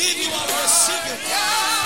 If 0.00 0.16
you 0.16 0.32
are 0.32 0.46
receiving. 0.62 1.77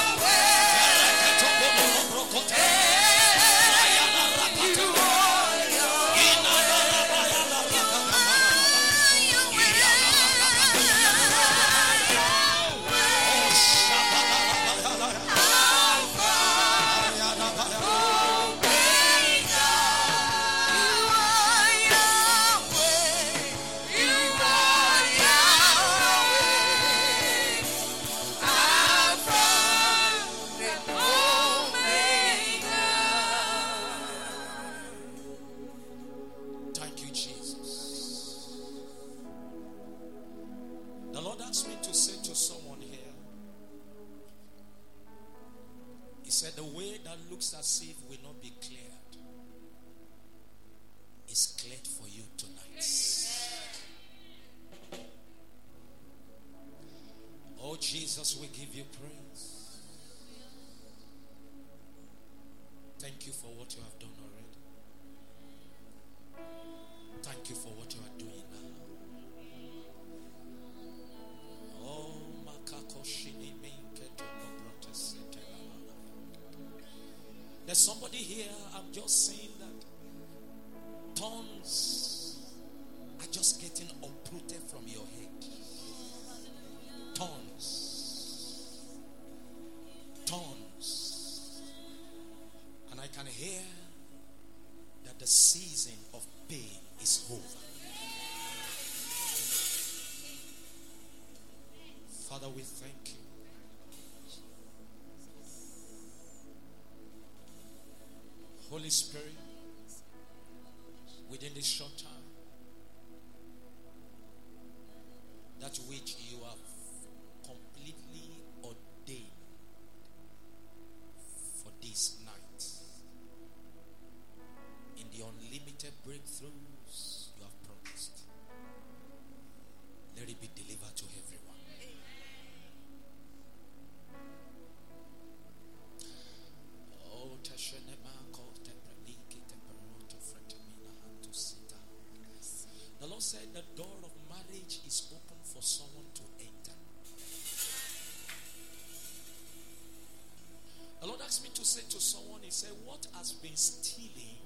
Said, 152.62 152.79
What 152.85 153.05
has 153.17 153.32
been 153.32 153.56
stealing 153.56 154.38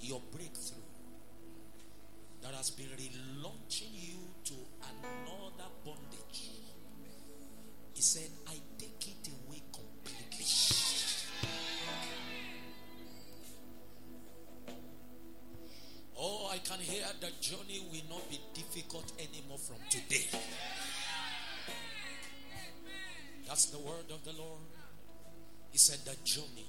your 0.00 0.20
breakthrough? 0.32 0.82
That 2.42 2.54
has 2.54 2.70
been 2.70 2.88
relaunching 2.88 3.92
you 3.92 4.18
to 4.46 4.54
another 4.82 5.70
bondage. 5.84 6.50
He 7.94 8.02
said, 8.02 8.30
I 8.48 8.54
take 8.78 9.06
it 9.06 9.28
away 9.28 9.62
completely. 9.72 10.46
Oh, 16.20 16.50
I 16.52 16.58
can 16.58 16.80
hear 16.80 17.04
the 17.20 17.30
journey 17.40 17.80
will 17.92 18.16
not 18.16 18.28
be 18.28 18.40
difficult 18.54 19.12
anymore 19.20 19.58
from 19.58 19.76
today. 19.88 20.26
That's 23.46 23.66
the 23.66 23.78
word 23.78 24.10
of 24.10 24.24
the 24.24 24.32
Lord. 24.32 24.62
He 25.70 25.78
said, 25.78 25.98
The 26.04 26.16
journey 26.24 26.66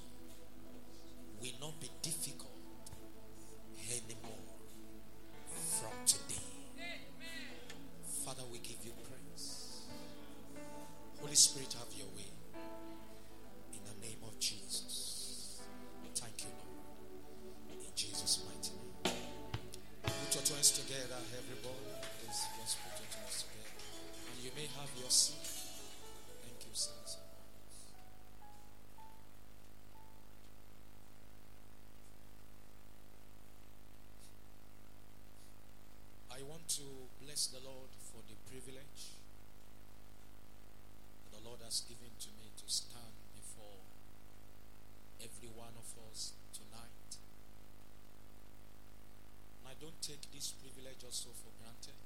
this 51.00 51.24
so 51.24 51.30
for 51.32 51.50
granted. 51.62 51.96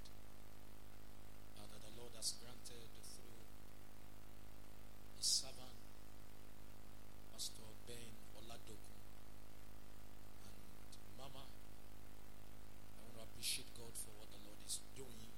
uh, 1.58 1.66
that 1.70 1.82
the 1.82 1.94
Lord 2.00 2.12
has 2.16 2.34
granted 2.42 2.88
through 2.94 3.42
His 5.18 5.26
servant, 5.26 5.76
Pastor 7.32 7.66
Ben 7.86 8.14
Oladoku. 8.38 8.94
And 10.46 10.94
Mama, 11.18 11.44
I 11.44 13.00
want 13.06 13.16
to 13.18 13.22
appreciate 13.26 13.70
God 13.76 13.92
for 13.94 14.12
what 14.18 14.30
the 14.30 14.40
Lord 14.46 14.58
is 14.66 14.78
doing 14.96 15.30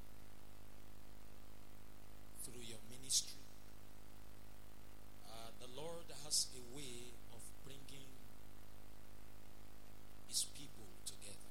through 2.45 2.63
your 2.63 2.81
ministry. 2.93 3.41
Uh, 5.27 5.51
the 5.61 5.71
Lord 5.75 6.07
has 6.25 6.47
a 6.55 6.63
way 6.77 7.13
of 7.35 7.41
bringing 7.65 8.11
His 10.29 10.45
people 10.57 10.87
together. 11.05 11.51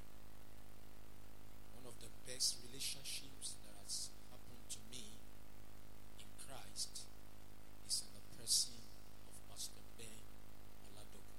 One 1.75 1.85
of 1.91 1.95
the 2.01 2.09
best 2.25 2.57
relationships 2.65 3.55
that 3.63 3.75
has 3.83 4.09
happened 4.31 4.65
to 4.71 4.79
me 4.89 5.19
in 6.19 6.27
Christ 6.41 7.05
is 7.87 8.01
in 8.07 8.09
the 8.15 8.25
person 8.39 8.73
of 9.29 9.35
Pastor 9.51 9.83
Ben 9.99 10.23
Oladoku. 10.89 11.35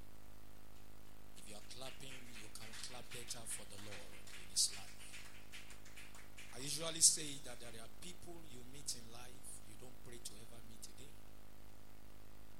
If 1.40 1.48
you 1.50 1.56
are 1.56 1.69
clapping, 1.74 2.14
you 2.38 2.48
can 2.54 2.70
clap 2.86 3.06
better 3.10 3.42
for 3.48 3.64
the 3.72 3.80
Lord 3.88 4.12
in 4.36 4.46
His 4.52 4.70
life. 4.76 4.94
I 6.54 6.60
usually 6.76 7.00
say 7.00 7.40
that 7.49 7.56
there 7.56 7.73
are 7.81 7.88
people 8.05 8.37
you 8.52 8.61
meet 8.69 8.84
in 9.00 9.06
life 9.08 9.49
you 9.64 9.73
don't 9.81 9.96
pray 10.05 10.20
to 10.20 10.32
ever 10.44 10.61
meet 10.69 10.84
again. 10.84 11.17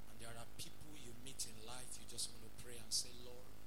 And 0.09 0.17
there 0.17 0.33
are 0.33 0.49
people 0.57 0.97
you 0.97 1.13
meet 1.21 1.45
in 1.45 1.53
life 1.69 1.85
you 2.01 2.09
just 2.09 2.33
want 2.33 2.49
to 2.49 2.53
pray 2.65 2.81
and 2.81 2.89
say, 2.89 3.13
Lord, 3.29 3.61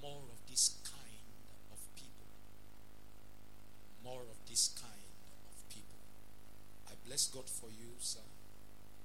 more 0.00 0.24
of 0.32 0.40
this 0.48 0.80
kind 0.80 1.28
of 1.76 1.80
people. 1.92 2.24
More 4.00 4.24
of 4.24 4.40
this 4.48 4.72
kind 4.80 5.12
of 5.52 5.56
people. 5.68 6.00
I 6.88 6.96
bless 7.04 7.28
God 7.28 7.44
for 7.44 7.68
you, 7.68 8.00
sir. 8.00 8.24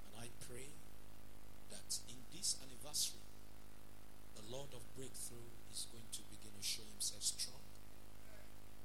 And 0.08 0.24
I 0.24 0.32
pray 0.40 0.72
that 1.68 2.00
in 2.08 2.16
this 2.32 2.56
anniversary, 2.64 3.28
the 4.40 4.46
Lord 4.48 4.72
of 4.72 4.80
breakthrough 4.96 5.52
is 5.68 5.84
going 5.92 6.08
to 6.16 6.24
begin 6.32 6.56
to 6.56 6.64
show 6.64 6.88
himself 6.96 7.20
strong 7.20 7.60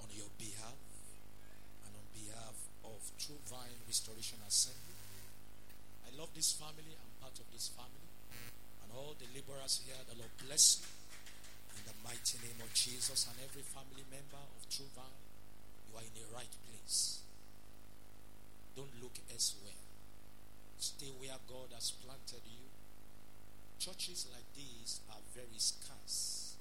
on 0.04 0.12
your 0.12 0.28
behalf 0.36 0.91
behalf 2.22 2.58
of 2.86 3.00
True 3.18 3.42
Vine 3.50 3.82
Restoration 3.90 4.38
Assembly. 4.46 5.02
I 6.06 6.10
love 6.20 6.30
this 6.38 6.54
family. 6.54 6.94
I'm 6.94 7.14
part 7.18 7.38
of 7.42 7.48
this 7.50 7.74
family. 7.74 8.10
And 8.86 8.90
all 8.94 9.18
the 9.18 9.30
laborers 9.34 9.82
here, 9.86 9.98
the 10.06 10.18
Lord 10.18 10.34
bless 10.46 10.82
you 10.82 10.90
in 11.78 11.84
the 11.90 11.98
mighty 12.06 12.38
name 12.46 12.60
of 12.62 12.70
Jesus. 12.74 13.26
And 13.26 13.38
every 13.42 13.66
family 13.66 14.06
member 14.12 14.42
of 14.42 14.62
True 14.70 14.90
Vine, 14.94 15.26
you 15.90 15.94
are 15.98 16.06
in 16.06 16.14
the 16.14 16.28
right 16.36 16.54
place. 16.70 17.26
Don't 18.76 18.92
look 19.02 19.18
elsewhere. 19.32 19.82
Stay 20.78 21.14
where 21.22 21.38
God 21.50 21.74
has 21.74 21.92
planted 22.02 22.44
you. 22.46 22.66
Churches 23.78 24.30
like 24.30 24.46
these 24.54 25.02
are 25.10 25.22
very 25.34 25.58
scarce 25.58 26.54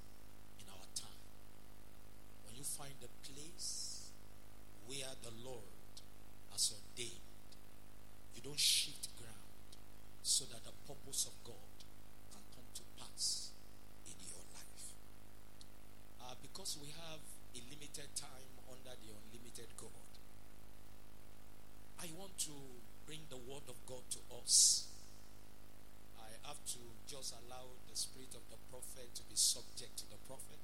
in 0.60 0.66
our 0.72 0.88
time. 0.96 1.24
When 2.44 2.56
you 2.56 2.64
find 2.64 2.96
a 3.04 3.12
place 3.28 3.89
where 4.90 5.14
the 5.22 5.30
Lord 5.46 5.70
has 6.50 6.74
ordained, 6.74 7.22
you 8.34 8.42
don't 8.42 8.58
shift 8.58 9.06
ground 9.14 9.70
so 10.26 10.42
that 10.50 10.66
the 10.66 10.74
purpose 10.82 11.30
of 11.30 11.34
God 11.46 11.70
can 12.34 12.42
come 12.50 12.66
to 12.74 12.82
pass 12.98 13.54
in 14.02 14.18
your 14.18 14.42
life. 14.50 14.86
Uh, 16.18 16.34
because 16.42 16.74
we 16.82 16.90
have 16.90 17.22
a 17.54 17.60
limited 17.70 18.10
time 18.18 18.50
under 18.66 18.98
the 18.98 19.14
unlimited 19.14 19.70
God, 19.78 20.10
I 22.02 22.10
want 22.18 22.34
to 22.50 22.56
bring 23.06 23.22
the 23.30 23.38
word 23.38 23.70
of 23.70 23.78
God 23.86 24.02
to 24.18 24.20
us. 24.42 24.90
I 26.18 26.34
have 26.50 26.58
to 26.74 26.82
just 27.06 27.38
allow 27.46 27.78
the 27.86 27.94
spirit 27.94 28.34
of 28.34 28.42
the 28.50 28.58
prophet 28.74 29.14
to 29.14 29.22
be 29.30 29.38
subject 29.38 30.02
to 30.02 30.10
the 30.10 30.18
prophet. 30.26 30.58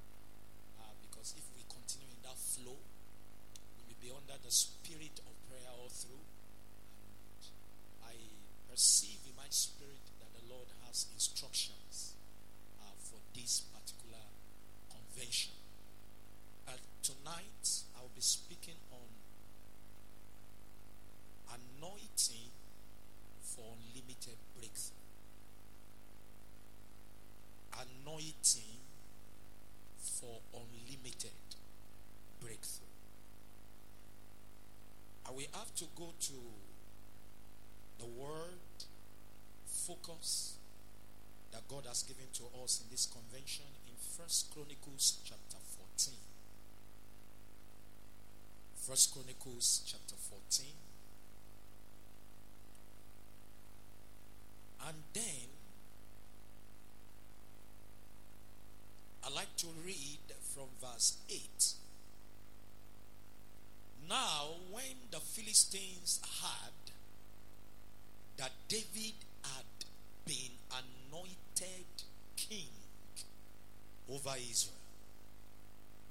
Uh, 0.83 0.91
because 1.07 1.39
if 1.39 1.47
we 1.55 1.63
continue 1.71 2.11
in 2.11 2.27
that 2.27 2.35
flow, 2.35 2.83
be 4.07 4.13
under 4.15 4.39
the 4.39 4.51
spirit 4.51 5.19
of 5.27 5.35
prayer 5.51 5.67
all 5.75 5.91
through. 5.91 6.23
And 7.43 8.07
I 8.07 8.15
perceive 8.71 9.19
in 9.27 9.35
my 9.35 9.51
spirit 9.51 9.99
that 10.23 10.31
the 10.31 10.47
Lord 10.47 10.69
has 10.87 11.07
instructions 11.13 12.15
uh, 12.79 12.95
for 13.03 13.19
this 13.35 13.67
particular 13.75 14.23
convention. 14.87 15.59
Uh, 16.69 16.79
tonight, 17.03 17.67
I'll 17.99 18.15
be 18.15 18.23
speaking 18.23 18.79
on 18.95 19.11
anointing 21.51 22.55
for 23.43 23.75
unlimited 23.75 24.39
breakthrough. 24.55 25.03
Anointing 27.75 28.79
for 29.99 30.39
unlimited 30.55 31.35
breakthrough. 32.41 32.96
I 35.27 35.33
will 35.33 35.51
have 35.55 35.75
to 35.77 35.85
go 35.97 36.13
to 36.21 36.33
the 37.99 38.07
word 38.07 38.61
focus 39.67 40.57
that 41.53 41.67
God 41.69 41.85
has 41.89 42.03
given 42.03 42.27
to 42.35 42.45
us 42.63 42.83
in 42.85 42.91
this 42.91 43.07
convention 43.07 43.65
in 43.87 43.95
First 44.17 44.53
Chronicles 44.55 45.19
chapter 45.25 45.57
14. 45.97 46.15
First 48.77 49.13
Chronicles 49.13 49.83
chapter 49.87 50.15
14. 50.15 50.67
And 54.89 54.97
then 55.13 55.49
I 59.25 59.35
like 59.35 59.57
to 59.57 59.67
read 59.85 60.21
from 60.55 60.67
verse 60.81 61.17
8. 61.29 61.41
Now, 64.09 64.55
when 64.71 65.11
the 65.11 65.19
Philistines 65.57 66.21
heard 66.43 66.93
that 68.37 68.51
David 68.69 69.15
had 69.43 69.65
been 70.27 70.53
anointed 70.71 71.87
king 72.37 72.69
over 74.13 74.35
Israel, 74.51 74.75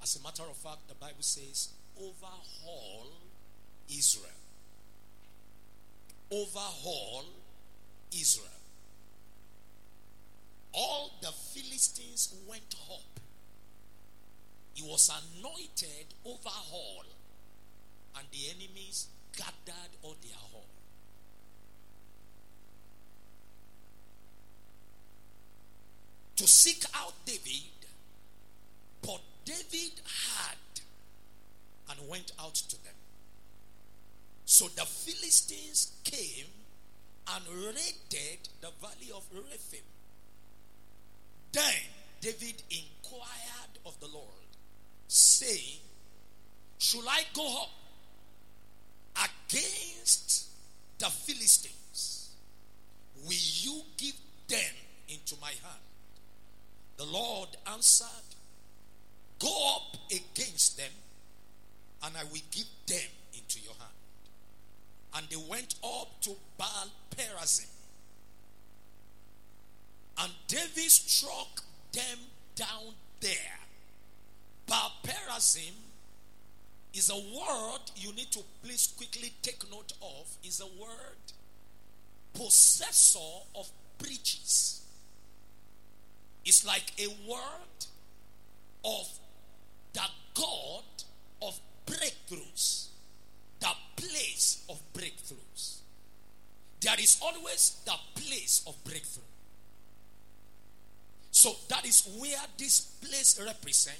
as 0.01 0.15
a 0.15 0.23
matter 0.23 0.41
of 0.49 0.57
fact, 0.57 0.87
the 0.87 0.95
Bible 0.95 1.21
says, 1.21 1.69
overhaul 1.95 3.07
Israel. 3.87 4.31
Overhaul 6.31 7.25
Israel. 8.11 8.49
all 10.73 11.11
the 11.21 11.31
Philistines 11.31 12.33
went 12.47 12.75
up. 12.91 13.19
He 14.73 14.81
was 14.81 15.09
anointed 15.09 16.07
overhaul, 16.25 17.05
and 18.17 18.27
the 18.31 18.49
enemies 18.49 19.07
gathered 19.35 19.91
on 20.03 20.15
their 20.21 20.37
hall. 20.51 20.65
To 26.37 26.47
seek 26.47 26.83
out 26.93 27.13
David, 27.25 27.71
but 29.01 29.21
David 29.45 30.01
had 30.05 30.57
and 31.89 32.09
went 32.09 32.31
out 32.39 32.55
to 32.55 32.83
them. 32.83 32.93
So 34.45 34.67
the 34.75 34.85
Philistines 34.85 35.91
came 36.03 36.45
and 37.33 37.43
raided 37.47 38.49
the 38.61 38.69
valley 38.81 39.11
of 39.15 39.23
Rephaim. 39.33 39.81
Then 41.51 41.73
David 42.21 42.61
inquired 42.69 43.79
of 43.85 43.99
the 43.99 44.07
Lord, 44.07 44.49
saying, 45.07 45.79
Should 46.77 47.05
I 47.07 47.21
go 47.33 47.63
up 47.63 47.69
against 49.15 50.47
the 50.99 51.05
Philistines? 51.05 52.29
Will 53.23 53.33
you 53.33 53.81
give 53.97 54.15
them 54.47 54.73
into 55.09 55.35
my 55.41 55.49
hand? 55.49 55.81
The 56.97 57.05
Lord 57.05 57.49
answered, 57.71 58.07
Go 59.39 59.75
up 59.75 59.97
against 60.11 60.77
them, 60.77 60.91
and 62.03 62.15
I 62.15 62.23
will 62.23 62.41
give 62.51 62.67
them 62.87 63.09
into 63.33 63.59
your 63.59 63.73
hand. 63.73 63.91
And 65.15 65.25
they 65.29 65.49
went 65.49 65.75
up 65.83 66.21
to 66.21 66.31
Baal 66.57 66.89
Perazim. 67.15 67.67
And 70.17 70.31
David 70.47 70.91
struck 70.91 71.63
them 71.91 72.19
down 72.55 72.93
there. 73.19 73.59
Baal 74.67 74.91
Perazim 75.03 75.73
is 76.95 77.09
a 77.09 77.15
word 77.15 77.81
you 77.97 78.13
need 78.13 78.31
to 78.31 78.39
please 78.63 78.93
quickly 78.95 79.33
take 79.41 79.69
note 79.69 79.93
of. 80.01 80.25
Is 80.43 80.61
a 80.61 80.81
word 80.81 81.17
possessor 82.33 83.19
of 83.55 83.69
breaches. 83.97 84.81
It's 86.45 86.65
like 86.65 86.91
a 86.99 87.07
word 87.29 87.85
of 88.85 89.19
the 89.93 90.05
God 90.35 90.83
of 91.41 91.59
breakthroughs, 91.85 92.87
the 93.59 93.71
place 93.97 94.63
of 94.69 94.79
breakthroughs. 94.93 95.79
There 96.81 96.95
is 96.99 97.19
always 97.21 97.77
the 97.85 97.95
place 98.21 98.63
of 98.67 98.81
breakthrough. 98.83 99.23
So 101.31 101.51
that 101.69 101.85
is 101.85 102.07
where 102.19 102.37
this 102.57 102.81
place 103.01 103.41
represents. 103.43 103.99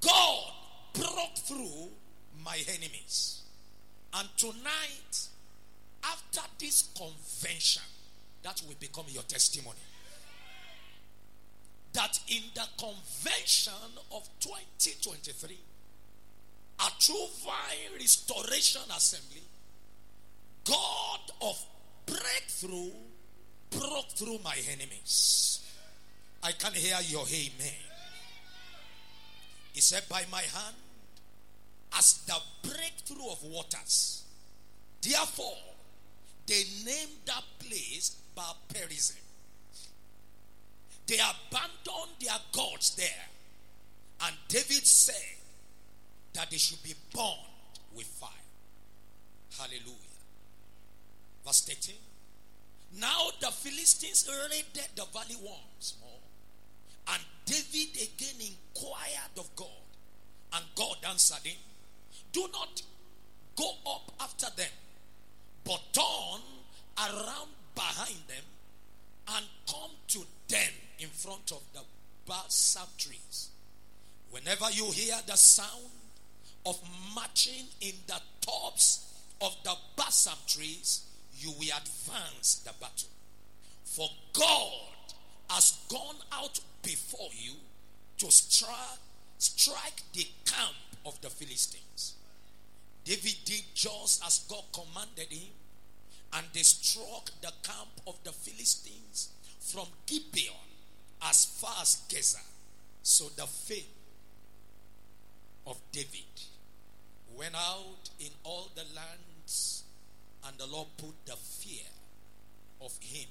God 0.00 0.52
broke 0.92 1.36
through 1.36 1.88
my 2.44 2.58
enemies. 2.68 3.42
And 4.14 4.28
tonight, 4.36 5.28
after 6.04 6.42
this 6.58 6.88
convention, 6.96 7.82
that 8.42 8.62
will 8.66 8.74
become 8.78 9.06
your 9.08 9.22
testimony. 9.22 9.78
That 11.92 12.18
in 12.28 12.42
the 12.54 12.66
convention 12.78 13.72
of 14.12 14.28
2023, 14.40 15.56
a 16.80 16.90
true 16.98 17.26
vine 17.44 17.98
restoration 17.98 18.82
assembly, 18.94 19.42
God 20.64 21.20
of 21.42 21.64
breakthrough 22.06 22.90
broke 23.70 24.10
through 24.10 24.38
my 24.44 24.56
enemies. 24.70 25.60
I 26.42 26.52
can 26.52 26.72
hear 26.72 26.96
your 27.08 27.24
amen. 27.26 27.91
He 29.72 29.80
said, 29.80 30.04
By 30.08 30.24
my 30.30 30.42
hand, 30.42 30.76
as 31.96 32.22
the 32.26 32.36
breakthrough 32.62 33.30
of 33.30 33.42
waters. 33.44 34.24
Therefore, 35.00 35.58
they 36.46 36.62
named 36.84 37.18
that 37.26 37.42
place 37.58 38.16
Perazim. 38.72 39.16
They 41.06 41.16
abandoned 41.16 42.16
their 42.20 42.38
gods 42.52 42.94
there. 42.96 43.28
And 44.24 44.36
David 44.48 44.86
said 44.86 45.38
that 46.34 46.50
they 46.50 46.56
should 46.56 46.82
be 46.82 46.94
burned 47.14 47.36
with 47.94 48.06
fire. 48.06 48.30
Hallelujah. 49.58 49.96
Verse 51.44 51.62
13. 51.62 51.94
Now 53.00 53.30
the 53.40 53.48
Philistines 53.48 54.28
raided 54.28 54.88
the 54.94 55.04
valley 55.12 55.36
once 55.42 55.94
more. 56.00 56.10
And 57.08 57.22
David 57.44 57.96
again 57.96 58.40
inquired 58.40 59.38
of 59.38 59.54
God. 59.56 59.68
And 60.54 60.64
God 60.74 60.96
answered 61.08 61.46
him, 61.46 61.56
Do 62.32 62.46
not 62.52 62.82
go 63.56 63.72
up 63.86 64.12
after 64.20 64.46
them, 64.56 64.70
but 65.64 65.80
turn 65.92 66.42
around 66.98 67.48
behind 67.74 68.18
them 68.28 68.44
and 69.34 69.46
come 69.66 69.90
to 70.08 70.18
them 70.48 70.72
in 70.98 71.08
front 71.08 71.52
of 71.52 71.62
the 71.72 71.80
balsam 72.26 72.88
trees. 72.98 73.48
Whenever 74.30 74.70
you 74.70 74.90
hear 74.90 75.16
the 75.26 75.36
sound 75.36 75.90
of 76.64 76.80
marching 77.14 77.66
in 77.80 77.92
the 78.06 78.20
tops 78.40 79.12
of 79.40 79.56
the 79.64 79.74
balsam 79.96 80.38
trees, 80.46 81.02
you 81.38 81.50
will 81.52 81.76
advance 81.76 82.62
the 82.64 82.72
battle. 82.80 83.08
For 83.84 84.08
God 84.32 85.14
has 85.50 85.78
gone 85.88 86.16
out 86.32 86.60
before 86.82 87.28
you 87.32 87.52
to 88.18 88.30
strike, 88.30 89.00
strike 89.38 90.02
the 90.12 90.26
camp 90.44 90.76
of 91.06 91.20
the 91.20 91.30
Philistines. 91.30 92.14
David 93.04 93.36
did 93.44 93.62
just 93.74 94.24
as 94.24 94.44
God 94.48 94.64
commanded 94.72 95.32
him, 95.32 95.50
and 96.34 96.46
they 96.52 96.62
struck 96.62 97.30
the 97.40 97.52
camp 97.62 98.00
of 98.06 98.16
the 98.24 98.32
Philistines 98.32 99.30
from 99.60 99.86
Gibeon 100.06 100.54
as 101.22 101.44
far 101.44 101.74
as 101.80 102.02
Gezer. 102.08 102.42
So 103.02 103.24
the 103.36 103.46
fame 103.46 103.82
of 105.66 105.78
David 105.90 106.24
went 107.36 107.54
out 107.54 108.10
in 108.20 108.30
all 108.44 108.70
the 108.74 108.84
lands, 108.94 109.84
and 110.46 110.56
the 110.58 110.66
Lord 110.66 110.88
put 110.96 111.14
the 111.26 111.36
fear 111.36 111.86
of 112.80 112.96
him 113.00 113.28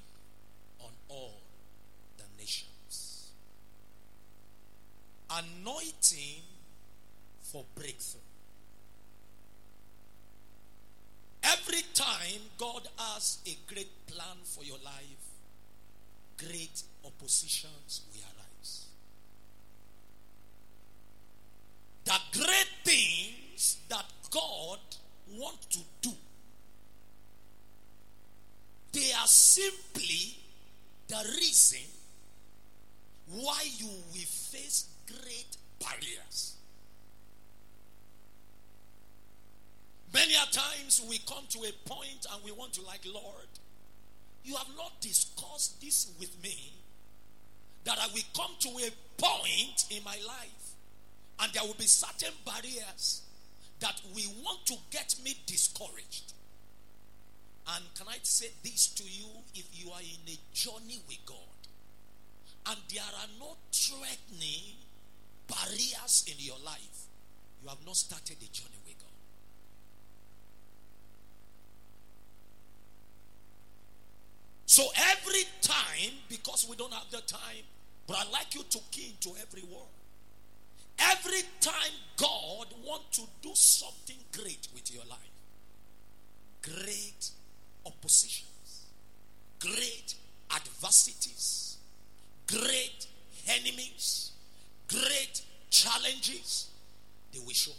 on 0.79 0.91
all 1.09 1.41
the 2.17 2.23
nations. 2.37 2.70
Anointing 5.37 6.43
for 7.41 7.63
breakthrough. 7.75 8.21
Every 11.43 11.81
time 11.93 12.41
God 12.57 12.87
has 12.97 13.39
a 13.47 13.57
great 13.71 13.89
plan 14.07 14.37
for 14.43 14.63
your 14.63 14.77
life, 14.83 15.31
great 16.37 16.83
oppositions 17.05 18.01
will 18.11 18.21
arise. 18.21 18.85
The 22.05 22.19
great 22.37 22.69
things 22.83 23.77
that 23.89 24.05
God 24.29 24.79
wants 25.37 25.65
to 25.67 25.79
do, 26.01 26.13
they 28.91 29.11
are 29.13 29.27
simply 29.27 30.37
the 31.07 31.23
reason 31.37 31.87
why 33.29 33.63
you 33.77 33.87
will 33.87 34.25
face 34.25 34.87
great 35.07 35.57
barriers. 35.79 36.55
Many 40.13 40.33
a 40.35 40.45
times 40.51 41.01
we 41.09 41.19
come 41.19 41.45
to 41.49 41.59
a 41.59 41.89
point 41.89 42.25
and 42.33 42.43
we 42.43 42.51
want 42.51 42.73
to 42.73 42.81
like, 42.81 43.01
Lord, 43.05 43.47
you 44.43 44.55
have 44.55 44.67
not 44.75 44.99
discussed 44.99 45.79
this 45.81 46.11
with 46.19 46.35
me 46.43 46.73
that 47.85 47.97
I 47.97 48.07
will 48.13 48.23
come 48.35 48.51
to 48.59 48.69
a 48.69 48.91
point 49.17 49.85
in 49.89 50.03
my 50.03 50.17
life 50.27 50.73
and 51.39 51.51
there 51.53 51.63
will 51.63 51.75
be 51.75 51.85
certain 51.85 52.33
barriers 52.45 53.21
that 53.79 53.99
we 54.15 54.27
want 54.43 54.65
to 54.67 54.75
get 54.91 55.15
me 55.23 55.35
discouraged. 55.45 56.33
And 57.75 57.83
can 57.97 58.07
I 58.07 58.17
say 58.23 58.49
this 58.63 58.87
to 58.87 59.03
you 59.03 59.27
if 59.55 59.65
you 59.73 59.91
are 59.91 60.01
in 60.01 60.33
a 60.33 60.37
journey 60.53 60.99
with 61.07 61.25
God 61.25 61.37
and 62.67 62.77
there 62.93 63.03
are 63.03 63.29
no 63.39 63.55
threatening 63.71 64.40
in 66.27 66.35
your 66.37 66.57
life, 66.65 67.07
you 67.63 67.69
have 67.69 67.83
not 67.85 67.95
started 67.95 68.37
the 68.39 68.47
journey 68.47 68.79
with 68.85 68.97
God. 68.99 69.07
So 74.65 74.83
every 75.11 75.43
time, 75.61 76.11
because 76.29 76.65
we 76.69 76.75
don't 76.75 76.93
have 76.93 77.09
the 77.11 77.21
time, 77.21 77.65
but 78.07 78.17
I 78.17 78.31
like 78.31 78.55
you 78.55 78.63
to 78.63 78.79
key 78.91 79.13
into 79.15 79.37
every 79.39 79.63
word. 79.63 79.91
Every 80.99 81.41
time 81.59 81.93
God 82.17 82.67
wants 82.85 83.17
to 83.17 83.23
do 83.41 83.51
something 83.53 84.17
great 84.31 84.67
with 84.73 84.93
your 84.93 85.03
life, 85.09 85.17
great 86.61 87.31
oppositions, 87.85 88.85
great 89.59 90.15
adversities, 90.55 91.77
great 92.47 93.07
enemies, 93.47 94.31
great 94.87 95.41
challenges, 95.71 96.69
they 97.33 97.39
will 97.39 97.53
show 97.53 97.71
up. 97.71 97.77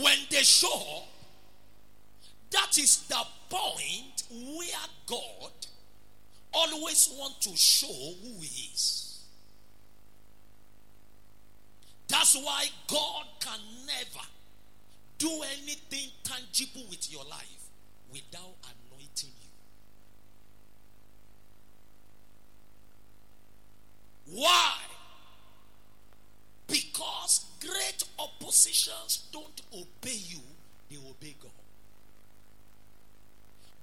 When 0.00 0.16
they 0.30 0.38
show 0.38 0.72
up, 0.72 1.08
that 2.50 2.78
is 2.78 3.06
the 3.08 3.20
point 3.50 4.22
where 4.30 4.86
God 5.06 5.52
always 6.54 7.14
wants 7.18 7.46
to 7.46 7.56
show 7.56 7.86
who 8.22 8.40
He 8.40 8.70
is. 8.72 9.24
That's 12.08 12.36
why 12.36 12.66
God 12.88 13.26
can 13.40 13.58
never 13.86 14.26
do 15.18 15.42
anything 15.60 16.10
tangible 16.22 16.84
with 16.90 17.10
your 17.10 17.24
life 17.24 17.68
without 18.12 18.54
an 18.64 18.81
Why? 24.26 24.74
Because 26.66 27.44
great 27.60 28.04
oppositions 28.18 29.24
don't 29.32 29.62
obey 29.72 30.16
you, 30.16 30.40
they 30.90 30.96
obey 30.96 31.34
God. 31.40 31.50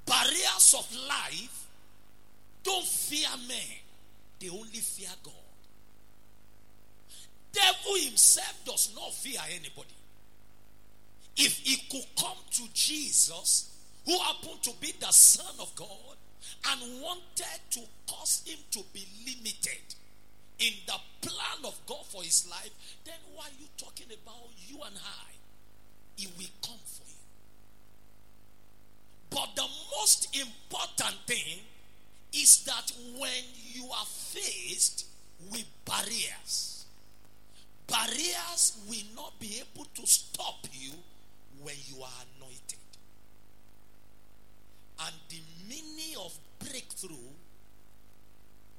Barriers 0.06 0.76
of 0.78 1.08
life 1.08 1.68
don't 2.64 2.86
fear 2.86 3.30
men, 3.48 3.78
they 4.40 4.50
only 4.50 4.80
fear 4.80 5.10
God. 5.24 5.34
Devil 7.52 7.96
himself 8.06 8.60
does 8.66 8.92
not 8.96 9.14
fear 9.14 9.40
anybody. 9.50 9.96
If 11.38 11.60
he 11.60 11.78
could 11.90 12.06
come 12.18 12.38
to 12.52 12.64
Jesus, 12.74 13.76
who 14.06 14.18
happened 14.18 14.62
to 14.64 14.72
be 14.82 14.94
the 15.00 15.12
Son 15.12 15.54
of 15.60 15.74
God, 15.76 15.88
and 16.72 17.02
wanted 17.02 17.60
to 17.72 17.80
cause 18.08 18.44
him 18.46 18.58
to 18.72 18.80
be 18.94 19.06
limited 19.26 19.96
in 20.60 20.74
the 20.86 21.00
plan 21.22 21.66
of 21.66 21.80
God 21.88 22.06
for 22.06 22.22
his 22.22 22.48
life, 22.50 22.72
then 23.06 23.16
why 23.34 23.46
are 23.46 23.60
you 23.60 23.68
talking 23.78 24.08
about 24.08 24.50
you 24.68 24.78
and 24.86 24.96
I? 24.98 25.32
He 26.18 26.28
will 26.38 26.52
come 26.62 26.80
for 26.86 27.04
you. 27.08 27.16
But 29.30 29.56
the 29.56 29.68
most 29.98 30.36
important 30.36 31.16
thing 31.26 31.60
is 32.34 32.64
that 32.66 32.92
when 33.18 33.44
you 33.74 33.86
are 33.86 34.06
faced 34.06 35.06
with 35.52 35.66
barriers, 35.86 36.86
barriers 37.88 38.78
will 38.90 39.16
not 39.16 39.40
be 39.40 39.62
able 39.62 39.86
to 39.96 40.06
stop 40.06 40.68
you 40.74 40.92
when 41.62 41.76
you 41.88 42.04
are 42.04 42.26
anointed. 42.38 42.80
And 45.06 45.16
the 45.30 45.42
meaning 45.70 46.18
of 46.20 46.38
breakthrough 46.60 47.32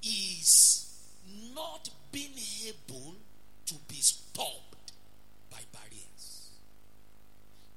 is 0.02 0.89
not 1.54 1.88
being 2.12 2.30
able 2.66 3.14
to 3.66 3.74
be 3.88 3.96
stopped 3.96 4.92
by 5.50 5.58
barriers. 5.72 6.50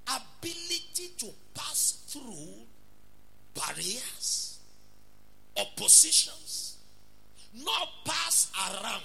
Ability 0.07 1.12
to 1.17 1.27
pass 1.53 2.03
through 2.07 2.65
barriers, 3.56 4.60
oppositions, 5.58 6.77
not 7.63 7.89
pass 8.06 8.51
around, 8.58 9.04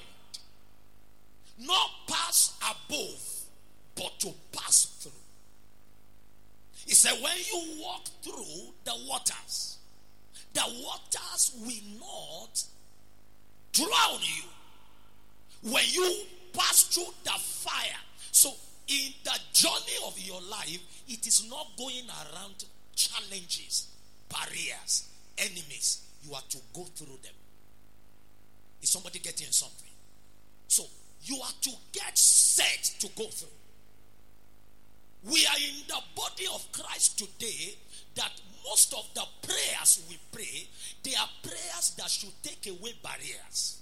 not 1.61 1.91
pass 2.07 2.57
above, 2.63 3.45
but 3.95 4.19
to 4.21 4.33
pass 4.53 4.87
through. 5.01 5.13
He 6.87 6.95
said, 6.95 7.23
when 7.23 7.37
you 7.53 7.83
walk 7.83 8.07
through 8.23 8.73
the 8.85 8.95
waters, 9.07 9.77
the 10.55 10.63
waters 10.63 11.53
will 11.61 12.01
not 12.01 12.65
drown 13.79 14.21
you. 14.23 15.71
When 15.71 15.85
you 15.91 16.23
pass 16.53 16.83
through 16.85 17.13
the 17.25 17.31
fire, 17.31 18.01
so 18.33 18.51
in 18.89 19.13
the 19.25 19.39
journey 19.53 19.99
of 20.07 20.19
your 20.19 20.41
life, 20.51 20.81
it 21.09 21.27
is 21.27 21.49
not 21.49 21.69
going 21.77 22.07
around 22.09 22.65
challenges, 22.95 23.89
barriers, 24.29 25.09
enemies. 25.37 26.03
You 26.23 26.35
are 26.35 26.43
to 26.51 26.59
go 26.75 26.83
through 26.95 27.19
them. 27.23 27.35
Is 28.83 28.91
somebody 28.91 29.19
getting 29.19 29.49
something? 29.51 29.91
So 30.69 30.85
you 31.23 31.37
are 31.43 31.53
to 31.63 31.71
get 31.93 32.17
set 32.17 32.83
to 33.01 33.09
go 33.17 33.25
through. 33.29 33.49
We 35.25 35.45
are 35.47 35.57
in 35.57 35.87
the 35.89 36.01
body 36.15 36.47
of 36.53 36.67
Christ 36.73 37.19
today 37.19 37.75
that 38.15 38.31
most 38.69 38.93
of 38.95 39.07
the 39.15 39.25
prayers 39.47 40.03
we 40.09 40.19
pray, 40.33 40.69
they 41.03 41.15
are 41.15 41.29
prayers 41.43 41.95
that 41.97 42.11
should 42.11 42.33
take 42.43 42.67
away 42.67 42.93
barriers. 43.03 43.81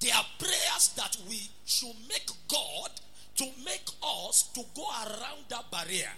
They 0.00 0.10
are 0.10 0.24
prayers 0.38 0.92
that 0.96 1.16
we 1.28 1.40
should 1.64 1.96
make 2.08 2.28
God 2.48 2.90
to 3.36 3.44
make 3.64 3.88
us 4.02 4.50
to 4.54 4.62
go 4.74 4.84
around 4.84 5.44
that 5.48 5.70
barrier. 5.70 6.10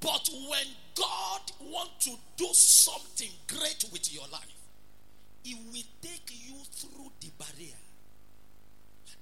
But 0.00 0.28
when 0.48 0.66
God 0.94 1.40
wants 1.60 2.04
to 2.06 2.12
do 2.36 2.46
something 2.52 3.30
great 3.46 3.84
with 3.92 4.12
your 4.12 4.26
life, 4.30 4.54
He 5.42 5.54
will 5.54 5.82
take 6.02 6.30
you 6.30 6.54
through 6.72 7.10
the 7.20 7.30
barrier. 7.38 7.76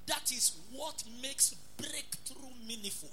That 0.07 0.31
is 0.33 0.57
what 0.73 1.03
makes 1.23 1.55
breakthrough 1.77 2.51
meaningful. 2.67 3.11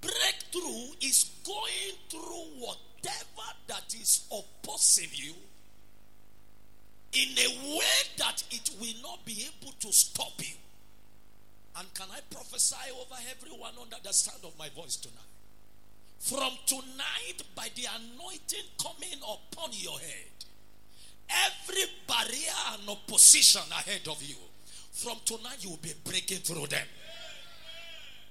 Breakthrough 0.00 0.94
is 1.00 1.30
going 1.44 1.96
through 2.08 2.60
whatever 2.60 3.48
that 3.68 3.94
is 3.94 4.26
opposing 4.30 5.10
you 5.12 5.34
in 7.12 7.28
a 7.38 7.76
way 7.76 7.96
that 8.18 8.42
it 8.50 8.70
will 8.80 9.02
not 9.02 9.24
be 9.24 9.48
able 9.48 9.72
to 9.80 9.92
stop 9.92 10.32
you. 10.38 10.54
And 11.78 11.92
can 11.94 12.06
I 12.12 12.20
prophesy 12.30 12.90
over 12.92 13.16
everyone 13.30 13.72
under 13.80 13.96
the 14.02 14.12
sound 14.12 14.44
of 14.44 14.58
my 14.58 14.68
voice 14.70 14.96
tonight? 14.96 15.16
From 16.18 16.52
tonight, 16.66 17.42
by 17.54 17.68
the 17.74 17.86
anointing 17.94 18.64
coming 18.82 19.18
upon 19.20 19.70
your 19.72 19.98
head, 19.98 20.32
every 21.28 21.84
barrier 22.06 22.56
and 22.72 22.88
opposition 22.88 23.62
ahead 23.70 24.08
of 24.08 24.22
you, 24.22 24.36
from 24.92 25.18
tonight 25.24 25.58
you 25.60 25.70
will 25.70 25.76
be 25.78 25.92
breaking 26.04 26.38
through 26.38 26.66
them. 26.66 26.86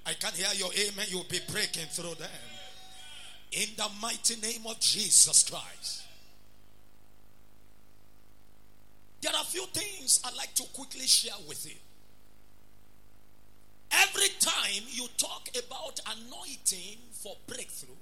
I 0.06 0.14
can't 0.14 0.34
hear 0.34 0.46
your 0.54 0.70
amen. 0.72 1.06
You'll 1.08 1.24
be 1.24 1.40
breaking 1.50 1.86
through 1.86 2.14
them. 2.14 2.28
In 3.50 3.68
the 3.76 3.88
mighty 4.00 4.36
name 4.36 4.62
of 4.66 4.78
Jesus 4.78 5.48
Christ. 5.50 6.04
There 9.20 9.32
are 9.32 9.42
a 9.42 9.44
few 9.44 9.66
things 9.66 10.20
I'd 10.24 10.36
like 10.36 10.54
to 10.54 10.62
quickly 10.72 11.06
share 11.06 11.34
with 11.48 11.66
you. 11.66 11.76
Every 13.90 14.28
time 14.38 14.84
you 14.88 15.08
talk 15.16 15.48
about 15.66 16.00
anointing 16.06 16.98
for 17.10 17.36
breakthrough, 17.48 17.96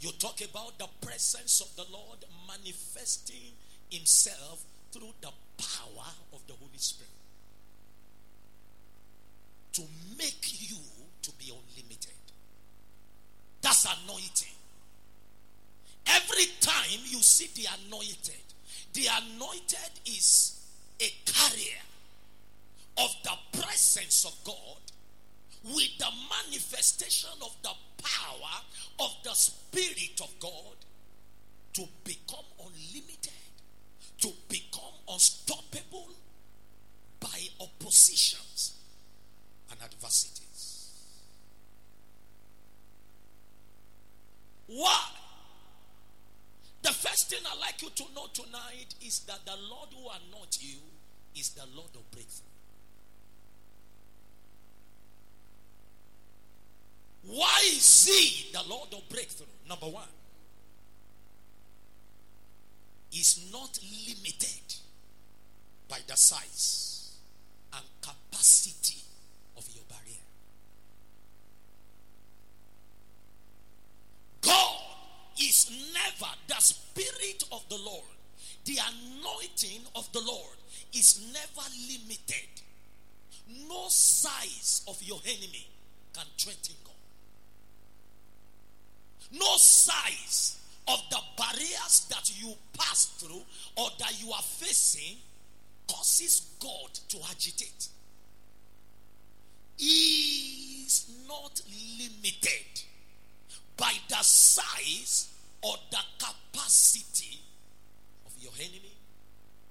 you 0.00 0.10
talk 0.18 0.42
about 0.42 0.78
the 0.78 0.88
presence 1.06 1.60
of 1.62 1.74
the 1.76 1.90
Lord 1.90 2.18
manifesting 2.46 3.52
Himself 3.90 4.64
through 4.90 5.12
the 5.22 5.30
power 5.56 6.10
of 6.34 6.46
the 6.46 6.54
Holy 6.54 6.78
Spirit 6.78 7.21
to 9.72 9.82
make 10.18 10.70
you 10.70 10.76
to 11.22 11.30
be 11.32 11.46
unlimited. 11.46 12.12
That's 13.60 13.86
anointing. 13.86 14.48
Every 16.06 16.46
time 16.60 17.00
you 17.06 17.22
see 17.22 17.48
the 17.54 17.68
anointed, 17.86 18.42
the 18.92 19.06
anointed 19.06 19.90
is 20.04 20.60
a 21.00 21.08
carrier 21.24 21.80
of 22.98 23.10
the 23.24 23.60
presence 23.60 24.24
of 24.24 24.34
God 24.44 24.78
with 25.64 25.96
the 25.98 26.08
manifestation 26.28 27.30
of 27.40 27.54
the 27.62 27.70
power 28.02 28.62
of 29.00 29.16
the 29.22 29.32
Spirit 29.32 30.20
of 30.20 30.30
God 30.40 30.76
to 31.74 31.82
become 32.04 32.44
unlimited, 32.58 33.32
to 34.20 34.28
become 34.48 34.92
unstoppable 35.08 36.10
by 37.20 37.46
oppositions 37.60 38.81
and 39.72 39.80
adversities. 39.82 40.42
The 46.82 46.90
first 46.90 47.30
thing 47.30 47.38
I'd 47.50 47.60
like 47.60 47.80
you 47.80 47.88
to 47.90 48.04
know 48.14 48.26
tonight 48.34 48.94
is 49.04 49.20
that 49.20 49.44
the 49.46 49.56
Lord 49.70 49.88
who 49.94 50.08
anoints 50.08 50.62
you 50.62 50.78
is 51.34 51.50
the 51.50 51.64
Lord 51.74 51.90
of 51.94 52.10
breakthrough. 52.10 52.48
Why 57.24 57.60
is 57.66 58.06
he 58.06 58.52
the 58.52 58.62
Lord 58.68 58.88
of 58.92 59.08
breakthrough? 59.08 59.46
Number 59.68 59.86
one, 59.86 60.08
is 63.12 63.48
not 63.52 63.78
limited 64.08 64.74
by 65.88 65.98
the 66.06 66.16
size 66.16 67.16
and 67.74 67.84
capacity 68.00 69.02
of 69.56 69.66
your 69.74 69.84
barrier. 69.88 70.22
God 74.40 74.80
is 75.40 75.70
never 75.94 76.32
the 76.48 76.60
Spirit 76.60 77.44
of 77.52 77.68
the 77.68 77.78
Lord, 77.78 78.04
the 78.64 78.78
anointing 78.78 79.82
of 79.94 80.10
the 80.12 80.20
Lord 80.20 80.56
is 80.92 81.32
never 81.32 81.68
limited. 81.88 82.48
No 83.68 83.86
size 83.88 84.82
of 84.88 85.02
your 85.02 85.18
enemy 85.24 85.66
can 86.14 86.26
threaten 86.38 86.74
God. 86.84 86.94
No 89.32 89.56
size 89.56 90.58
of 90.88 91.00
the 91.10 91.18
barriers 91.36 92.06
that 92.10 92.30
you 92.40 92.54
pass 92.76 93.06
through 93.18 93.42
or 93.76 93.88
that 93.98 94.22
you 94.22 94.32
are 94.32 94.42
facing 94.42 95.16
causes 95.88 96.52
God 96.60 96.92
to 97.08 97.18
agitate. 97.30 97.88
Is 99.84 101.10
not 101.26 101.60
limited 101.98 102.82
by 103.76 103.92
the 104.08 104.22
size 104.22 105.32
or 105.60 105.74
the 105.90 105.98
capacity 106.18 107.40
of 108.24 108.32
your 108.40 108.52
enemy 108.60 108.94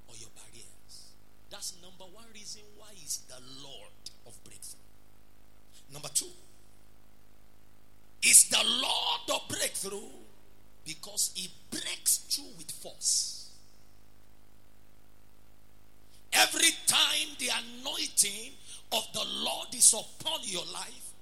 or 0.10 0.15
your 0.17 0.30
barriers. 0.36 1.13
That's 1.50 1.76
number 1.82 2.04
one 2.13 2.26
reason 2.34 2.62
why 2.78 2.88
he's 2.93 3.19
the 3.30 3.39
Lord 3.63 3.91
of 4.28 4.43
breakthrough. 4.43 4.80
Number 5.93 6.10
two, 6.13 6.26
is 8.24 8.50
the 8.50 8.63
Lord 8.63 9.21
of 9.34 9.47
breakthrough 9.47 10.10
because 10.86 11.32
he 11.36 11.50
breaks 11.69 12.17
through 12.17 12.52
with 12.58 12.71
force. 12.71 13.50
Every 16.34 16.69
time 16.88 17.36
the 17.39 17.50
anointing 17.50 18.54
of 18.91 19.08
the 19.13 19.25
Lord 19.43 19.73
is 19.73 19.93
upon 19.93 20.39
your 20.43 20.65
life, 20.73 21.13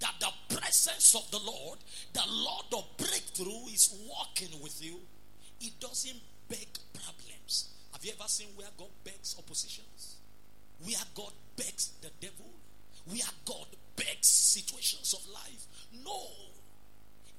that 0.00 0.14
the 0.20 0.56
presence 0.56 1.14
of 1.14 1.30
the 1.30 1.38
Lord, 1.38 1.78
the 2.12 2.22
Lord 2.28 2.66
of 2.72 2.84
breakthrough, 2.96 3.66
is 3.72 3.94
walking 4.08 4.60
with 4.62 4.82
you, 4.84 4.96
it 5.60 5.78
doesn't 5.80 6.20
beg 6.48 6.68
problems. 6.92 7.70
Have 7.92 8.04
you 8.04 8.12
ever 8.18 8.28
seen 8.28 8.48
where 8.56 8.68
God 8.78 8.88
begs 9.04 9.36
oppositions? 9.38 10.16
Where 10.84 11.02
God 11.14 11.32
begs 11.56 11.90
the 12.00 12.10
devil? 12.20 12.46
Where 13.06 13.18
God 13.44 13.66
begs 13.96 14.28
situations 14.28 15.14
of 15.14 15.28
life? 15.32 15.66
No. 16.04 16.28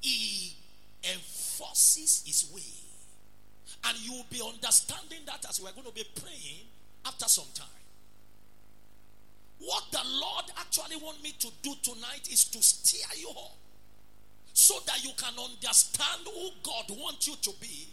He 0.02 0.56
enforces 1.04 2.24
His 2.26 2.52
way. 2.54 2.62
And 3.86 3.98
you 4.06 4.12
will 4.12 4.26
be 4.30 4.42
understanding 4.42 5.20
that 5.26 5.46
as 5.48 5.62
we're 5.62 5.72
going 5.72 5.88
to 5.88 5.94
be 5.94 6.06
praying 6.22 6.68
after 7.06 7.28
some 7.30 7.48
time. 7.54 7.68
What 9.60 9.84
the 9.92 10.02
Lord 10.06 10.46
actually 10.58 10.96
want 10.98 11.22
me 11.22 11.34
to 11.40 11.48
do 11.62 11.74
tonight 11.84 12.30
is 12.32 12.46
to 12.46 12.64
steer 12.64 13.08
you 13.18 13.30
up 13.30 13.58
so 14.54 14.76
that 14.88 15.04
you 15.04 15.12
can 15.18 15.34
understand 15.38 16.22
who 16.26 16.50
God 16.64 16.86
wants 16.90 17.28
you 17.28 17.36
to 17.42 17.52
be. 17.60 17.88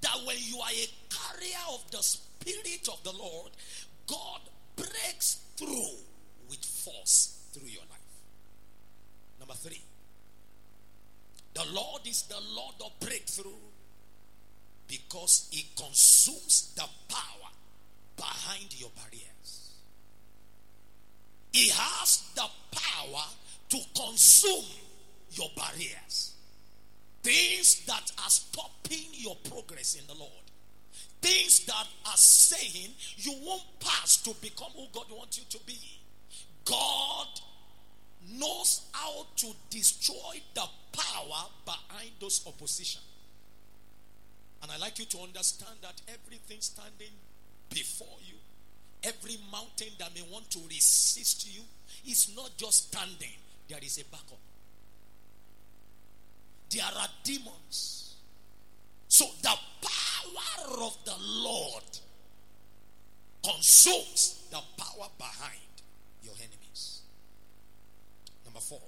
That 0.00 0.16
when 0.26 0.36
you 0.40 0.58
are 0.60 0.70
a 0.70 0.88
carrier 1.10 1.64
of 1.70 1.90
the 1.90 1.98
Spirit 1.98 2.88
of 2.88 3.02
the 3.02 3.12
Lord, 3.12 3.50
God 4.06 4.40
breaks 4.76 5.40
through 5.56 5.96
with 6.48 6.64
force 6.64 7.38
through 7.52 7.68
your 7.68 7.82
life. 7.82 7.96
Number 9.38 9.54
three, 9.54 9.82
the 11.54 11.64
Lord 11.72 12.02
is 12.06 12.22
the 12.22 12.40
Lord 12.54 12.74
of 12.84 12.98
breakthrough 13.00 13.50
because 14.86 15.48
He 15.50 15.66
consumes 15.76 16.72
the 16.76 16.84
power 17.08 17.50
behind 18.16 18.78
your 18.78 18.90
barriers. 18.90 19.65
He 21.56 21.70
has 21.70 22.22
the 22.34 22.44
power 22.70 23.24
to 23.70 23.78
consume 23.98 24.66
your 25.30 25.48
barriers. 25.56 26.34
Things 27.22 27.86
that 27.86 28.12
are 28.22 28.28
stopping 28.28 29.06
your 29.12 29.36
progress 29.36 29.94
in 29.94 30.06
the 30.06 30.12
Lord. 30.20 30.30
Things 31.22 31.64
that 31.64 31.86
are 32.10 32.16
saying 32.16 32.90
you 33.16 33.32
won't 33.42 33.64
pass 33.80 34.18
to 34.18 34.34
become 34.42 34.70
who 34.76 34.84
God 34.92 35.06
wants 35.10 35.38
you 35.38 35.44
to 35.48 35.64
be. 35.64 35.78
God 36.66 37.28
knows 38.34 38.82
how 38.92 39.24
to 39.36 39.46
destroy 39.70 40.42
the 40.52 40.66
power 40.92 41.46
behind 41.64 42.10
those 42.20 42.46
opposition. 42.46 43.00
And 44.62 44.70
I 44.70 44.76
like 44.76 44.98
you 44.98 45.06
to 45.06 45.20
understand 45.20 45.76
that 45.80 46.02
everything 46.06 46.58
standing 46.60 47.12
before 47.70 48.18
you, 48.28 48.34
every 49.02 49.36
mountain 49.50 49.88
that 49.98 50.14
may 50.14 50.22
want 50.32 50.50
to 50.50 50.58
resist 50.68 51.48
you, 51.54 51.62
is 52.10 52.32
not 52.36 52.50
just 52.56 52.88
standing, 52.88 53.36
there 53.68 53.78
is 53.82 53.98
a 53.98 54.04
backup. 54.04 54.38
There 56.70 56.84
are 56.84 57.08
demons. 57.24 58.16
So 59.08 59.24
the 59.42 59.54
power 59.80 60.82
of 60.82 60.96
the 61.04 61.14
Lord 61.20 61.84
consumes 63.42 64.46
the 64.50 64.60
power 64.76 65.08
behind 65.18 65.60
your 66.22 66.34
enemies. 66.38 67.02
Number 68.44 68.60
four, 68.60 68.82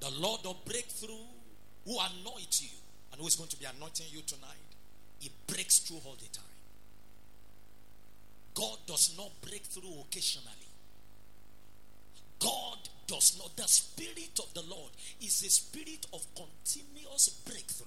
the 0.00 0.10
Lord 0.10 0.40
of 0.44 0.64
breakthrough 0.64 1.26
who 1.84 1.98
anoints 1.98 2.62
you 2.62 2.78
and 3.12 3.20
who 3.20 3.26
is 3.26 3.34
going 3.36 3.50
to 3.50 3.58
be 3.58 3.66
anointing 3.66 4.06
you 4.10 4.22
tonight, 4.22 4.56
he 5.18 5.30
breaks 5.46 5.78
through 5.80 5.98
all 6.04 6.16
the 6.18 6.28
time. 6.28 6.44
God 8.58 8.78
does 8.88 9.14
not 9.16 9.30
break 9.40 9.62
through 9.62 10.02
occasionally. 10.08 10.50
God 12.40 12.78
does 13.06 13.38
not. 13.38 13.56
The 13.56 13.68
Spirit 13.68 14.40
of 14.40 14.52
the 14.52 14.68
Lord 14.68 14.90
is 15.20 15.44
a 15.44 15.48
spirit 15.50 16.06
of 16.12 16.26
continuous 16.34 17.28
breakthrough. 17.46 17.86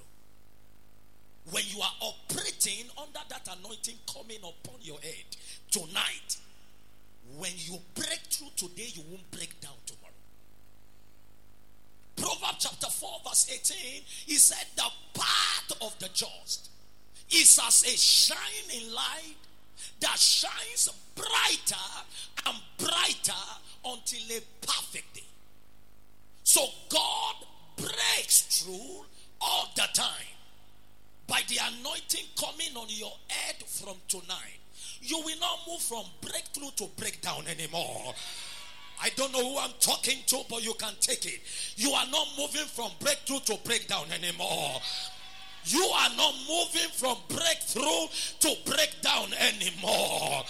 When 1.52 1.64
you 1.68 1.82
are 1.82 1.92
operating 2.00 2.86
under 2.98 3.20
that 3.28 3.50
anointing 3.60 3.96
coming 4.14 4.38
upon 4.38 4.76
your 4.82 5.00
head 5.02 5.36
tonight, 5.72 6.38
when 7.38 7.52
you 7.58 7.78
break 7.94 8.22
through 8.30 8.52
today, 8.56 8.88
you 8.94 9.02
won't 9.10 9.30
break 9.32 9.60
down 9.60 9.76
tomorrow. 9.86 10.14
Proverbs 12.16 12.60
chapter 12.60 12.88
4, 12.88 13.10
verse 13.28 13.50
18, 13.52 14.04
he 14.26 14.36
said, 14.36 14.66
The 14.78 15.20
path 15.20 15.72
of 15.82 16.00
the 16.00 16.08
just 16.14 16.70
is 17.30 17.60
as 17.62 17.84
a 17.84 17.98
shining 17.98 18.94
light 18.94 19.36
that 20.02 20.20
shines 20.20 20.90
brighter 21.16 21.76
and 22.48 22.58
brighter 22.78 23.34
until 23.86 24.38
a 24.38 24.42
perfect 24.66 25.14
day. 25.16 25.24
So 26.44 26.62
God 26.90 27.36
breaks 27.78 28.42
through 28.42 29.06
all 29.40 29.68
the 29.76 29.88
time 29.94 30.36
by 31.28 31.42
the 31.48 31.58
anointing 31.80 32.26
coming 32.40 32.76
on 32.76 32.88
your 32.90 33.14
head 33.30 33.56
from 33.66 33.96
tonight. 34.08 34.60
You 35.02 35.20
will 35.20 35.40
not 35.40 35.60
move 35.68 35.82
from 35.82 36.04
breakthrough 36.22 36.72
to 36.78 36.88
breakdown 36.98 37.46
anymore. 37.48 38.14
I 39.02 39.10
don't 39.16 39.32
know 39.32 39.44
who 39.44 39.58
I'm 39.58 39.72
talking 39.80 40.18
to, 40.28 40.42
but 40.50 40.64
you 40.64 40.74
can 40.76 40.94
take 41.00 41.26
it. 41.26 41.42
You 41.76 41.92
are 41.92 42.06
not 42.12 42.28
moving 42.38 42.66
from 42.66 42.92
breakthrough 43.00 43.40
to 43.46 43.58
breakdown 43.64 44.06
anymore. 44.14 44.80
You 45.66 45.84
are 45.84 46.10
not 46.16 46.34
moving 46.48 46.90
from 46.94 47.18
breakthrough 47.30 48.08
to 48.40 48.56
breakdown 48.66 49.30
anymore. 49.40 50.44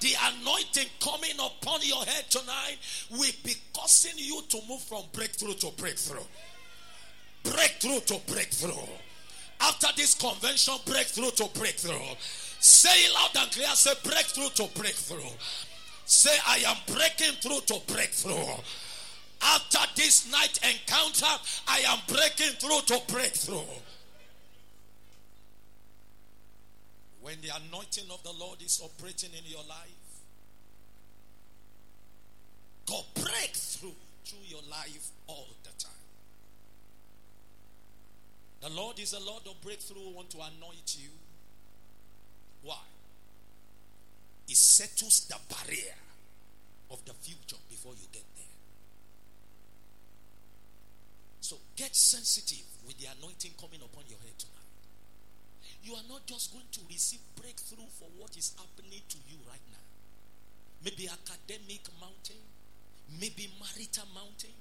The 0.00 0.14
anointing 0.24 0.88
coming 1.00 1.36
upon 1.38 1.80
your 1.82 2.04
head 2.04 2.30
tonight 2.30 2.78
will 3.10 3.32
be 3.44 3.54
causing 3.74 4.16
you 4.16 4.42
to 4.48 4.60
move 4.68 4.82
from 4.82 5.02
breakthrough 5.12 5.54
to 5.54 5.70
breakthrough. 5.76 6.24
Breakthrough 7.42 8.00
to 8.00 8.20
breakthrough. 8.32 8.88
After 9.60 9.88
this 9.96 10.14
convention, 10.14 10.74
breakthrough 10.84 11.30
to 11.30 11.48
breakthrough. 11.58 12.14
Say 12.60 13.12
loud 13.14 13.30
and 13.36 13.50
clear. 13.52 13.68
Say 13.68 13.92
breakthrough 14.04 14.48
to 14.50 14.68
breakthrough. 14.78 15.30
Say, 16.04 16.36
I 16.46 16.58
am 16.58 16.76
breaking 16.86 17.34
through 17.40 17.60
to 17.66 17.80
breakthrough. 17.92 18.54
After 19.42 19.78
this 19.96 20.30
night 20.30 20.58
encounter, 20.62 21.26
I 21.68 21.80
am 21.80 21.98
breaking 22.06 22.54
through 22.58 22.80
to 22.86 23.02
breakthrough. 23.12 23.58
When 27.26 27.40
the 27.42 27.50
anointing 27.56 28.04
of 28.12 28.22
the 28.22 28.30
Lord 28.38 28.62
is 28.62 28.80
operating 28.80 29.30
in 29.36 29.50
your 29.50 29.64
life, 29.68 30.06
God 32.86 33.02
breaks 33.16 33.74
through 33.74 33.96
through 34.24 34.46
your 34.46 34.62
life 34.70 35.10
all 35.26 35.48
the 35.64 35.70
time. 35.82 36.06
The 38.60 38.68
Lord 38.68 39.00
is 39.00 39.12
a 39.12 39.18
Lord 39.18 39.42
of 39.46 39.60
breakthrough. 39.60 40.08
Want 40.14 40.30
to 40.30 40.36
anoint 40.36 40.96
you? 41.00 41.08
Why? 42.62 42.78
He 44.46 44.54
settles 44.54 45.26
the 45.26 45.38
barrier 45.52 45.98
of 46.92 47.04
the 47.06 47.12
future 47.12 47.60
before 47.68 47.94
you 47.94 48.06
get 48.12 48.22
there. 48.36 48.54
So 51.40 51.56
get 51.74 51.96
sensitive 51.96 52.66
with 52.86 52.98
the 52.98 53.08
anointing 53.18 53.50
coming 53.60 53.80
upon 53.82 54.04
your 54.08 54.20
head 54.20 54.38
tonight. 54.38 54.65
You 55.82 55.94
are 55.94 56.06
not 56.08 56.26
just 56.26 56.52
going 56.52 56.66
to 56.72 56.80
receive 56.88 57.20
breakthrough 57.40 57.86
for 57.98 58.08
what 58.18 58.36
is 58.36 58.52
happening 58.56 59.00
to 59.08 59.18
you 59.28 59.38
right 59.48 59.62
now. 59.70 59.84
Maybe 60.84 61.08
academic 61.08 61.86
mountain, 62.00 62.42
maybe 63.20 63.50
marital 63.60 64.06
mountain, 64.14 64.54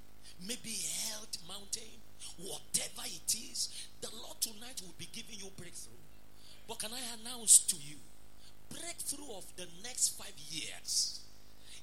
maybe 0.47 0.75
health 1.09 1.37
mountain, 1.47 1.97
whatever 2.37 3.05
it 3.05 3.35
is, 3.35 3.69
the 4.01 4.09
Lord 4.21 4.39
tonight 4.41 4.81
will 4.81 4.95
be 4.97 5.09
giving 5.11 5.39
you 5.39 5.49
breakthrough. 5.57 5.93
But 6.67 6.79
can 6.79 6.91
I 6.93 7.01
announce 7.21 7.59
to 7.59 7.75
you, 7.75 7.97
breakthrough 8.69 9.37
of 9.37 9.45
the 9.55 9.67
next 9.83 10.17
five 10.17 10.33
years, 10.49 11.21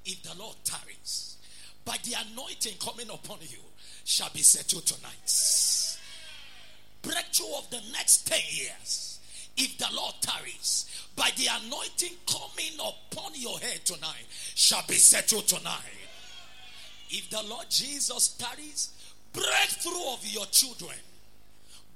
if 0.04 0.22
the 0.22 0.36
Lord 0.38 0.56
tarries, 0.64 1.36
by 1.84 1.96
the 2.04 2.14
anointing 2.30 2.74
coming 2.80 3.08
upon 3.10 3.38
you, 3.42 3.58
shall 4.04 4.30
be 4.34 4.40
settled 4.40 4.86
tonight. 4.86 5.98
breakthrough 7.02 7.56
of 7.58 7.68
the 7.70 7.80
next 7.92 8.26
10 8.26 8.38
years, 8.50 9.11
if 9.56 9.78
the 9.78 9.88
Lord 9.94 10.14
tarries, 10.20 11.08
by 11.16 11.30
the 11.36 11.46
anointing 11.64 12.16
coming 12.26 12.74
upon 12.78 13.32
your 13.34 13.58
head 13.58 13.84
tonight, 13.84 14.26
shall 14.54 14.84
be 14.88 14.94
settled 14.94 15.46
tonight. 15.46 15.80
If 17.10 17.28
the 17.30 17.42
Lord 17.42 17.66
Jesus 17.68 18.28
tarries, 18.28 18.92
breakthrough 19.32 20.12
of 20.12 20.26
your 20.26 20.46
children, 20.46 20.96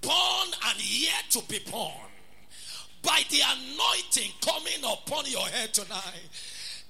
born 0.02 0.48
and 0.68 1.00
yet 1.00 1.24
to 1.30 1.42
be 1.48 1.60
born, 1.70 1.92
by 3.02 3.22
the 3.30 3.40
anointing 3.40 4.32
coming 4.42 4.84
upon 4.84 5.24
your 5.26 5.46
head 5.46 5.72
tonight, 5.72 6.28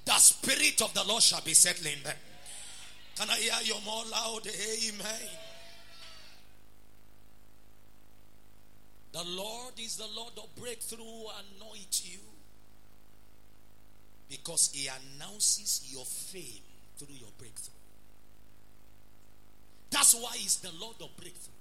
the 0.04 0.14
Spirit 0.14 0.80
of 0.82 0.92
the 0.94 1.04
Lord 1.04 1.22
shall 1.22 1.42
be 1.42 1.52
settling 1.52 2.02
them. 2.02 2.16
Can 3.16 3.30
I 3.30 3.34
hear 3.34 3.52
you 3.64 3.74
more 3.84 4.04
loud? 4.10 4.46
Amen. 4.46 5.28
The 9.16 9.24
Lord 9.24 9.72
is 9.80 9.96
the 9.96 10.08
Lord 10.14 10.34
of 10.36 10.54
breakthrough, 10.56 11.00
anoint 11.00 12.02
you. 12.04 12.18
Because 14.28 14.72
He 14.74 14.88
announces 14.88 15.88
your 15.90 16.04
fame 16.04 16.62
through 16.98 17.14
your 17.14 17.30
breakthrough. 17.38 17.72
That's 19.88 20.14
why 20.16 20.32
He's 20.34 20.56
the 20.56 20.70
Lord 20.78 20.96
of 21.00 21.16
breakthrough. 21.16 21.54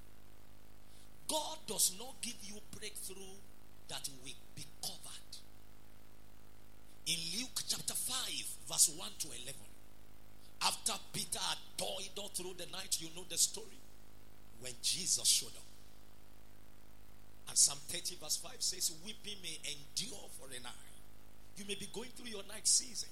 God 1.29 1.59
does 1.65 1.93
not 1.97 2.15
give 2.21 2.35
you 2.43 2.55
breakthrough 2.77 3.39
that 3.87 4.09
will 4.25 4.33
be 4.53 4.65
covered. 4.81 5.31
In 7.07 7.39
Luke 7.39 7.61
chapter 7.69 7.93
5, 7.93 8.17
verse 8.67 8.91
1 8.97 9.09
to 9.19 9.27
11, 9.27 9.53
after 10.61 10.93
Peter 11.13 11.39
had 11.39 11.57
toiled 11.77 12.19
all 12.19 12.27
through 12.27 12.55
the 12.57 12.69
night, 12.73 12.97
you 12.99 13.07
know 13.15 13.23
the 13.29 13.37
story. 13.37 13.79
When 14.59 14.73
Jesus 14.81 15.25
showed 15.25 15.55
up. 15.55 15.74
Psalm 17.55 17.77
30, 17.87 18.17
verse 18.21 18.37
5 18.37 18.51
says, 18.59 18.91
Weeping 19.05 19.37
may 19.41 19.57
endure 19.63 20.27
for 20.37 20.47
a 20.47 20.61
night. 20.61 20.95
You 21.55 21.63
may 21.65 21.75
be 21.75 21.87
going 21.93 22.09
through 22.09 22.27
your 22.27 22.43
night 22.49 22.67
season, 22.67 23.07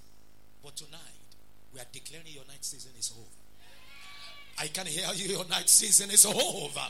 but 0.62 0.75
tonight 0.75 0.99
we 1.73 1.79
are 1.79 1.88
declaring 1.93 2.27
your 2.27 2.43
night 2.47 2.65
season 2.65 2.91
is 2.99 3.13
over. 3.15 3.43
I 4.60 4.67
can 4.67 4.86
hear 4.86 5.08
you, 5.15 5.38
your 5.38 5.45
night 5.45 5.69
season 5.69 6.12
is 6.12 6.25
over. 6.25 6.88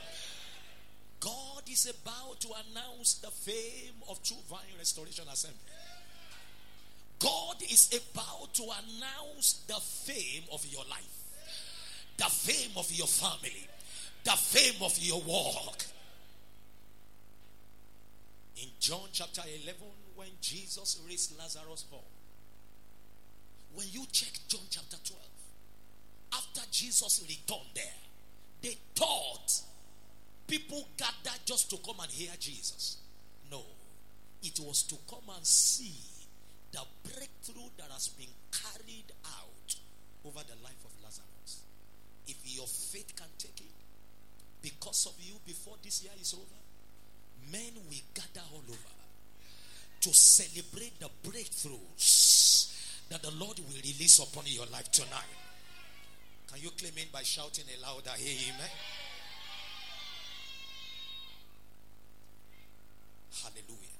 God 1.19 1.61
is 1.69 1.93
about 1.93 2.39
to 2.41 2.47
announce 2.71 3.15
the 3.15 3.29
fame 3.29 4.01
of 4.09 4.21
True 4.23 4.41
Vine 4.49 4.73
Restoration 4.79 5.25
Assembly. 5.31 5.59
God 7.19 7.61
is 7.61 7.87
about 7.93 8.51
to 8.55 8.63
announce 8.63 9.63
the 9.67 9.75
fame 9.75 10.43
of 10.51 10.65
your 10.65 10.83
life, 10.89 11.23
the 12.17 12.25
fame 12.25 12.71
of 12.77 12.91
your 12.91 13.07
family, 13.07 13.67
the 14.23 14.31
fame 14.31 14.81
of 14.81 14.97
your 14.99 15.21
walk. 15.21 15.85
In 18.57 18.69
John 18.79 19.07
chapter 19.11 19.41
11, 19.63 19.75
when 20.15 20.29
Jesus 20.41 21.01
raised 21.07 21.37
Lazarus 21.37 21.85
up, 21.91 22.03
when 23.73 23.87
you 23.91 24.05
check 24.11 24.31
John 24.47 24.61
chapter 24.69 24.97
12, 25.03 25.21
after 26.33 26.61
Jesus 26.71 27.23
returned 27.27 27.69
there, 27.73 27.83
they 28.61 28.77
thought 28.95 29.61
people 30.47 30.87
gathered 30.97 31.39
just 31.45 31.69
to 31.71 31.77
come 31.77 31.99
and 32.01 32.11
hear 32.11 32.31
Jesus. 32.39 32.97
No, 33.51 33.61
it 34.43 34.59
was 34.59 34.83
to 34.83 34.95
come 35.09 35.35
and 35.35 35.45
see 35.45 35.95
the 36.71 36.81
breakthrough 37.03 37.69
that 37.77 37.89
has 37.91 38.09
been 38.09 38.33
carried 38.51 39.11
out 39.25 39.75
over 40.25 40.39
the 40.45 40.63
life 40.63 40.81
of 40.85 40.91
Lazarus. 41.03 41.61
If 42.27 42.37
your 42.55 42.67
faith 42.67 43.15
can 43.15 43.27
take 43.37 43.59
it, 43.61 43.73
because 44.61 45.07
of 45.07 45.13
you, 45.19 45.35
before 45.45 45.75
this 45.83 46.03
year 46.03 46.13
is 46.19 46.33
over, 46.33 46.62
men 47.51 47.73
will 47.89 48.05
gather 48.13 48.45
all 48.53 48.63
over 48.67 48.93
to 50.01 50.13
celebrate 50.13 50.99
the 50.99 51.09
breakthroughs 51.27 53.07
that 53.09 53.21
the 53.21 53.31
Lord 53.31 53.59
will 53.59 53.75
release 53.75 54.19
upon 54.19 54.43
your 54.47 54.65
life 54.67 54.91
tonight. 54.91 55.31
Can 56.51 56.61
you 56.61 56.69
claim 56.71 56.93
it 56.97 57.11
by 57.11 57.23
shouting 57.23 57.65
a 57.77 57.81
louder 57.81 58.11
amen? 58.19 58.69
Hallelujah. 63.41 63.97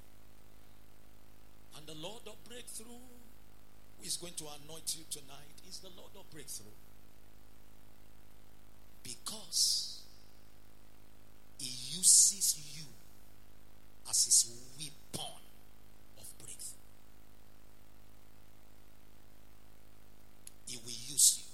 And 1.78 1.88
the 1.88 1.96
Lord 1.96 2.22
of 2.28 2.36
breakthrough, 2.48 2.86
who 2.88 4.06
is 4.06 4.18
going 4.18 4.34
to 4.34 4.46
anoint 4.64 4.96
you 4.98 5.04
tonight, 5.10 5.56
is 5.68 5.80
the 5.80 5.90
Lord 5.98 6.12
of 6.16 6.30
breakthrough. 6.32 6.68
Because 9.04 10.02
he 11.60 11.98
uses 11.98 12.60
you 12.78 12.86
as 14.10 14.26
his 14.26 14.52
weapon 14.78 15.42
of 16.18 16.38
breakthrough. 16.38 16.80
He 20.68 20.78
will 20.78 20.90
use 20.90 21.40
you 21.40 21.46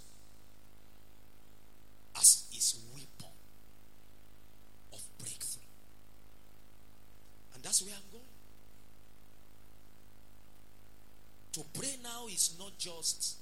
as 2.19 2.47
his 2.51 2.79
weapon 2.93 3.33
of 4.93 5.01
breakthrough. 5.19 5.63
And 7.53 7.63
that's 7.63 7.81
where 7.81 7.93
I'm 7.95 8.11
going. 8.11 8.25
To 11.53 11.63
pray 11.77 11.95
now 12.03 12.27
is 12.27 12.55
not 12.59 12.77
just 12.77 13.37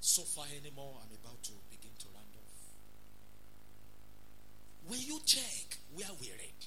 so 0.00 0.22
far 0.22 0.46
anymore. 0.60 0.94
I'm 1.02 1.14
about 1.24 1.42
to 1.44 1.52
begin 1.70 1.90
to 1.98 2.06
round 2.14 2.34
off. 2.36 2.56
When 4.88 5.00
you 5.00 5.20
check 5.24 5.78
where 5.94 6.08
we're 6.20 6.34
at, 6.34 6.66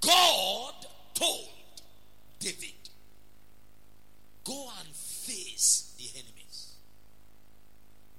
God 0.00 0.74
told 1.14 1.50
David, 2.38 2.88
go 4.44 4.68
and 4.80 4.88
face 4.94 5.92
the 5.98 6.18
enemies, 6.18 6.72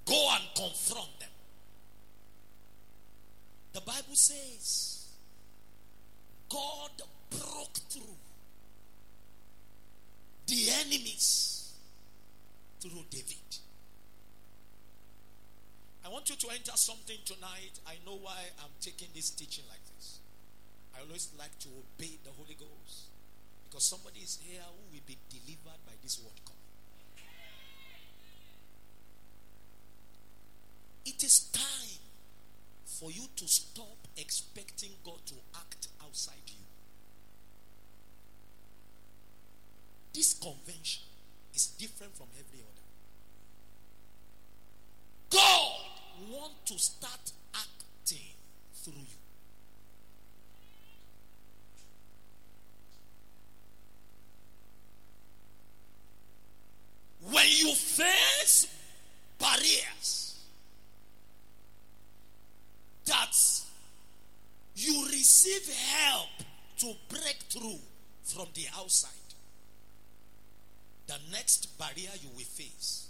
go 0.06 0.30
and 0.36 0.44
confront 0.62 1.20
them. 1.20 1.30
The 3.74 3.82
Bible 3.82 4.16
says 4.16 5.08
God 6.50 6.92
broke 7.30 7.78
through 7.90 8.18
the 10.48 10.70
enemies 10.86 11.74
through 12.82 13.06
David. 13.10 13.38
I 16.06 16.10
want 16.10 16.30
you 16.30 16.36
to 16.36 16.48
enter 16.50 16.76
something 16.76 17.18
tonight. 17.26 17.80
I 17.88 17.96
know 18.06 18.18
why 18.22 18.38
I'm 18.60 18.74
taking 18.82 19.08
this 19.16 19.30
teaching 19.30 19.64
like 19.70 19.86
this. 19.96 20.20
I 20.96 21.02
always 21.02 21.30
like 21.40 21.58
to 21.60 21.70
obey 21.70 22.18
the 22.24 22.32
Holy 22.38 22.56
Ghost 22.60 23.08
because 23.70 23.86
somebody 23.86 24.20
is 24.20 24.38
here 24.44 24.62
who 24.62 24.96
will 24.96 25.06
be 25.08 25.18
delivered 25.30 25.80
by 25.88 25.94
this 26.04 26.20
word 26.20 26.36
coming. 26.46 26.61
It 31.06 31.24
is 31.24 31.50
time 31.52 32.00
for 32.86 33.12
you 33.12 33.24
to 33.36 33.48
stop 33.48 34.08
expecting 34.18 34.92
God 35.04 35.20
to 35.26 35.36
act 35.56 35.88
outside 36.04 36.36
you. 36.48 36.62
This 40.14 40.34
convention 40.34 41.04
is 41.56 41.68
different 41.68 42.16
from 42.16 42.28
every 42.38 42.60
other. 42.60 42.82
God 45.32 45.82
wants 46.30 46.72
to 46.72 46.78
start 46.78 47.32
acting 47.56 48.36
through 48.76 48.94
you. 48.94 49.22
When 57.32 57.46
you 57.46 57.74
face 57.74 58.68
barriers 59.40 60.40
that 63.06 63.36
you 64.76 65.06
receive 65.08 65.70
help 65.74 66.30
to 66.80 66.94
break 67.10 67.38
through 67.50 67.80
from 68.24 68.48
the 68.54 68.66
outside, 68.92 69.32
the 71.08 71.16
next 71.32 71.78
barrier 71.80 72.12
you 72.22 72.28
will 72.36 72.44
face 72.44 73.08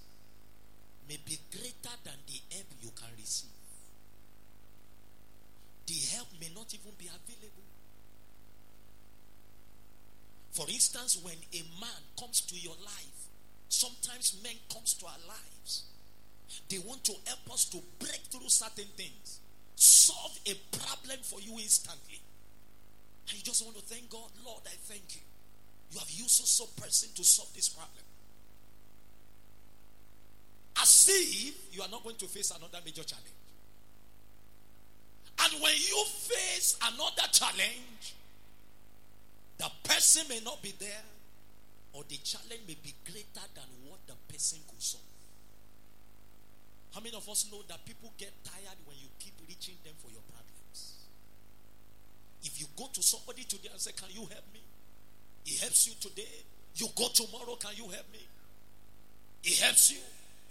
may 1.09 1.17
be 1.25 1.39
greater 1.51 1.95
than 2.03 2.13
the 2.27 2.39
help 2.53 2.67
you 2.81 2.89
can 2.95 3.09
receive. 3.17 3.49
The 5.87 6.15
help 6.15 6.27
may 6.39 6.49
not 6.53 6.71
even 6.73 6.91
be 6.99 7.07
available. 7.07 7.65
For 10.51 10.67
instance, 10.69 11.19
when 11.23 11.35
a 11.53 11.63
man 11.81 12.01
comes 12.19 12.41
to 12.41 12.55
your 12.55 12.75
life, 12.85 13.25
sometimes 13.69 14.39
men 14.43 14.55
comes 14.71 14.93
to 14.95 15.05
our 15.07 15.21
lives. 15.27 15.83
They 16.69 16.77
want 16.77 17.03
to 17.05 17.13
help 17.25 17.51
us 17.53 17.65
to 17.65 17.79
break 17.97 18.21
through 18.29 18.49
certain 18.49 18.89
things, 18.95 19.39
solve 19.75 20.37
a 20.45 20.53
problem 20.77 21.19
for 21.23 21.41
you 21.41 21.53
instantly. 21.53 22.21
And 23.27 23.37
you 23.37 23.43
just 23.43 23.65
want 23.65 23.77
to 23.77 23.83
thank 23.83 24.09
God, 24.09 24.29
Lord, 24.45 24.61
I 24.67 24.75
thank 24.85 25.15
you. 25.15 25.21
You 25.91 25.99
have 25.99 26.09
used 26.09 26.31
so 26.31 26.45
so 26.45 26.65
person 26.81 27.09
to 27.15 27.23
solve 27.23 27.53
this 27.53 27.69
problem. 27.69 28.03
As 30.81 31.09
if 31.09 31.75
you 31.75 31.81
are 31.81 31.89
not 31.89 32.03
going 32.03 32.15
to 32.15 32.25
face 32.27 32.51
another 32.51 32.79
major 32.85 33.03
challenge. 33.03 33.27
And 35.43 35.61
when 35.61 35.73
you 35.73 36.03
face 36.05 36.77
another 36.81 37.27
challenge, 37.31 38.15
the 39.57 39.69
person 39.83 40.23
may 40.29 40.39
not 40.39 40.61
be 40.61 40.73
there, 40.79 41.03
or 41.93 42.03
the 42.07 42.17
challenge 42.17 42.61
may 42.67 42.77
be 42.81 42.95
greater 43.03 43.45
than 43.53 43.67
what 43.89 43.99
the 44.07 44.15
person 44.31 44.59
could 44.69 44.81
solve. 44.81 45.03
How 46.93 47.01
many 47.01 47.15
of 47.15 47.27
us 47.27 47.47
know 47.51 47.61
that 47.67 47.83
people 47.85 48.11
get 48.17 48.31
tired 48.43 48.79
when 48.85 48.95
you 48.97 49.07
keep 49.19 49.33
reaching 49.47 49.75
them 49.83 49.93
for 49.99 50.11
your 50.11 50.23
problems? 50.31 51.07
If 52.43 52.59
you 52.59 52.67
go 52.77 52.87
to 52.93 53.03
somebody 53.03 53.43
today 53.43 53.69
and 53.71 53.79
say, 53.79 53.91
Can 53.91 54.09
you 54.11 54.21
help 54.21 54.47
me? 54.53 54.61
He 55.43 55.57
helps 55.57 55.87
you 55.87 55.93
today. 55.99 56.43
You 56.75 56.87
go 56.95 57.07
tomorrow, 57.13 57.55
can 57.55 57.71
you 57.75 57.83
help 57.89 58.11
me? 58.11 58.25
He 59.41 59.55
helps 59.55 59.91
you. 59.91 59.99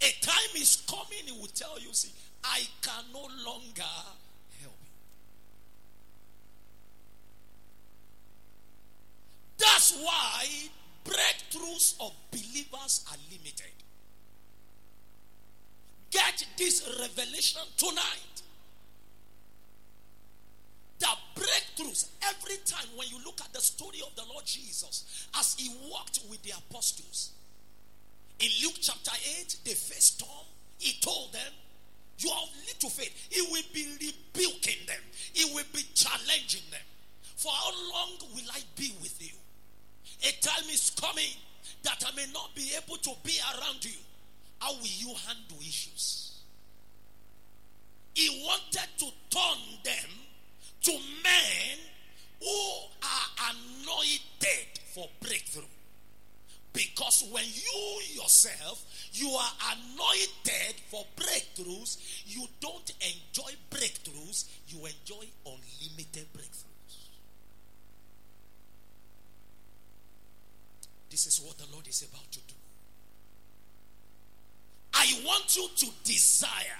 A 0.01 0.11
time 0.25 0.55
is 0.55 0.83
coming, 0.87 1.25
he 1.25 1.31
will 1.31 1.47
tell 1.53 1.79
you, 1.79 1.89
See, 1.93 2.11
I 2.43 2.61
can 2.81 3.05
no 3.13 3.21
longer 3.45 3.83
help 3.83 4.17
you. 4.61 4.69
That's 9.57 9.93
why 9.97 10.45
breakthroughs 11.05 11.95
of 11.99 12.13
believers 12.31 13.05
are 13.11 13.17
limited. 13.31 13.73
Get 16.09 16.45
this 16.57 16.87
revelation 16.99 17.61
tonight. 17.77 18.41
The 21.01 21.07
breakthroughs, 21.33 22.09
every 22.29 22.57
time 22.63 22.85
when 22.95 23.07
you 23.07 23.17
look 23.25 23.41
at 23.41 23.51
the 23.53 23.59
story 23.59 23.97
of 24.05 24.15
the 24.15 24.21
Lord 24.31 24.45
Jesus 24.45 25.27
as 25.39 25.55
he 25.57 25.73
walked 25.89 26.19
with 26.29 26.43
the 26.43 26.51
apostles. 26.51 27.31
In 28.39 28.49
Luke 28.61 28.77
chapter 28.79 29.11
8, 29.41 29.57
they 29.65 29.73
faced 29.73 30.19
storm. 30.19 30.45
He 30.77 30.99
told 31.01 31.33
them, 31.33 31.53
You 32.19 32.29
have 32.29 32.49
little 32.67 32.89
faith. 32.91 33.27
He 33.31 33.41
will 33.41 33.65
be 33.73 33.87
rebuking 33.97 34.85
them, 34.85 35.01
he 35.33 35.45
will 35.55 35.65
be 35.73 35.81
challenging 35.95 36.69
them. 36.69 36.85
For 37.35 37.51
how 37.51 37.71
long 37.91 38.17
will 38.35 38.51
I 38.53 38.61
be 38.75 38.93
with 39.01 39.17
you? 39.19 39.33
A 40.21 40.31
time 40.39 40.69
is 40.69 40.91
coming 40.91 41.33
that 41.81 42.03
I 42.07 42.15
may 42.15 42.31
not 42.31 42.53
be 42.53 42.73
able 42.77 42.97
to 42.97 43.11
be 43.23 43.39
around 43.57 43.83
you. 43.83 43.97
How 44.59 44.73
will 44.73 44.85
you 44.85 45.15
handle 45.25 45.57
issues? 45.61 46.41
He 48.13 48.45
wanted 48.45 48.87
to 48.99 49.05
turn 49.31 49.57
them 49.83 50.09
to 50.83 50.91
men 50.91 51.77
who 52.39 52.47
are 53.03 53.53
anointed 53.53 54.79
for 54.93 55.07
breakthrough. 55.21 55.63
Because 56.73 57.27
when 57.31 57.43
you 57.43 58.21
yourself, 58.21 58.85
you 59.13 59.29
are 59.29 59.51
anointed 59.73 60.75
for 60.89 61.05
breakthroughs, 61.17 61.97
you 62.25 62.45
don't 62.61 62.91
enjoy 63.01 63.51
breakthroughs, 63.69 64.45
you 64.69 64.77
enjoy 64.77 65.25
unlimited 65.45 66.27
breakthroughs. 66.33 66.65
This 71.09 71.27
is 71.27 71.41
what 71.45 71.57
the 71.57 71.65
Lord 71.73 71.87
is 71.87 72.01
about 72.03 72.31
to 72.31 72.39
do. 72.39 72.53
I 74.93 75.21
want 75.25 75.55
you 75.57 75.67
to 75.75 75.87
desire 76.05 76.79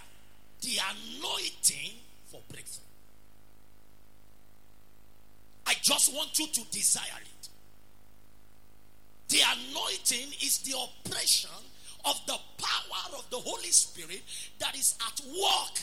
the 0.61 0.77
anointing 0.89 1.91
for 2.31 2.39
breakthrough. 2.49 2.90
Just 5.81 6.13
want 6.13 6.37
you 6.37 6.47
to 6.47 6.61
desire 6.71 7.21
it. 7.21 7.49
The 9.29 9.39
anointing 9.39 10.27
is 10.43 10.59
the 10.59 10.77
operation 10.77 11.49
of 12.05 12.19
the 12.27 12.37
power 12.57 13.17
of 13.17 13.29
the 13.29 13.37
Holy 13.37 13.69
Spirit 13.69 14.21
that 14.59 14.75
is 14.75 14.95
at 15.07 15.21
work 15.25 15.79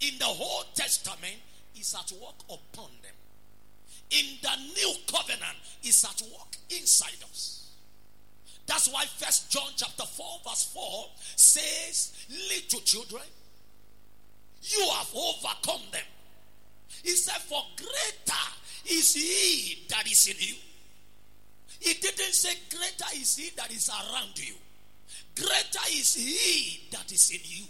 in 0.00 0.18
the 0.18 0.26
Old 0.26 0.66
Testament, 0.74 1.36
is 1.78 1.94
at 1.94 2.10
work 2.20 2.34
upon 2.46 2.90
them. 3.02 3.14
In 4.10 4.26
the 4.42 4.50
new 4.74 4.94
covenant, 5.06 5.56
is 5.84 6.04
at 6.04 6.20
work 6.22 6.56
inside 6.70 7.22
us. 7.30 7.70
That's 8.66 8.88
why 8.92 9.04
First 9.04 9.50
John 9.50 9.70
chapter 9.76 10.04
4, 10.04 10.40
verse 10.44 10.70
4 10.72 11.06
says, 11.36 12.12
Little 12.30 12.80
children, 12.80 13.22
you 14.62 14.88
have 14.92 15.08
overcome 15.14 15.82
them. 15.92 16.04
He 17.02 17.10
said, 17.10 17.40
For 17.42 17.62
greater 17.76 18.42
is 18.86 19.14
he 19.14 19.84
that 19.88 20.10
is 20.10 20.26
in 20.28 20.36
you. 20.38 20.54
He 21.80 21.94
didn't 21.94 22.32
say, 22.32 22.54
Greater 22.70 23.20
is 23.20 23.36
he 23.36 23.50
that 23.56 23.70
is 23.70 23.88
around 23.88 24.38
you. 24.38 24.54
Greater 25.34 25.86
is 25.90 26.14
he 26.14 26.88
that 26.90 27.10
is 27.10 27.30
in 27.30 27.40
you. 27.42 27.64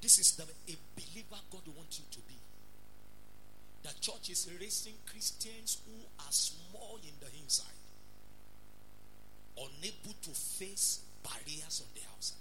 This 0.00 0.18
is 0.18 0.32
the 0.36 0.44
a 0.44 0.76
believer 0.96 1.40
God 1.50 1.62
wants 1.76 1.98
you 1.98 2.04
to 2.10 2.18
be. 2.20 2.34
The 3.82 3.92
church 4.00 4.30
is 4.30 4.48
raising 4.60 4.94
Christians 5.06 5.78
who 5.84 5.96
are 6.18 6.32
small 6.32 6.98
in 7.02 7.12
the 7.20 7.28
inside, 7.42 7.66
unable 9.56 10.14
to 10.22 10.30
face 10.30 11.00
barriers 11.22 11.82
on 11.84 11.88
the 11.94 12.00
outside. 12.14 12.36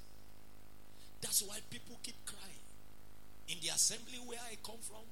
That's 1.21 1.43
why 1.43 1.59
people 1.69 1.99
keep 2.03 2.15
crying. 2.25 2.63
In 3.49 3.57
the 3.61 3.69
assembly 3.69 4.19
where 4.25 4.39
I 4.39 4.55
come 4.63 4.79
from, 4.81 5.03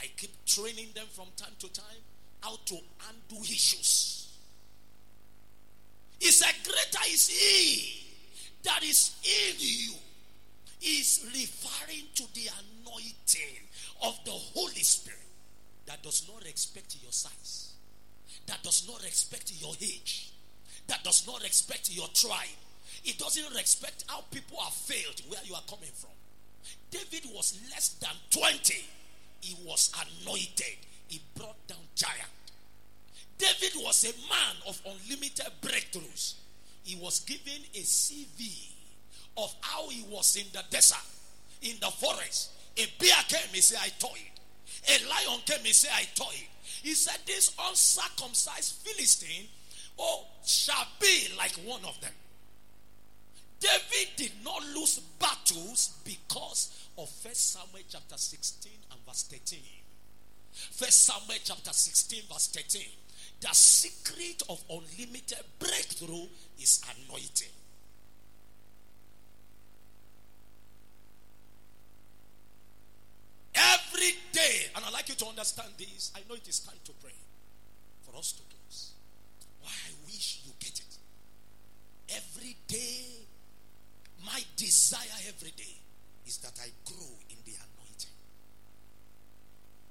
I 0.00 0.06
keep 0.16 0.30
training 0.46 0.88
them 0.94 1.06
from 1.12 1.26
time 1.36 1.54
to 1.58 1.72
time 1.72 2.02
how 2.42 2.56
to 2.66 2.74
undo 3.08 3.42
issues. 3.42 4.28
He 6.20 6.30
said, 6.30 6.54
Greater 6.64 7.04
is 7.12 7.28
he 7.28 8.04
that 8.64 8.82
is 8.82 9.16
in 9.24 9.56
you. 9.58 9.94
Is 10.80 11.26
referring 11.34 12.04
to 12.14 12.22
the 12.34 12.48
anointing 12.86 13.58
of 14.04 14.16
the 14.24 14.30
Holy 14.30 14.82
Spirit 14.82 15.18
that 15.86 16.00
does 16.04 16.30
not 16.32 16.44
respect 16.44 16.96
your 17.02 17.10
size, 17.10 17.72
that 18.46 18.62
does 18.62 18.86
not 18.86 19.02
respect 19.02 19.52
your 19.60 19.74
age, 19.82 20.30
that 20.86 21.02
does 21.02 21.26
not 21.26 21.42
respect 21.42 21.90
your 21.90 22.06
tribe. 22.14 22.46
It 23.04 23.18
doesn't 23.18 23.54
respect 23.56 24.04
how 24.06 24.22
people 24.30 24.58
have 24.60 24.72
failed 24.72 25.20
where 25.28 25.40
you 25.44 25.54
are 25.54 25.62
coming 25.68 25.90
from. 25.94 26.10
David 26.92 27.28
was 27.34 27.58
less 27.70 27.88
than 28.00 28.14
20. 28.30 28.84
He 29.40 29.56
was 29.64 29.92
anointed. 29.94 30.76
He 31.08 31.20
brought 31.34 31.66
down 31.66 31.78
giant. 31.94 32.30
David 33.38 33.72
was 33.76 34.04
a 34.04 34.12
man 34.28 34.56
of 34.66 34.80
unlimited 34.84 35.46
breakthroughs. 35.62 36.34
He 36.82 36.96
was 36.96 37.20
given 37.20 37.62
a 37.74 37.78
CV 37.78 38.72
of 39.36 39.54
how 39.60 39.88
he 39.88 40.04
was 40.10 40.36
in 40.36 40.46
the 40.52 40.64
desert, 40.70 40.98
in 41.62 41.76
the 41.80 41.86
forest. 41.86 42.50
A 42.76 42.86
bear 42.98 43.14
came, 43.28 43.48
he 43.52 43.60
said, 43.60 43.78
I 43.80 43.88
tore 43.98 44.10
it. 44.16 44.40
A 44.88 45.08
lion 45.08 45.40
came, 45.46 45.64
he 45.64 45.72
said, 45.72 45.90
I 45.94 46.04
tore 46.14 46.32
it. 46.32 46.48
He 46.82 46.94
said, 46.94 47.18
This 47.26 47.54
uncircumcised 47.68 48.74
Philistine, 48.84 49.46
oh, 49.98 50.24
shall 50.44 50.86
be 51.00 51.28
like 51.36 51.52
one 51.64 51.84
of 51.84 52.00
them. 52.00 52.12
David 53.60 54.08
did 54.16 54.32
not 54.44 54.62
lose 54.74 55.00
battles 55.18 55.94
because 56.04 56.87
of 56.98 57.08
First 57.08 57.52
Samuel 57.52 57.84
chapter 57.88 58.16
16 58.16 58.72
and 58.90 59.00
verse 59.06 59.22
13. 59.30 59.58
First 60.72 61.04
Samuel 61.04 61.38
chapter 61.44 61.72
16, 61.72 62.22
verse 62.28 62.48
13. 62.48 62.82
The 63.40 63.54
secret 63.54 64.42
of 64.50 64.62
unlimited 64.68 65.44
breakthrough 65.60 66.26
is 66.60 66.82
anointing. 66.90 67.54
Every 73.54 74.14
day, 74.32 74.66
and 74.74 74.84
I'd 74.84 74.92
like 74.92 75.08
you 75.08 75.14
to 75.14 75.26
understand 75.26 75.68
this. 75.78 76.10
I 76.16 76.20
know 76.28 76.34
it 76.34 76.48
is 76.48 76.58
time 76.60 76.78
to 76.84 76.92
pray 77.00 77.14
for 78.02 78.16
us 78.18 78.32
to 78.32 78.42
close. 78.42 78.90
Why 79.62 79.70
I 79.70 79.92
wish 80.06 80.40
you 80.44 80.52
get 80.58 80.80
it. 80.80 80.98
Every 82.16 82.56
day, 82.66 83.04
my 84.24 84.42
desire 84.56 85.22
every 85.28 85.52
day 85.52 85.78
is 86.28 86.36
that 86.38 86.52
I 86.60 86.68
grow 86.84 87.16
in 87.30 87.40
the 87.48 87.56
anointing. 87.56 88.16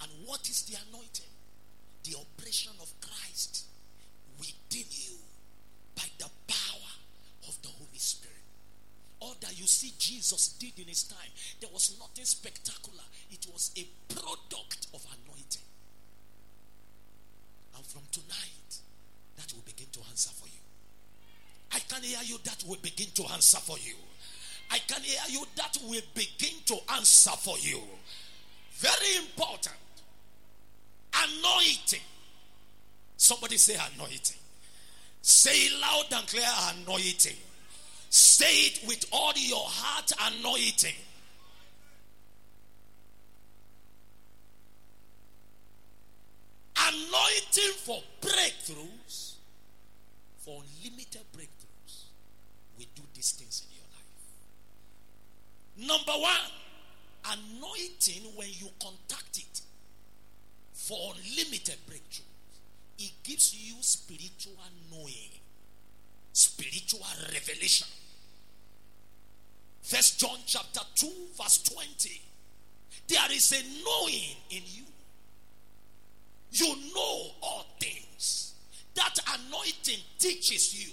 And 0.02 0.12
what 0.28 0.48
is 0.48 0.62
the 0.70 0.78
anointing? 0.88 1.34
The 2.04 2.16
operation 2.16 2.74
of 2.80 2.94
Christ 3.02 3.66
within 4.38 4.86
you 4.88 5.18
by 5.96 6.06
the 6.20 6.30
power 6.48 6.94
of 7.50 7.58
the 7.64 7.70
Holy 7.70 7.98
Spirit. 7.98 8.38
All 9.20 9.36
that 9.42 9.60
you 9.60 9.66
see 9.66 9.94
Jesus 9.98 10.54
did 10.60 10.78
in 10.78 10.88
his 10.88 11.04
time, 11.04 11.34
there 11.60 11.72
was 11.74 11.98
nothing 12.00 12.26
spectacular. 12.26 13.04
It 13.32 13.48
was 13.52 13.72
a 13.76 13.88
product 14.14 14.88
of 14.94 15.02
anointing. 15.10 15.66
And 17.76 17.86
from 17.86 18.04
tonight, 18.12 18.78
that 19.38 19.52
will 19.54 19.66
begin 19.66 19.88
to 19.92 20.00
answer 20.10 20.30
for 20.30 20.46
you. 20.46 20.62
I 21.74 21.80
can 21.80 22.04
hear 22.04 22.22
you, 22.24 22.38
that 22.44 22.64
will 22.68 22.78
begin 22.78 23.08
to 23.16 23.24
answer 23.34 23.58
for 23.58 23.78
you. 23.80 23.96
I 24.70 24.80
can 24.80 25.02
hear 25.02 25.20
you, 25.30 25.46
that 25.56 25.78
will 25.84 26.02
begin 26.14 26.56
to 26.66 26.78
answer 26.94 27.32
for 27.32 27.58
you. 27.60 27.80
Very 28.74 29.18
important. 29.18 29.76
Anointing. 31.14 32.02
Somebody 33.16 33.58
say 33.58 33.78
anointing. 33.96 34.38
Say 35.22 35.52
it 35.52 35.82
loud 35.82 36.06
and 36.12 36.28
clear 36.28 36.46
anointing. 36.76 37.36
Say 38.10 38.68
it 38.68 38.88
with 38.88 39.06
all 39.12 39.34
your 39.36 39.66
heart 39.66 40.12
anointing. 40.32 40.94
anointing 46.88 47.74
for 47.84 48.02
breakthroughs, 48.22 49.34
for 50.38 50.64
unlimited 50.64 51.22
breakthroughs, 51.36 52.06
we 52.78 52.88
do 52.96 53.02
these 53.14 53.32
things. 53.32 53.67
Number 55.78 56.12
one, 56.14 56.52
anointing 57.26 58.24
when 58.36 58.48
you 58.52 58.70
contact 58.82 59.38
it 59.38 59.62
for 60.74 61.14
unlimited 61.16 61.78
breakthrough, 61.88 62.26
It 63.00 63.12
gives 63.24 63.54
you 63.54 63.76
spiritual 63.82 64.58
knowing, 64.92 65.30
spiritual 66.34 67.06
revelation. 67.32 67.88
First 69.84 70.20
John 70.20 70.38
chapter 70.46 70.82
2, 70.96 71.08
verse 71.38 71.64
20. 71.64 72.22
There 73.08 73.32
is 73.32 73.52
a 73.54 73.84
knowing 73.86 74.36
in 74.50 74.64
you. 74.66 74.84
You 76.52 76.76
know 76.94 77.28
all 77.42 77.66
things. 77.80 78.54
That 78.96 79.18
anointing 79.28 80.00
teaches 80.18 80.84
you. 80.84 80.92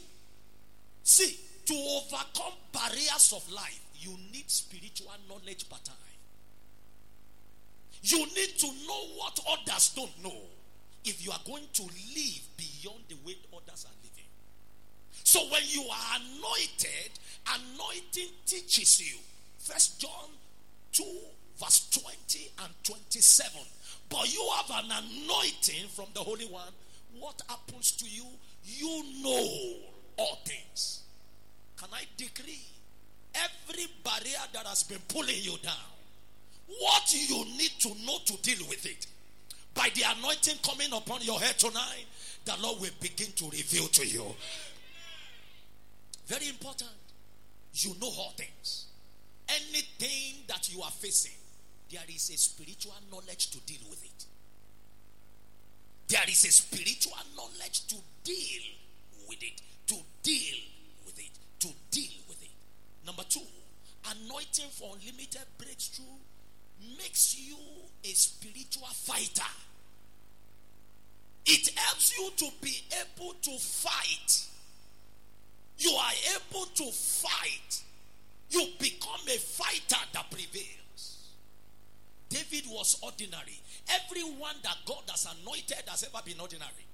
See, 1.03 1.39
to 1.67 1.75
overcome 1.75 2.53
barriers 2.73 3.33
of 3.35 3.51
life, 3.51 3.81
you 4.05 4.17
need 4.33 4.51
spiritual 4.51 5.13
knowledge 5.29 5.69
time. 5.69 5.97
You 8.03 8.19
need 8.19 8.59
to 8.59 8.67
know 8.87 9.03
what 9.17 9.41
others 9.49 9.93
don't 9.97 10.23
know 10.23 10.41
if 11.05 11.25
you 11.25 11.33
are 11.33 11.41
going 11.47 11.65
to 11.73 11.83
live 11.83 12.43
beyond 12.57 13.01
the 13.09 13.17
way 13.25 13.37
others 13.53 13.87
are 13.87 13.97
living. 14.03 14.29
So 15.25 15.41
when 15.51 15.63
you 15.67 15.83
are 15.83 16.21
anointed, 16.21 17.11
anointing 17.49 18.29
teaches 18.45 19.01
you. 19.01 19.19
First 19.59 20.01
John 20.01 20.29
2, 20.93 21.05
verse 21.59 21.89
20 22.29 22.51
and 22.63 22.73
27. 22.83 23.61
But 24.11 24.33
you 24.35 24.47
have 24.57 24.85
an 24.85 24.91
anointing 24.91 25.89
from 25.95 26.07
the 26.13 26.21
Holy 26.21 26.47
One. 26.47 26.73
What 27.19 27.41
happens 27.49 27.93
to 27.93 28.05
you? 28.05 28.27
You 28.65 29.03
know 29.23 29.77
all 30.19 30.39
things. 30.45 31.05
Can 31.79 31.89
I 31.93 32.05
decree 32.19 32.61
every 33.35 33.87
barrier 34.03 34.45
that 34.53 34.67
has 34.67 34.83
been 34.83 35.01
pulling 35.09 35.41
you 35.41 35.57
down? 35.63 35.75
What 36.67 37.13
you 37.13 37.45
need 37.59 37.73
to 37.81 37.89
know 38.05 38.19
to 38.25 38.37
deal 38.43 38.67
with 38.69 38.87
it. 38.87 39.07
By 39.75 39.91
the 39.95 40.03
anointing 40.19 40.57
coming 40.63 40.93
upon 40.93 41.23
your 41.23 41.41
head 41.41 41.59
tonight, 41.59 42.07
the 42.45 42.55
Lord 42.61 42.81
will 42.81 42.91
begin 43.01 43.33
to 43.37 43.45
reveal 43.51 43.87
to 43.89 44.07
you. 44.07 44.25
Very 46.27 46.49
important. 46.49 46.91
You 47.75 47.95
know 48.01 48.07
all 48.07 48.33
things. 48.37 48.87
Anything 49.49 50.43
that 50.47 50.73
you 50.73 50.81
are 50.83 50.91
facing, 50.91 51.35
there 51.91 52.03
is 52.09 52.31
a 52.31 52.39
spiritual 52.39 52.95
knowledge 53.11 53.51
to 53.51 53.61
deal 53.61 53.83
with 53.91 54.03
it. 54.05 54.25
There 56.09 56.23
is 56.29 56.45
a 56.45 56.53
spiritual 56.53 57.19
for 64.85 64.97
unlimited 64.97 65.47
breakthrough 65.57 66.05
makes 66.99 67.39
you 67.39 67.57
a 68.05 68.09
spiritual 68.09 68.87
fighter. 68.89 69.51
It 71.47 71.71
helps 71.77 72.19
you 72.19 72.31
to 72.37 72.49
be 72.61 72.83
able 73.01 73.35
to 73.35 73.59
fight. 73.59 74.47
You 75.79 75.91
are 75.91 76.13
able 76.37 76.67
to 76.67 76.85
fight. 76.93 77.83
You 78.51 78.67
become 78.79 79.21
a 79.27 79.39
fighter 79.39 80.03
that 80.13 80.31
prevails. 80.31 81.19
David 82.29 82.65
was 82.69 82.99
ordinary. 83.03 83.61
Everyone 83.89 84.57
that 84.63 84.77
God 84.87 85.03
has 85.09 85.27
anointed 85.41 85.85
has 85.89 86.05
ever 86.05 86.23
been 86.25 86.41
ordinary. 86.41 86.87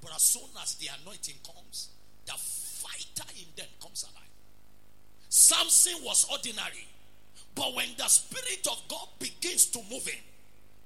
But 0.00 0.14
as 0.14 0.22
soon 0.22 0.50
as 0.60 0.74
the 0.76 0.88
anointing 1.02 1.36
comes, 1.44 1.88
the 2.26 2.32
fighter 2.32 3.28
in 3.38 3.46
them 3.56 3.68
comes 3.80 4.04
alive. 4.04 4.24
Samson 5.28 6.04
was 6.04 6.26
ordinary. 6.30 6.86
But 7.54 7.74
when 7.74 7.88
the 7.96 8.08
Spirit 8.08 8.66
of 8.70 8.82
God 8.88 9.08
begins 9.18 9.66
to 9.66 9.78
move 9.90 10.06
in, 10.08 10.20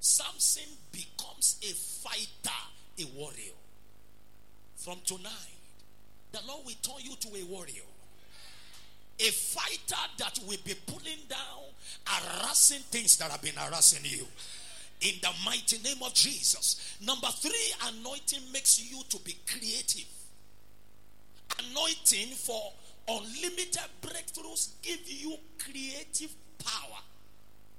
Samson 0.01 0.69
becomes 0.93 1.57
a 1.63 1.73
fighter, 1.73 2.59
a 3.01 3.05
warrior. 3.19 3.55
From 4.77 4.99
tonight, 5.05 5.33
the 6.33 6.41
Lord 6.47 6.67
will 6.67 6.75
turn 6.83 7.03
you 7.03 7.17
to 7.17 7.29
a 7.29 7.45
warrior. 7.45 7.83
A 9.21 9.31
fighter 9.31 10.03
that 10.19 10.39
will 10.47 10.59
be 10.65 10.75
pulling 10.87 11.19
down, 11.29 11.65
harassing 12.07 12.83
things 12.91 13.17
that 13.17 13.31
have 13.31 13.43
been 13.43 13.57
harassing 13.57 14.05
you. 14.05 14.27
In 15.01 15.15
the 15.23 15.31
mighty 15.45 15.79
name 15.79 16.03
of 16.05 16.15
Jesus. 16.15 16.97
Number 17.05 17.29
three, 17.29 17.75
anointing 17.89 18.53
makes 18.53 18.81
you 18.91 19.03
to 19.09 19.19
be 19.21 19.37
creative. 19.47 20.07
Anointing 21.59 22.35
for 22.35 22.73
unlimited 23.09 23.89
breakthroughs 24.03 24.71
give 24.83 25.01
you 25.09 25.37
creative 25.59 26.31
power. 26.69 27.01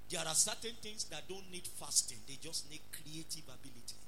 There 0.10 0.26
are 0.26 0.34
certain 0.34 0.74
things 0.82 1.06
that 1.06 1.30
don't 1.30 1.46
need 1.52 1.68
fasting, 1.80 2.18
they 2.28 2.38
just 2.42 2.70
need 2.70 2.82
creative 2.92 3.46
ability. 3.46 4.02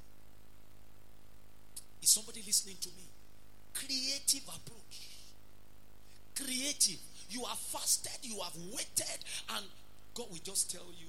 Is 2.01 2.09
somebody 2.09 2.41
listening 2.45 2.77
to 2.81 2.89
me? 2.89 3.05
Creative 3.73 4.43
approach. 4.49 5.05
Creative. 6.35 6.97
You 7.29 7.43
have 7.45 7.59
fasted, 7.59 8.17
you 8.23 8.39
have 8.41 8.57
waited, 8.73 9.21
and 9.55 9.65
God 10.15 10.27
will 10.31 10.43
just 10.43 10.71
tell 10.71 10.89
you 10.97 11.07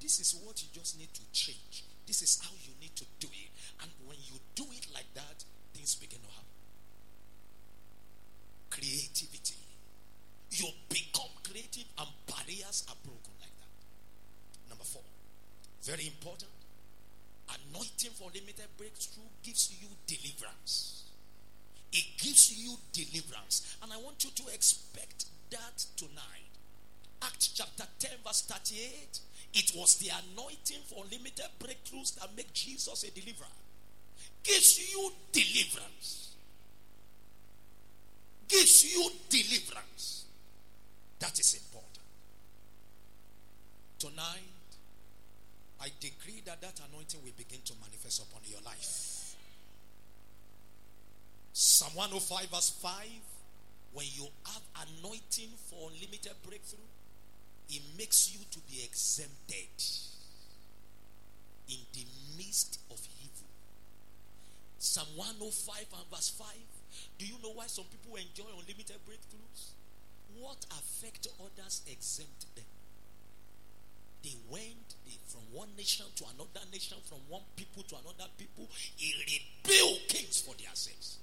this 0.00 0.20
is 0.20 0.34
what 0.44 0.62
you 0.62 0.68
just 0.72 0.98
need 0.98 1.12
to 1.14 1.20
change. 1.32 1.84
This 2.06 2.22
is 2.22 2.40
how 2.42 2.50
you 2.62 2.72
need 2.80 2.94
to 2.96 3.04
do 3.20 3.28
it. 3.28 3.50
And 3.82 3.90
when 4.06 4.18
you 4.26 4.38
do 4.54 4.64
it 4.72 4.86
like 4.94 5.12
that, 5.14 5.44
things 5.74 5.94
begin 5.94 6.18
to 6.20 6.28
happen. 6.28 6.46
Creativity. 8.70 9.61
You 10.52 10.68
become 10.88 11.32
creative 11.42 11.88
and 11.98 12.08
barriers 12.28 12.84
are 12.88 12.96
broken 13.02 13.32
like 13.40 13.56
that. 13.56 13.72
Number 14.68 14.84
four, 14.84 15.02
very 15.82 16.06
important. 16.06 16.52
Anointing 17.48 18.12
for 18.12 18.28
limited 18.34 18.68
breakthrough 18.76 19.32
gives 19.42 19.72
you 19.80 19.88
deliverance. 20.06 21.04
It 21.92 22.04
gives 22.18 22.52
you 22.52 22.76
deliverance. 22.92 23.76
And 23.82 23.92
I 23.92 23.96
want 23.96 24.24
you 24.24 24.30
to 24.30 24.52
expect 24.52 25.24
that 25.50 25.84
tonight. 25.96 26.52
Acts 27.22 27.48
chapter 27.48 27.84
10, 27.98 28.10
verse 28.24 28.42
38. 28.42 29.20
It 29.54 29.72
was 29.76 29.96
the 29.96 30.10
anointing 30.10 30.80
for 30.86 31.04
limited 31.10 31.48
breakthroughs 31.60 32.14
that 32.20 32.28
make 32.36 32.52
Jesus 32.52 33.04
a 33.04 33.10
deliverer. 33.10 33.46
Gives 34.42 34.92
you 34.92 35.12
deliverance. 35.32 36.34
Gives 38.48 38.94
you 38.94 39.10
deliverance. 39.28 40.21
That 41.22 41.38
is 41.38 41.54
important. 41.54 42.02
Tonight, 44.00 44.70
I 45.80 45.86
decree 46.00 46.42
that 46.46 46.60
that 46.60 46.80
anointing 46.90 47.20
will 47.22 47.38
begin 47.38 47.60
to 47.64 47.74
manifest 47.80 48.26
upon 48.26 48.42
your 48.50 48.60
life. 48.62 49.36
Psalm 51.52 51.94
105, 51.94 52.50
verse 52.50 52.70
5 52.82 52.92
when 53.92 54.06
you 54.16 54.26
have 54.46 54.62
anointing 54.88 55.50
for 55.68 55.90
unlimited 55.92 56.32
breakthrough, 56.48 56.90
it 57.68 57.82
makes 57.98 58.32
you 58.32 58.40
to 58.50 58.58
be 58.70 58.82
exempted 58.82 59.68
in 61.68 61.76
the 61.92 62.06
midst 62.36 62.80
of 62.90 62.98
evil. 63.20 63.46
Psalm 64.78 65.06
105 65.14 65.86
and 65.92 66.10
verse 66.10 66.30
5. 66.30 66.48
Do 67.18 67.26
you 67.26 67.34
know 67.42 67.52
why 67.52 67.66
some 67.66 67.84
people 67.92 68.16
enjoy 68.16 68.48
unlimited 68.58 68.96
breakthroughs? 69.06 69.76
What 70.38 70.64
affect 70.70 71.28
others 71.40 71.82
exempt 71.86 72.54
them. 72.54 72.64
They 74.22 74.36
went 74.50 74.94
they, 75.04 75.18
from 75.26 75.40
one 75.52 75.68
nation 75.76 76.06
to 76.16 76.24
another 76.34 76.66
nation, 76.72 76.96
from 77.08 77.18
one 77.28 77.42
people 77.56 77.82
to 77.84 77.96
another 77.96 78.30
people. 78.38 78.68
He 78.96 79.14
rebuked 79.18 80.08
kings 80.08 80.40
for 80.40 80.54
their 80.54 80.74
sakes. 80.74 81.18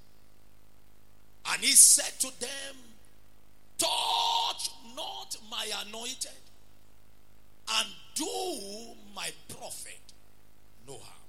And 1.52 1.62
he 1.62 1.72
said 1.72 2.20
to 2.20 2.40
them, 2.40 2.76
Touch 3.78 4.72
not 4.96 5.38
my 5.50 5.66
anointed, 5.88 6.32
and 7.78 7.88
do 8.16 8.96
my 9.16 9.30
prophet 9.48 10.00
no 10.86 10.98
harm. 10.98 11.20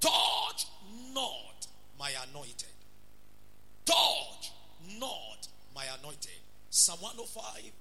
Touch 0.00 0.66
not 1.12 1.66
my 1.98 2.12
anointed. 2.30 2.68
Touch 3.84 4.52
not 4.98 5.48
my 5.74 5.84
anointed. 5.98 6.30
Psalm 6.70 6.98
105, 7.00 7.72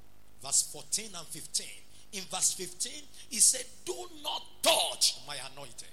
verse 0.43 0.69
14 0.73 1.05
and 1.17 1.27
15. 1.27 1.65
In 2.13 2.23
verse 2.23 2.53
15, 2.53 2.91
he 3.29 3.39
said, 3.39 3.65
Do 3.85 3.93
not 4.23 4.41
touch 4.63 5.19
my 5.27 5.35
anointed. 5.53 5.87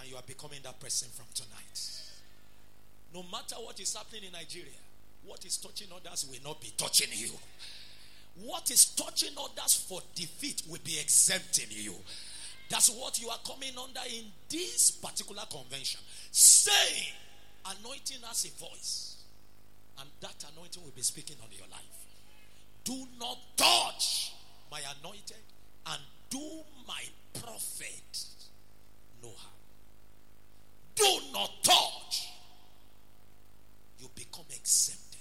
And 0.00 0.10
you 0.10 0.16
are 0.16 0.22
becoming 0.26 0.58
that 0.64 0.80
person 0.80 1.08
from 1.14 1.26
tonight. 1.34 1.80
No 3.14 3.22
matter 3.30 3.56
what 3.56 3.78
is 3.78 3.94
happening 3.94 4.24
in 4.24 4.32
Nigeria, 4.32 4.78
what 5.24 5.44
is 5.44 5.56
touching 5.58 5.88
others 5.94 6.26
will 6.28 6.38
not 6.44 6.60
be 6.60 6.72
touching 6.76 7.08
you. 7.12 7.30
What 8.42 8.70
is 8.70 8.86
touching 8.86 9.34
others 9.38 9.74
for 9.88 10.00
defeat 10.14 10.62
will 10.68 10.78
be 10.84 10.98
exempting 10.98 11.66
you. 11.70 11.94
That's 12.68 12.88
what 12.88 13.20
you 13.20 13.28
are 13.28 13.38
coming 13.46 13.72
under 13.76 14.00
in 14.08 14.24
this 14.48 14.92
particular 14.92 15.42
convention. 15.50 16.00
saying, 16.30 17.12
Anointing 17.66 18.22
has 18.26 18.46
a 18.46 18.64
voice, 18.64 19.09
and 20.00 20.08
that 20.20 20.44
anointing 20.52 20.82
will 20.82 20.96
be 20.96 21.02
speaking 21.02 21.36
on 21.42 21.48
your 21.52 21.68
life. 21.70 22.06
Do 22.84 23.06
not 23.18 23.38
touch 23.56 24.32
my 24.70 24.80
anointed 24.98 25.44
and 25.86 26.00
do 26.30 26.64
my 26.88 27.02
prophet 27.40 28.26
no 29.22 29.28
harm. 29.28 29.60
Do 30.94 31.32
not 31.32 31.50
touch. 31.62 32.28
You 33.98 34.08
become 34.14 34.48
exempted. 34.48 35.20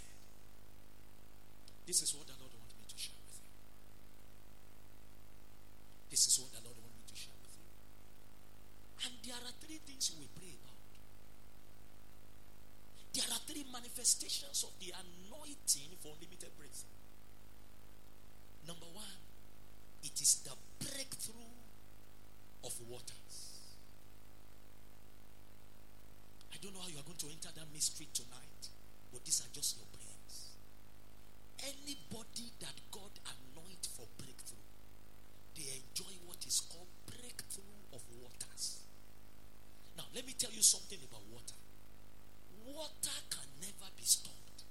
This 1.85 2.01
is 2.01 2.15
what 2.15 2.27
the 2.27 2.33
Lord 2.39 2.53
wants 2.55 2.75
me 2.79 2.85
to 2.87 2.97
share 2.97 3.19
with 3.27 3.39
you. 3.43 3.51
This 6.11 6.27
is 6.27 6.39
what 6.39 6.51
the 6.51 6.63
Lord 6.63 6.77
wants 6.79 6.95
me 6.95 7.03
to 7.11 7.17
share 7.19 7.35
with 7.43 7.55
you. 7.59 7.67
And 9.03 9.13
there 9.25 9.41
are 9.43 9.55
three 9.59 9.79
things 9.83 10.11
we 10.19 10.27
pray. 10.39 10.58
There 13.19 13.35
are 13.35 13.43
three 13.51 13.67
manifestations 13.67 14.63
of 14.63 14.71
the 14.79 14.95
anointing 14.95 15.91
for 15.99 16.15
limited 16.23 16.55
breakthrough. 16.55 16.95
Number 18.65 18.87
one, 18.95 19.19
it 20.07 20.15
is 20.23 20.39
the 20.47 20.55
breakthrough 20.79 21.51
of 22.63 22.71
waters. 22.87 23.35
I 26.53 26.63
don't 26.63 26.71
know 26.71 26.79
how 26.79 26.87
you 26.87 26.95
are 26.95 27.03
going 27.03 27.19
to 27.19 27.27
enter 27.27 27.51
that 27.59 27.67
mystery 27.75 28.07
tonight, 28.15 28.71
but 29.11 29.25
these 29.27 29.43
are 29.43 29.51
just 29.51 29.75
your 29.75 29.91
prayers. 29.91 30.55
Anybody 31.59 32.55
that 32.63 32.79
God 32.87 33.11
anoint 33.27 33.83
for 33.99 34.07
breakthrough, 34.15 34.63
they 35.59 35.67
enjoy 35.75 36.15
what 36.23 36.39
is 36.47 36.63
called 36.71 36.87
breakthrough 37.03 37.83
of 37.91 37.99
waters. 38.23 38.79
Now, 39.97 40.07
let 40.15 40.23
me 40.25 40.31
tell 40.39 40.55
you 40.55 40.63
something 40.63 40.99
about 41.03 41.27
water. 41.35 41.59
Water 42.75 43.17
can 43.29 43.47
never 43.61 43.89
be 43.97 44.03
stopped. 44.03 44.63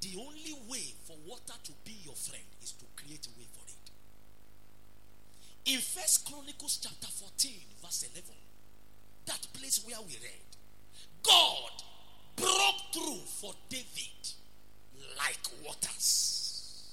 The 0.00 0.20
only 0.20 0.54
way 0.68 0.94
for 1.06 1.16
water 1.26 1.54
to 1.64 1.72
be 1.84 1.96
your 2.04 2.14
friend 2.14 2.44
is 2.62 2.72
to 2.72 2.84
create 2.96 3.26
a 3.26 3.38
way 3.38 3.46
for 3.52 3.64
it. 3.66 3.90
In 5.74 5.80
First 5.80 6.26
Chronicles 6.30 6.78
chapter 6.82 7.06
14, 7.06 7.52
verse 7.82 8.04
11, 8.12 8.30
that 9.26 9.46
place 9.54 9.82
where 9.86 10.00
we 10.06 10.12
read, 10.20 10.50
God 11.22 11.72
broke 12.36 12.92
through 12.92 13.24
for 13.26 13.54
David 13.70 14.34
like 15.16 15.40
waters. 15.64 16.90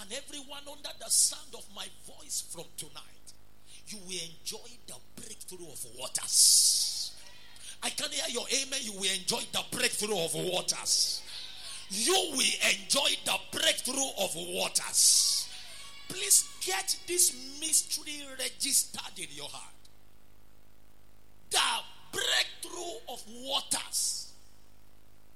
And 0.00 0.12
everyone 0.12 0.62
under 0.70 0.90
the 0.98 1.08
sound 1.08 1.54
of 1.54 1.64
my 1.74 1.86
voice 2.06 2.44
from 2.50 2.64
tonight, 2.76 3.32
you 3.88 3.98
will 4.04 4.20
enjoy 4.28 4.68
the 4.86 4.96
breakthrough 5.16 5.72
of 5.72 5.86
waters. 5.98 6.61
I 7.82 7.90
can 7.90 8.10
hear 8.10 8.24
your 8.28 8.46
amen. 8.48 8.80
You 8.82 8.92
will 8.92 9.10
enjoy 9.12 9.42
the 9.52 9.64
breakthrough 9.76 10.18
of 10.18 10.34
waters. 10.34 11.22
You 11.90 12.14
will 12.32 12.70
enjoy 12.70 13.10
the 13.24 13.36
breakthrough 13.50 14.10
of 14.18 14.34
waters. 14.34 15.48
Please 16.08 16.48
get 16.64 16.96
this 17.06 17.34
mystery 17.60 18.22
registered 18.38 19.18
in 19.18 19.26
your 19.32 19.48
heart. 19.48 19.74
The 21.50 21.58
breakthrough 22.12 22.98
of 23.08 23.22
waters. 23.44 24.32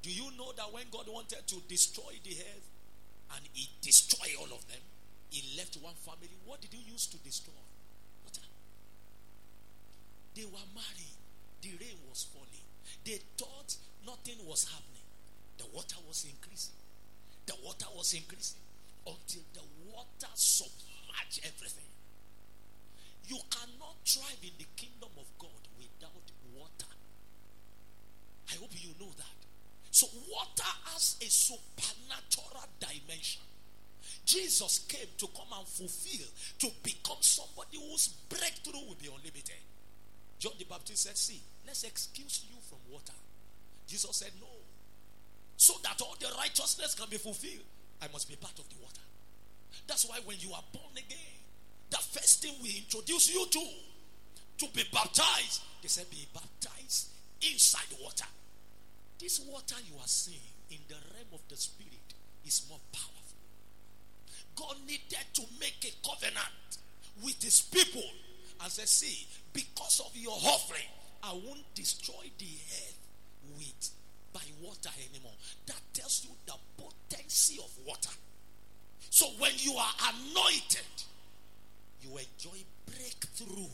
Do 0.03 0.11
you 0.11 0.31
know 0.39 0.53
that 0.57 0.73
when 0.73 0.85
God 0.93 1.07
wanted 1.09 1.47
to 1.47 1.57
destroy 1.69 2.13
the 2.23 2.31
earth 2.31 2.71
and 3.35 3.45
He 3.53 3.69
destroyed 3.83 4.37
all 4.39 4.57
of 4.57 4.67
them, 4.69 4.81
He 5.31 5.57
left 5.59 5.77
one 5.83 5.95
family? 5.95 6.31
What 6.45 6.61
did 6.61 6.71
He 6.73 6.91
use 6.91 7.07
to 7.09 7.17
destroy? 7.19 7.53
Water. 8.25 8.47
They 10.37 10.45
were 10.45 10.69
married, 10.75 11.16
the 11.63 11.71
rain 11.81 11.99
was 12.09 12.27
falling. 12.33 12.67
They 13.05 13.21
thought 13.37 13.77
nothing 14.05 14.39
was 14.47 14.65
happening. 14.65 15.07
The 15.59 15.65
water 15.75 15.97
was 16.07 16.25
increasing. 16.25 16.77
The 17.47 17.55
water 17.65 17.87
was 17.97 18.13
increasing 18.13 18.61
until 19.07 19.43
the 19.55 19.63
water 19.93 20.33
submerged 20.35 21.41
everything. 21.45 21.91
You 23.29 23.39
cannot 23.51 23.97
thrive 24.05 24.43
in 24.43 24.55
the 24.59 24.67
kingdom 24.77 25.11
of 25.19 25.27
God 25.39 25.63
without 25.79 26.27
water. 26.55 26.93
I 28.51 28.55
hope 28.59 28.71
you 28.75 28.91
know 29.01 29.11
that. 29.17 29.39
So, 29.91 30.07
water 30.31 30.71
has 30.93 31.17
a 31.21 31.27
supernatural 31.27 32.69
dimension. 32.79 33.43
Jesus 34.25 34.81
came 34.89 35.09
to 35.19 35.27
come 35.29 35.59
and 35.59 35.67
fulfill, 35.67 36.27
to 36.59 36.69
become 36.83 37.19
somebody 37.21 37.79
whose 37.79 38.09
breakthrough 38.29 38.87
will 38.87 38.99
be 39.01 39.07
unlimited. 39.07 39.63
John 40.39 40.53
the 40.59 40.65
Baptist 40.65 41.03
said, 41.05 41.17
See, 41.17 41.41
let's 41.67 41.85
excuse 41.85 42.45
you 42.49 42.57
from 42.69 42.79
water. 42.91 43.17
Jesus 43.87 44.17
said, 44.17 44.33
No. 44.41 44.47
So 45.57 45.75
that 45.83 46.01
all 46.03 46.17
the 46.21 46.29
righteousness 46.39 46.95
can 46.95 47.09
be 47.09 47.17
fulfilled, 47.17 47.65
I 48.03 48.09
must 48.13 48.29
be 48.29 48.37
part 48.37 48.59
of 48.59 48.69
the 48.69 48.77
water. 48.83 49.01
That's 49.87 50.09
why 50.09 50.19
when 50.25 50.37
you 50.41 50.53
are 50.53 50.65
born 50.73 50.93
again, 50.97 51.41
the 51.91 51.99
first 51.99 52.43
thing 52.43 52.55
we 52.63 52.85
introduce 52.85 53.33
you 53.33 53.47
to, 53.47 53.61
to 54.59 54.73
be 54.75 54.85
baptized, 54.93 55.63
they 55.83 55.89
said, 55.89 56.11
Be 56.11 56.27
baptized 56.33 57.09
inside 57.41 57.89
water. 58.03 58.27
This 59.19 59.41
water 59.41 59.77
you 59.89 59.97
are 59.99 60.07
seeing 60.07 60.53
in 60.71 60.79
the 60.89 60.95
realm 61.15 61.29
of 61.33 61.41
the 61.49 61.57
spirit 61.57 62.15
is 62.45 62.67
more 62.69 62.81
powerful. 62.93 63.13
God 64.57 64.77
needed 64.87 65.27
to 65.35 65.43
make 65.61 65.85
a 65.85 66.09
covenant 66.09 66.79
with 67.23 67.43
his 67.43 67.61
people 67.61 68.03
and 68.63 68.71
said, 68.71 68.89
See, 68.89 69.27
because 69.53 70.01
of 70.01 70.17
your 70.17 70.33
offering, 70.33 70.89
I 71.23 71.33
won't 71.33 71.75
destroy 71.75 72.31
the 72.39 72.45
earth 72.45 72.99
with 73.57 73.91
by 74.33 74.41
water 74.63 74.91
anymore. 75.11 75.33
That 75.67 75.81
tells 75.95 76.25
you 76.25 76.31
the 76.47 76.55
potency 76.77 77.59
of 77.63 77.71
water. 77.87 78.11
So 79.11 79.27
when 79.39 79.53
you 79.57 79.73
are 79.75 79.93
anointed, 80.13 80.97
you 82.03 82.11
enjoy 82.11 82.59
breakthrough 82.87 83.65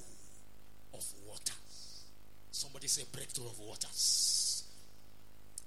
of 0.94 1.04
waters. 1.26 2.04
Somebody 2.52 2.86
say 2.86 3.02
breakthrough 3.12 3.46
of 3.46 3.58
waters. 3.58 4.64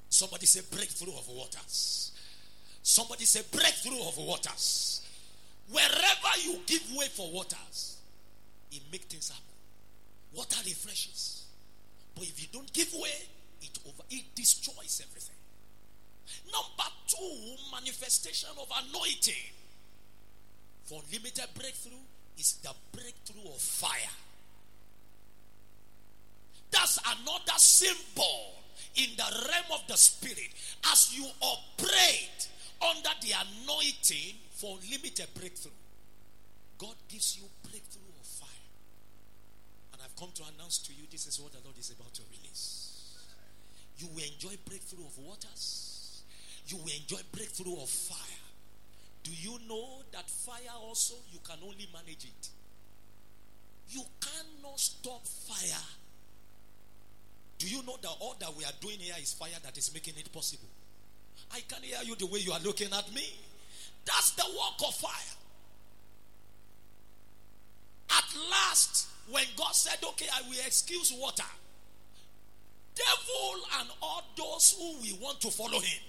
Somebody 0.09 0.45
say 0.45 0.61
breakthrough 0.71 1.17
of 1.17 1.27
waters. 1.27 2.11
Somebody 2.81 3.25
say 3.25 3.41
breakthrough 3.51 4.07
of 4.07 4.17
waters. 4.17 5.01
Wherever 5.69 6.39
you 6.45 6.59
give 6.67 6.83
way 6.95 7.07
for 7.07 7.29
waters, 7.31 7.94
it 8.71 8.81
makes 8.91 9.05
things 9.05 9.29
happen. 9.29 9.43
Water 10.33 10.57
refreshes. 10.65 11.45
But 12.15 12.23
if 12.25 12.41
you 12.41 12.47
don't 12.51 12.71
give 12.73 12.93
way, 12.93 13.27
it 13.61 13.77
over 13.87 14.03
it 14.09 14.23
destroys 14.35 15.01
everything. 15.07 15.35
Number 16.51 16.89
two, 17.07 17.55
manifestation 17.71 18.49
of 18.59 18.67
anointing 18.71 19.53
for 20.85 21.01
limited 21.11 21.47
breakthrough 21.55 22.03
is 22.37 22.53
the 22.63 22.71
breakthrough 22.91 23.51
of 23.51 23.59
fire. 23.59 24.15
That's 26.71 26.99
another 26.99 27.57
symbol 27.57 28.55
in 28.95 29.09
the 29.17 29.47
realm 29.49 29.65
of 29.73 29.87
the 29.87 29.97
spirit 29.97 30.49
as 30.91 31.17
you 31.17 31.25
operate 31.41 32.49
under 32.81 33.09
the 33.21 33.33
anointing 33.33 34.35
for 34.51 34.77
limited 34.89 35.27
breakthrough. 35.35 35.71
God 36.77 36.95
gives 37.07 37.37
you 37.37 37.47
breakthrough 37.69 38.04
Come 40.17 40.29
to 40.35 40.43
announce 40.55 40.77
to 40.87 40.93
you 40.93 41.03
this 41.11 41.27
is 41.27 41.39
what 41.39 41.51
the 41.51 41.59
Lord 41.63 41.77
is 41.77 41.91
about 41.91 42.13
to 42.13 42.21
release. 42.31 43.15
You 43.97 44.07
will 44.07 44.23
enjoy 44.23 44.55
breakthrough 44.65 45.05
of 45.05 45.17
waters. 45.19 46.23
You 46.67 46.77
will 46.77 46.93
enjoy 46.95 47.21
breakthrough 47.31 47.75
of 47.81 47.89
fire. 47.89 48.45
Do 49.23 49.31
you 49.31 49.59
know 49.67 50.03
that 50.11 50.29
fire 50.29 50.75
also 50.81 51.15
you 51.31 51.39
can 51.43 51.57
only 51.63 51.87
manage 51.91 52.25
it? 52.25 52.49
You 53.89 54.01
cannot 54.21 54.79
stop 54.79 55.25
fire. 55.25 55.83
Do 57.57 57.67
you 57.67 57.83
know 57.83 57.97
that 58.01 58.11
all 58.19 58.35
that 58.39 58.55
we 58.57 58.63
are 58.65 58.75
doing 58.81 58.99
here 58.99 59.15
is 59.19 59.33
fire 59.33 59.57
that 59.63 59.77
is 59.77 59.93
making 59.93 60.15
it 60.17 60.31
possible? 60.31 60.67
I 61.53 61.61
can 61.67 61.83
hear 61.83 61.99
you 62.03 62.15
the 62.15 62.25
way 62.27 62.39
you 62.39 62.51
are 62.51 62.59
looking 62.59 62.91
at 62.93 63.13
me. 63.13 63.23
That's 64.05 64.31
the 64.31 64.43
work 64.43 64.87
of 64.87 64.95
fire. 64.95 65.35
At 68.11 68.25
last, 68.49 69.07
when 69.31 69.43
God 69.57 69.73
said, 69.73 69.97
Okay, 70.03 70.27
I 70.33 70.41
will 70.47 70.59
excuse 70.65 71.13
water, 71.17 71.43
devil 72.95 73.61
and 73.79 73.89
all 74.01 74.23
those 74.37 74.75
who 74.77 75.01
will 75.01 75.19
want 75.21 75.41
to 75.41 75.51
follow 75.51 75.79
him, 75.79 76.01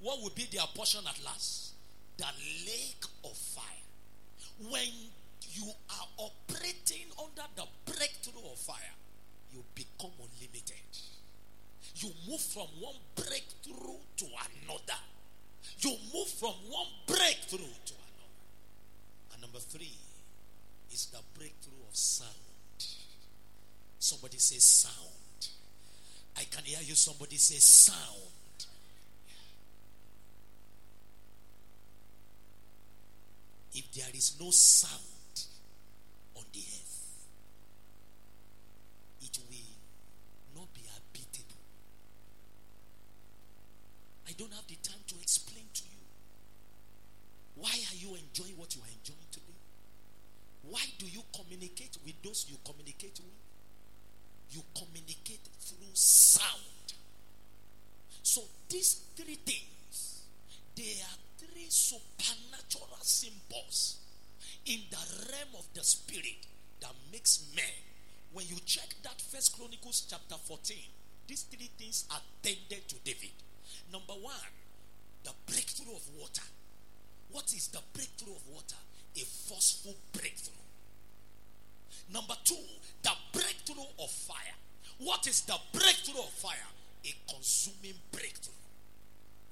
what 0.00 0.20
will 0.20 0.32
be 0.34 0.48
their 0.52 0.66
portion 0.74 1.00
at 1.08 1.24
last? 1.24 1.72
The 2.18 2.26
lake 2.66 3.04
of 3.24 3.32
fire. 3.36 3.64
When 4.70 4.88
you 5.52 5.70
are 5.90 6.06
operating 6.18 7.06
under 7.18 7.42
the 7.56 7.64
breakthrough 7.86 8.50
of 8.50 8.58
fire, 8.58 8.94
you 9.52 9.62
become 9.74 10.10
unlimited. 10.18 10.76
You 11.96 12.10
move 12.28 12.40
from 12.40 12.66
one 12.80 12.96
breakthrough 13.14 13.98
to 14.16 14.24
another. 14.24 15.00
You 15.78 15.96
move 16.12 16.28
from 16.28 16.54
one 16.68 16.86
breakthrough 17.06 17.58
to 17.58 17.94
another. 17.94 18.30
And 19.32 19.42
number 19.42 19.58
three 19.58 19.96
is 20.92 21.06
the 21.06 21.18
breakthrough 21.38 21.82
of 21.88 21.96
sound. 21.96 22.28
Somebody 23.98 24.38
say 24.38 24.58
sound. 24.58 25.48
I 26.36 26.44
can 26.44 26.64
hear 26.64 26.78
you. 26.82 26.94
Somebody 26.94 27.36
say 27.36 27.56
sound. 27.56 28.28
If 33.74 33.90
there 33.92 34.10
is 34.12 34.36
no 34.38 34.50
sound 34.50 35.46
on 36.36 36.44
the 36.52 36.60
earth, 36.60 37.26
it 39.22 39.38
will 39.48 40.60
not 40.60 40.68
be 40.74 40.82
habitable. 40.82 41.62
I 44.28 44.32
don't 44.36 44.52
have 44.52 44.66
the 44.66 44.76
time 44.82 45.00
to 45.06 45.14
explain 45.22 45.64
to 45.72 45.84
you. 45.84 46.02
Why 47.56 47.70
are 47.70 47.96
you 47.96 48.16
enjoying 48.16 48.58
what 48.58 48.76
you 48.76 48.82
are 48.82 48.92
enjoying 48.92 49.30
today? 49.30 49.51
Why 50.68 50.82
do 50.98 51.06
you 51.06 51.22
communicate 51.34 51.98
with 52.04 52.22
those 52.22 52.46
you 52.48 52.56
communicate 52.64 53.18
with? 53.18 53.34
You 54.50 54.62
communicate 54.74 55.48
through 55.60 55.94
sound. 55.94 56.94
So 58.22 58.42
these 58.68 59.02
three 59.16 59.34
things, 59.34 60.22
they 60.76 61.00
are 61.02 61.18
three 61.38 61.66
supernatural 61.68 62.98
symbols 63.02 63.98
in 64.66 64.78
the 64.90 65.32
realm 65.32 65.48
of 65.58 65.66
the 65.74 65.82
spirit 65.82 66.46
that 66.80 66.92
makes 67.10 67.44
men. 67.56 67.64
When 68.32 68.46
you 68.46 68.56
check 68.64 68.88
that 69.02 69.20
First 69.20 69.56
Chronicles 69.58 70.06
chapter 70.08 70.36
14, 70.36 70.76
these 71.26 71.42
three 71.42 71.70
things 71.78 72.06
are 72.10 72.20
attended 72.40 72.88
to 72.88 72.96
David. 73.04 73.32
Number 73.92 74.14
one, 74.14 74.52
the 75.24 75.32
breakthrough 75.46 75.96
of 75.96 76.02
water. 76.18 76.42
What 77.30 77.52
is 77.52 77.68
the 77.68 77.80
breakthrough 77.92 78.34
of 78.34 78.48
water? 78.48 78.76
A 79.16 79.20
forceful 79.20 79.94
breakthrough. 80.12 80.54
Number 82.12 82.34
two, 82.44 82.56
the 83.02 83.12
breakthrough 83.32 83.84
of 83.98 84.10
fire. 84.10 84.56
What 84.98 85.26
is 85.26 85.42
the 85.42 85.56
breakthrough 85.72 86.20
of 86.20 86.30
fire? 86.30 86.68
A 87.04 87.32
consuming 87.32 87.98
breakthrough, 88.12 88.54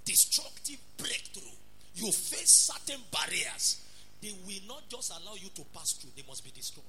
destructive 0.05 0.79
breakthrough. 0.97 1.51
You 1.95 2.13
face 2.13 2.71
certain 2.73 3.01
barriers, 3.11 3.81
they 4.23 4.33
will 4.47 4.63
not 4.69 4.89
just 4.89 5.11
allow 5.11 5.35
you 5.35 5.49
to 5.57 5.63
pass 5.75 5.95
through, 5.95 6.11
they 6.17 6.23
must 6.29 6.45
be 6.45 6.53
destroyed. 6.55 6.85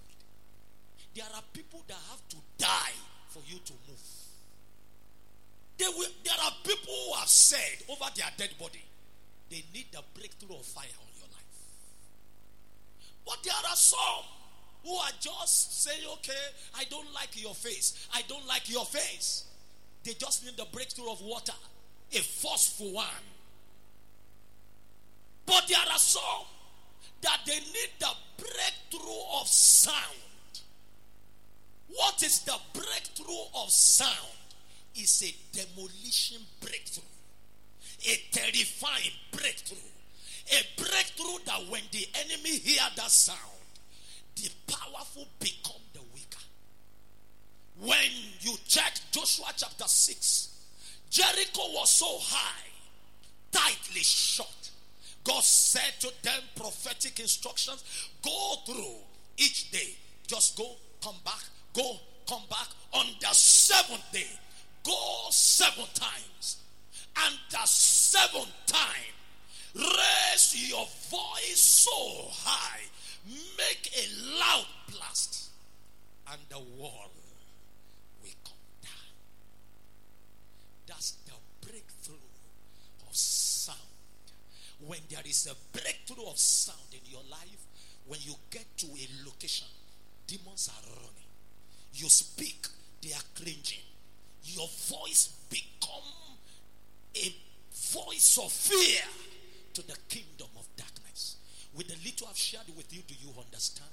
There 1.16 1.26
are 1.26 1.42
people 1.52 1.82
that 1.88 1.98
have 2.12 2.22
to 2.30 2.38
die 2.58 2.94
for 3.30 3.42
you 3.48 3.58
to 3.66 3.74
move. 3.88 4.22
Will, 5.98 6.08
there 6.24 6.38
are 6.46 6.52
people 6.64 6.94
who 6.94 7.14
have 7.18 7.28
said 7.28 7.84
over 7.90 8.06
their 8.16 8.30
dead 8.38 8.52
body, 8.60 8.84
they 9.50 9.64
need 9.74 9.88
the 9.92 10.02
breakthrough 10.14 10.58
of 10.58 10.66
fire. 10.66 10.86
But 13.26 13.38
there 13.44 13.54
are 13.54 13.76
some 13.76 14.26
who 14.84 14.96
are 14.96 15.12
just 15.20 15.84
saying, 15.84 16.02
okay, 16.14 16.34
I 16.78 16.86
don't 16.86 17.14
like 17.14 17.42
your 17.42 17.54
face. 17.54 18.08
I 18.14 18.24
don't 18.28 18.48
like 18.48 18.70
your 18.70 18.86
face. 18.86 19.46
They 20.04 20.14
just 20.14 20.44
need 20.44 20.58
the 20.58 20.66
breakthrough 20.72 21.12
of 21.12 21.22
water, 21.22 21.54
a 22.12 22.20
forceful 22.20 22.94
one. 22.94 23.06
But 25.46 25.68
there 25.68 25.78
are 25.80 26.00
some 26.00 26.46
that 27.22 27.40
they 27.46 27.60
need 27.60 27.92
the 28.00 28.10
breakthrough 28.38 29.40
of 29.40 29.48
sound. 29.48 29.96
What 31.90 32.24
is 32.24 32.40
the 32.40 32.58
breakthrough 32.74 33.46
of 33.56 33.70
sound? 33.70 34.38
It's 34.96 35.24
a 35.24 35.36
demolition 35.52 36.42
breakthrough, 36.60 37.04
a 38.08 38.22
terrifying 38.32 39.12
breakthrough, 39.32 39.78
a 40.50 40.82
breakthrough 40.82 41.44
that 41.46 41.62
when 41.70 41.82
the 41.92 42.08
enemy 42.16 42.58
hear 42.58 42.82
that 42.96 43.12
sound, 43.12 43.38
the 44.36 44.50
powerful 44.68 45.28
become 45.40 45.82
the 45.94 46.02
weaker. 46.14 46.44
When 47.80 48.12
you 48.42 48.56
check 48.68 48.94
Joshua 49.12 49.48
chapter 49.56 49.88
6, 49.88 50.50
Jericho 51.10 51.62
was 51.74 51.90
so 51.92 52.18
high, 52.20 52.70
tightly 53.52 54.02
shut. 54.02 54.70
God 55.24 55.44
said 55.44 55.94
to 56.00 56.12
them 56.24 56.42
prophetic 56.56 57.20
instructions 57.20 58.10
go 58.24 58.56
through 58.66 58.96
each 59.38 59.72
day. 59.72 59.96
Just 60.28 60.58
go, 60.58 60.76
come 61.04 61.18
back, 61.26 61.44
go, 61.74 61.98
come 62.28 62.44
back. 62.50 62.68
On 62.94 63.06
the 63.20 63.28
seventh 63.34 64.12
day, 64.12 64.30
go 64.84 65.28
seven 65.30 65.86
times. 65.94 66.58
And 67.18 67.36
the 67.50 67.66
seventh 67.66 68.52
time, 68.66 69.14
raise 69.76 70.70
your 70.70 70.86
voice 71.10 71.60
so 71.60 71.92
high, 72.46 72.82
make 73.58 73.92
a 73.96 74.40
loud 74.40 74.68
blast, 74.92 75.50
and 76.32 76.40
the 76.50 76.60
wall 76.60 77.12
will 78.22 78.30
come 78.44 78.54
down. 78.82 79.12
That's 80.88 81.12
the 81.26 81.34
breakthrough 81.62 82.16
of 83.10 83.16
sound. 83.16 83.78
When 84.86 85.00
there 85.10 85.24
is 85.26 85.48
a 85.48 85.78
breakthrough 85.78 86.28
of 86.28 86.38
sound 86.38 86.94
in 86.94 87.12
your 87.12 87.24
life, 87.30 87.66
when 88.08 88.20
you 88.24 88.34
get 88.50 88.66
to 88.78 88.88
a 88.88 89.26
location, 89.26 89.68
demons 90.28 90.70
are 90.70 90.90
running. 90.96 91.32
You 91.94 92.10
speak, 92.10 92.68
they 93.02 93.14
are 93.14 93.28
cringing. 93.36 93.86
Your 94.44 94.68
voice 94.90 95.36
become 95.50 96.38
a 97.16 97.36
voice 97.72 98.40
of 98.42 98.52
fear 98.52 99.02
to 99.74 99.88
the 99.88 99.98
kingdom 100.10 100.48
of 100.58 100.68
darkness. 100.76 101.38
With 101.76 101.88
the 101.88 101.96
little 102.04 102.28
I've 102.30 102.38
shared 102.38 102.68
with 102.76 102.94
you, 102.94 103.02
do 103.08 103.14
you 103.22 103.30
understand? 103.40 103.90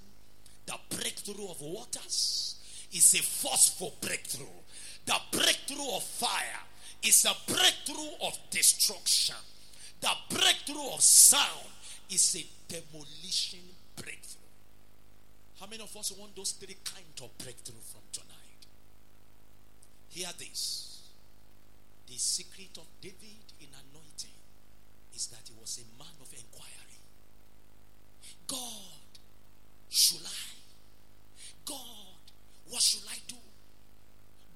The 0.66 0.78
breakthrough 0.90 1.50
of 1.50 1.60
waters 1.60 2.56
is 2.92 3.14
a 3.14 3.22
forceful 3.22 3.94
breakthrough. 4.00 4.46
The 5.06 5.16
breakthrough 5.32 5.96
of 5.96 6.02
fire 6.02 6.62
is 7.02 7.24
a 7.24 7.34
breakthrough 7.50 8.26
of 8.26 8.38
destruction. 8.50 9.36
The 10.00 10.10
breakthrough 10.30 10.92
of 10.94 11.00
sound 11.00 11.72
is 12.10 12.36
a 12.36 12.72
demolition 12.72 13.60
breakthrough. 13.96 14.38
How 15.60 15.66
many 15.66 15.82
of 15.82 15.96
us 15.96 16.12
want 16.12 16.36
those 16.36 16.52
three 16.52 16.76
kinds 16.84 17.20
of 17.22 17.36
breakthrough 17.38 17.80
from 17.80 18.02
tonight? 18.12 18.66
Hear 20.10 20.28
this. 20.38 21.02
The 22.06 22.16
secret 22.16 22.78
of 22.78 22.86
David 23.00 23.52
in 23.60 23.68
anointing 23.68 24.37
is 25.18 25.26
that 25.26 25.42
he 25.48 25.54
was 25.60 25.82
a 25.82 25.98
man 25.98 26.14
of 26.20 26.32
inquiry. 26.32 27.02
God, 28.46 29.10
should 29.88 30.24
I? 30.24 30.46
God, 31.64 32.22
what 32.70 32.80
should 32.80 33.02
I 33.10 33.18
do? 33.26 33.34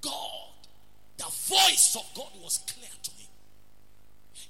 God, 0.01 0.55
the 1.19 1.25
voice 1.25 1.97
of 1.99 2.07
God 2.15 2.31
was 2.41 2.61
clear 2.69 2.89
to 3.03 3.11
him. 3.11 3.29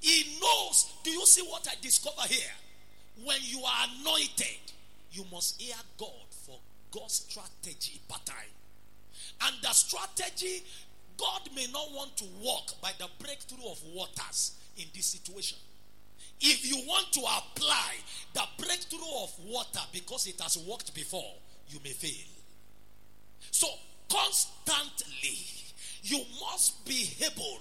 He 0.01 0.39
knows. 0.39 0.93
Do 1.03 1.11
you 1.11 1.25
see 1.25 1.43
what 1.49 1.67
I 1.67 1.75
discover 1.81 2.29
here? 2.29 2.53
When 3.25 3.39
you 3.41 3.63
are 3.65 3.87
anointed, 4.01 4.73
you 5.13 5.25
must 5.33 5.61
hear 5.61 5.77
God 5.97 6.29
for 6.45 6.59
God's 6.91 7.25
strategy 7.27 8.01
time. 8.27 8.53
And 9.47 9.57
the 9.63 9.71
strategy, 9.71 10.63
God 11.17 11.49
may 11.57 11.67
not 11.73 11.91
want 11.93 12.19
to 12.19 12.25
walk 12.43 12.81
by 12.83 12.93
the 12.99 13.09
breakthrough 13.19 13.71
of 13.71 13.83
waters 13.95 14.57
in 14.77 14.85
this 14.95 15.07
situation. 15.07 15.59
If 16.43 16.69
you 16.69 16.77
want 16.89 17.13
to 17.13 17.21
apply 17.21 17.95
the 18.35 18.43
breakthrough 18.59 19.23
of 19.23 19.33
water 19.47 19.81
because 19.93 20.27
it 20.27 20.41
has 20.41 20.59
worked 20.59 20.93
before, 20.93 21.35
you 21.69 21.79
may 21.85 21.91
fail. 21.91 22.29
So, 23.53 23.69
constantly, 24.11 25.39
you 26.03 26.21
must 26.41 26.85
be 26.85 27.09
able 27.25 27.61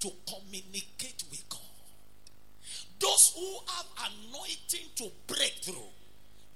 to 0.00 0.10
communicate 0.26 1.24
with 1.30 1.46
God. 1.50 1.60
Those 2.98 3.34
who 3.36 3.58
have 3.68 3.86
anointing 3.98 4.88
to 4.96 5.08
breakthrough, 5.26 5.90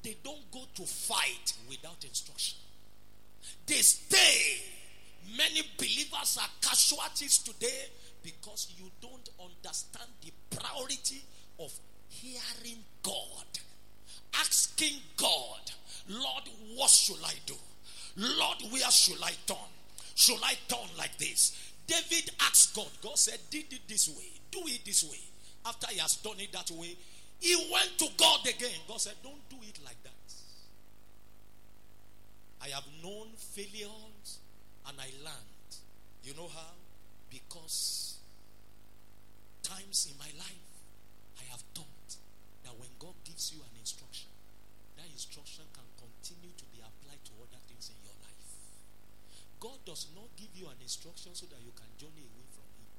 they 0.03 0.17
don't 0.25 0.51
go 0.51 0.63
to 0.77 0.83
fight 0.83 1.53
without 1.69 2.03
instruction. 2.05 2.59
They 3.67 3.75
stay. 3.75 4.63
Many 5.37 5.63
believers 5.77 6.39
are 6.41 6.49
casualties 6.63 7.39
today 7.39 7.91
because 8.23 8.73
you 8.79 8.91
don't 9.03 9.29
understand 9.45 10.09
the 10.23 10.33
priority 10.57 11.23
of 11.59 11.73
hearing 12.09 12.79
God, 13.03 13.47
asking 14.39 14.99
God, 15.17 15.61
Lord, 16.09 16.45
what 16.77 16.91
should 16.91 17.23
I 17.25 17.35
do? 17.47 17.55
Lord, 18.17 18.59
where 18.71 18.91
should 18.91 19.23
I 19.23 19.33
turn? 19.47 19.57
Should 20.15 20.41
I 20.43 20.55
turn 20.69 20.89
like 20.97 21.17
this? 21.19 21.73
David 21.87 22.31
asked 22.41 22.75
God. 22.75 22.89
God 23.03 23.19
said, 23.19 23.39
Did 23.51 23.73
it 23.73 23.81
this 23.87 24.09
way. 24.09 24.31
Do 24.51 24.61
it 24.65 24.81
this 24.85 25.05
way. 25.05 25.19
After 25.67 25.89
he 25.89 25.99
has 25.99 26.17
done 26.17 26.39
it 26.39 26.53
that 26.53 26.71
way, 26.71 26.97
he 27.41 27.55
went 27.73 27.99
to 27.99 28.07
God 28.17 28.41
again. 28.47 28.81
God 28.89 29.01
said, 29.01 29.15
Don't 29.23 29.49
do 29.51 29.57
it 29.63 29.79
like 29.85 30.03
that. 30.05 30.13
I 32.63 32.69
have 32.69 32.85
known 33.03 33.29
failures 33.37 34.39
and 34.89 34.99
I 34.99 35.11
learned. 35.23 35.77
You 36.25 36.35
know 36.35 36.49
how? 36.49 36.73
Because 37.31 38.17
times 39.63 40.09
in 40.11 40.19
my 40.19 40.31
life 40.39 40.67
I 41.39 41.45
have 41.51 41.63
taught 41.75 42.17
that 42.65 42.66
when 42.79 42.93
God 43.01 43.17
gives 43.25 43.53
you 43.53 43.61
an 43.65 43.75
instruction, 43.79 44.29
that 44.97 45.09
instruction 45.13 45.65
can 45.73 45.89
continue 45.97 46.53
to 46.57 46.67
be 46.73 46.81
applied 46.81 47.21
to 47.29 47.33
other 47.41 47.61
things 47.69 47.93
in 47.93 47.99
your 48.05 48.17
life. 48.25 48.51
God 49.61 49.81
does 49.85 50.09
not 50.13 50.29
give 50.37 50.53
you 50.53 50.69
an 50.69 50.81
instruction 50.81 51.33
so 51.33 51.49
that 51.49 51.61
you 51.65 51.73
can 51.73 51.89
journey 51.97 52.25
away 52.25 52.49
from 52.53 52.69
Him. 52.77 52.91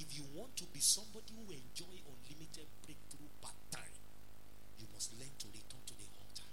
If 0.00 0.08
you 0.16 0.24
want 0.32 0.56
to 0.60 0.66
be 0.72 0.80
somebody 0.80 1.32
who 1.36 1.52
enjoy 1.52 1.96
unlimited 2.04 2.68
breakthrough 2.84 3.32
part 3.44 3.56
time, 3.72 3.96
you 4.80 4.86
must 4.92 5.12
learn 5.20 5.32
to 5.42 5.48
return 5.52 5.82
to 5.84 5.94
the 5.96 6.08
altar. 6.16 6.48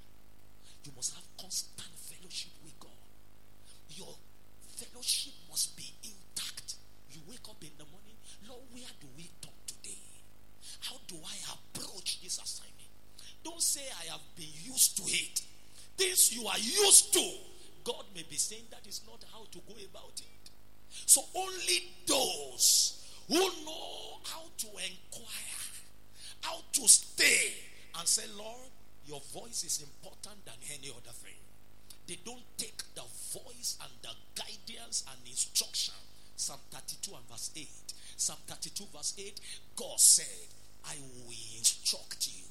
You 0.84 0.92
must 0.96 1.16
have 1.16 1.28
constant 1.40 1.96
fellowship 1.96 2.54
with 2.64 2.76
God. 2.80 3.08
Your 3.96 4.16
fellowship 4.76 5.34
must 5.48 5.78
be 5.78 5.88
intact. 6.04 6.76
You 7.12 7.22
wake 7.30 7.48
up 7.48 7.62
in 7.64 7.76
the 7.80 7.88
morning, 7.88 8.18
Lord, 8.48 8.68
where 8.74 8.92
do 9.00 9.08
we 9.16 9.30
talk? 9.40 9.65
How 10.82 10.98
do 11.08 11.16
I 11.16 11.36
approach 11.54 12.22
this 12.22 12.38
assignment? 12.38 12.90
Don't 13.44 13.62
say 13.62 13.82
I 14.02 14.12
have 14.12 14.22
been 14.36 14.54
used 14.64 14.98
to 14.98 15.04
it. 15.04 15.42
Things 15.98 16.36
you 16.36 16.48
are 16.48 16.58
used 16.58 17.14
to, 17.14 17.32
God 17.84 18.06
may 18.16 18.24
be 18.30 18.36
saying 18.36 18.64
that 18.72 18.86
is 18.88 19.02
not 19.06 19.24
how 19.32 19.46
to 19.52 19.60
go 19.68 19.74
about 19.90 20.20
it. 20.20 20.50
So 21.06 21.22
only 21.36 21.94
those 22.08 23.06
who 23.28 23.36
know 23.36 24.20
how 24.26 24.44
to 24.58 24.68
inquire, 24.68 25.62
how 26.42 26.58
to 26.74 26.88
stay, 26.88 27.54
and 27.98 28.08
say, 28.08 28.24
Lord, 28.38 28.72
your 29.06 29.22
voice 29.34 29.64
is 29.64 29.82
important 29.82 30.46
than 30.46 30.56
any 30.74 30.90
other 30.90 31.14
thing. 31.14 31.38
They 32.08 32.18
don't 32.26 32.44
take 32.58 32.82
the 32.94 33.04
voice 33.34 33.78
and 33.82 33.92
the 34.02 34.10
guidance 34.36 35.06
and 35.10 35.28
instruction. 35.28 35.96
Psalm 36.36 36.60
32 36.72 37.16
and 37.16 37.28
verse 37.30 37.52
8. 37.56 37.68
Psalm 38.18 38.38
32 38.48 38.84
verse 38.96 39.14
8. 39.18 39.40
God 39.76 40.00
said, 40.00 40.48
I 40.86 40.96
will 41.26 41.34
instruct 41.58 42.28
you. 42.28 42.44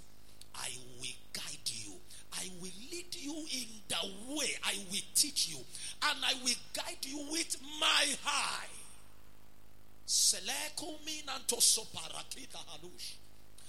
I 0.55 0.71
will 1.01 1.17
guide 1.33 1.67
you. 1.67 1.93
I 2.33 2.49
will 2.61 2.73
lead 2.91 3.15
you 3.15 3.33
in 3.33 3.69
the 3.89 4.35
way. 4.35 4.51
I 4.65 4.75
will 4.91 5.03
teach 5.15 5.49
you. 5.49 5.59
And 6.03 6.19
I 6.25 6.35
will 6.43 6.55
guide 6.73 7.05
you 7.05 7.27
with 7.31 7.57
my 7.81 8.05
eye. 8.27 8.67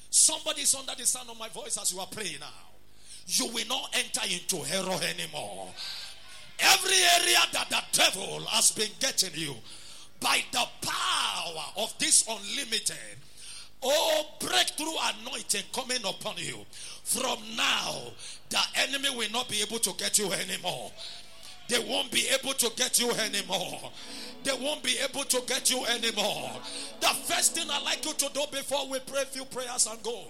Somebody 0.09 0.61
is 0.61 0.75
under 0.75 0.95
the 0.97 1.05
sound 1.05 1.29
of 1.29 1.37
my 1.37 1.49
voice 1.49 1.77
as 1.79 1.93
you 1.93 1.99
are 1.99 2.07
praying 2.07 2.39
now. 2.39 2.47
You 3.27 3.47
will 3.47 3.67
not 3.67 3.95
enter 3.95 4.21
into 4.31 4.57
error 4.73 4.99
anymore. 5.03 5.69
Every 6.59 6.97
area 7.21 7.39
that 7.53 7.69
the 7.69 7.81
devil 7.91 8.41
has 8.45 8.71
been 8.71 8.91
getting 8.99 9.31
you 9.33 9.55
by 10.25 10.43
the 10.51 10.65
power 10.81 11.65
of 11.77 11.93
this 11.99 12.27
unlimited 12.27 12.97
Oh, 13.87 14.25
breakthrough 14.39 14.95
anointing 15.21 15.61
coming 15.71 16.03
upon 16.03 16.37
you. 16.37 16.65
From 17.03 17.37
now, 17.55 18.01
the 18.49 18.59
enemy 18.77 19.09
will 19.15 19.29
not 19.31 19.47
be 19.47 19.61
able 19.61 19.77
to 19.77 19.93
get 19.95 20.17
you 20.17 20.31
anymore. 20.31 20.91
They 21.69 21.77
won't 21.77 22.11
be 22.11 22.25
able 22.33 22.53
to 22.53 22.71
get 22.75 22.99
you 22.99 23.11
anymore. 23.11 23.91
They 24.43 24.53
won't 24.53 24.81
be 24.81 24.97
able 25.07 25.25
to 25.25 25.41
get 25.45 25.69
you 25.69 25.85
anymore. 25.85 26.51
The 26.99 27.07
first 27.25 27.53
thing 27.53 27.67
I 27.69 27.79
like 27.83 28.03
you 28.05 28.13
to 28.13 28.29
do 28.33 28.41
before 28.51 28.89
we 28.89 28.97
pray 29.01 29.21
a 29.21 29.25
few 29.25 29.45
prayers 29.45 29.85
and 29.85 30.01
go. 30.01 30.23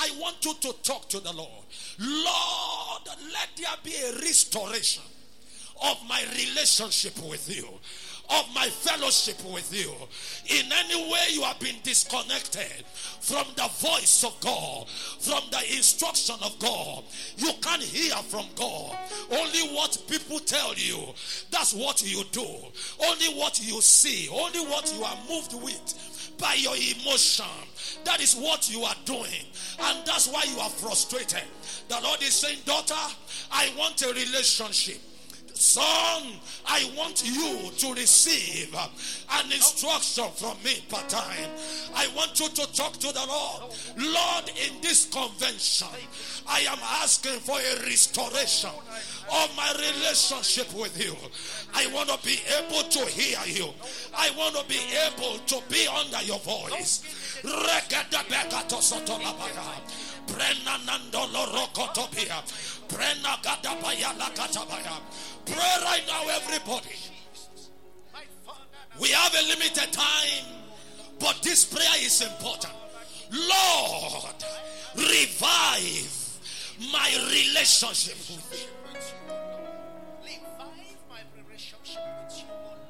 I 0.00 0.10
want 0.18 0.44
you 0.44 0.54
to 0.54 0.72
talk 0.82 1.08
to 1.10 1.20
the 1.20 1.32
Lord. 1.32 1.64
Lord, 2.00 3.02
let 3.32 3.48
there 3.56 3.76
be 3.84 3.94
a 3.94 4.12
restoration 4.14 5.04
of 5.84 5.98
my 6.08 6.20
relationship 6.36 7.16
with 7.28 7.54
you 7.54 7.68
of 8.30 8.44
my 8.54 8.66
fellowship 8.68 9.36
with 9.52 9.72
you. 9.72 9.90
In 10.58 10.70
any 10.70 11.10
way 11.10 11.24
you 11.30 11.42
have 11.42 11.58
been 11.60 11.76
disconnected 11.82 12.84
from 13.20 13.46
the 13.56 13.68
voice 13.78 14.24
of 14.24 14.38
God, 14.40 14.88
from 14.88 15.42
the 15.50 15.76
instruction 15.76 16.36
of 16.44 16.58
God, 16.58 17.04
you 17.36 17.50
can't 17.62 17.82
hear 17.82 18.14
from 18.16 18.46
God. 18.54 18.96
Only 19.30 19.74
what 19.74 20.02
people 20.08 20.38
tell 20.40 20.74
you, 20.74 20.98
that's 21.50 21.74
what 21.74 22.02
you 22.02 22.22
do. 22.32 22.46
Only 23.06 23.28
what 23.38 23.60
you 23.62 23.80
see, 23.80 24.28
only 24.30 24.60
what 24.60 24.92
you 24.94 25.02
are 25.04 25.18
moved 25.28 25.54
with 25.54 26.34
by 26.38 26.54
your 26.54 26.74
emotion. 26.76 27.46
That 28.04 28.20
is 28.20 28.34
what 28.34 28.70
you 28.70 28.82
are 28.82 28.94
doing. 29.04 29.44
And 29.80 30.06
that's 30.06 30.28
why 30.28 30.44
you 30.52 30.58
are 30.60 30.70
frustrated. 30.70 31.42
The 31.88 32.00
Lord 32.02 32.22
is 32.22 32.34
saying, 32.34 32.58
Daughter, 32.64 32.94
I 33.50 33.72
want 33.76 34.02
a 34.02 34.08
relationship. 34.08 35.00
Son, 35.60 36.22
I 36.66 36.88
want 36.96 37.24
you 37.26 37.70
to 37.70 37.94
receive 37.94 38.72
an 38.74 39.52
instruction 39.52 40.24
from 40.36 40.56
me 40.62 40.80
part 40.88 41.08
time. 41.08 41.50
I 41.96 42.06
want 42.14 42.38
you 42.38 42.48
to 42.48 42.72
talk 42.72 42.92
to 42.92 43.12
the 43.12 43.24
Lord. 43.26 43.74
Lord, 43.96 44.48
in 44.50 44.80
this 44.80 45.06
convention, 45.06 45.88
I 46.46 46.60
am 46.60 46.78
asking 47.02 47.40
for 47.40 47.58
a 47.58 47.82
restoration 47.82 48.70
of 48.70 49.56
my 49.56 49.72
relationship 49.72 50.72
with 50.74 50.96
you. 51.04 51.16
I 51.74 51.92
want 51.92 52.08
to 52.08 52.24
be 52.24 52.38
able 52.56 52.88
to 52.88 53.06
hear 53.06 53.38
you. 53.46 53.74
I 54.16 54.30
want 54.38 54.54
to 54.54 54.64
be 54.68 54.80
able 55.06 55.38
to 55.38 55.62
be 55.68 55.88
under 55.88 56.22
your 56.22 56.38
voice. 56.38 57.02
Pray 65.46 65.56
right 65.84 66.02
now, 66.06 66.28
everybody. 66.28 66.94
We 69.00 69.08
have 69.10 69.34
a 69.34 69.42
limited 69.48 69.92
time, 69.92 70.44
but 71.18 71.40
this 71.42 71.64
prayer 71.64 71.98
is 72.00 72.20
important. 72.20 72.74
Lord, 73.30 74.34
revive 74.96 76.38
my 76.92 77.08
relationship 77.30 78.16
with 78.28 78.60
you. 78.60 78.68
Revive 80.24 80.98
my 81.08 81.20
relationship 81.36 82.02
with 82.24 82.38
you, 82.38 82.44
Lord, 82.50 82.80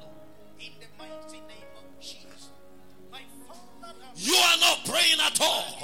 in 0.59 0.71
the 0.79 0.87
mighty 0.97 1.39
name 1.47 1.71
of 1.77 1.99
Jesus. 2.01 2.49
My 3.11 3.21
Father, 3.47 3.95
You 4.17 4.33
are 4.35 4.57
not 4.59 4.85
praying 4.85 5.19
at 5.23 5.39
all. 5.41 5.78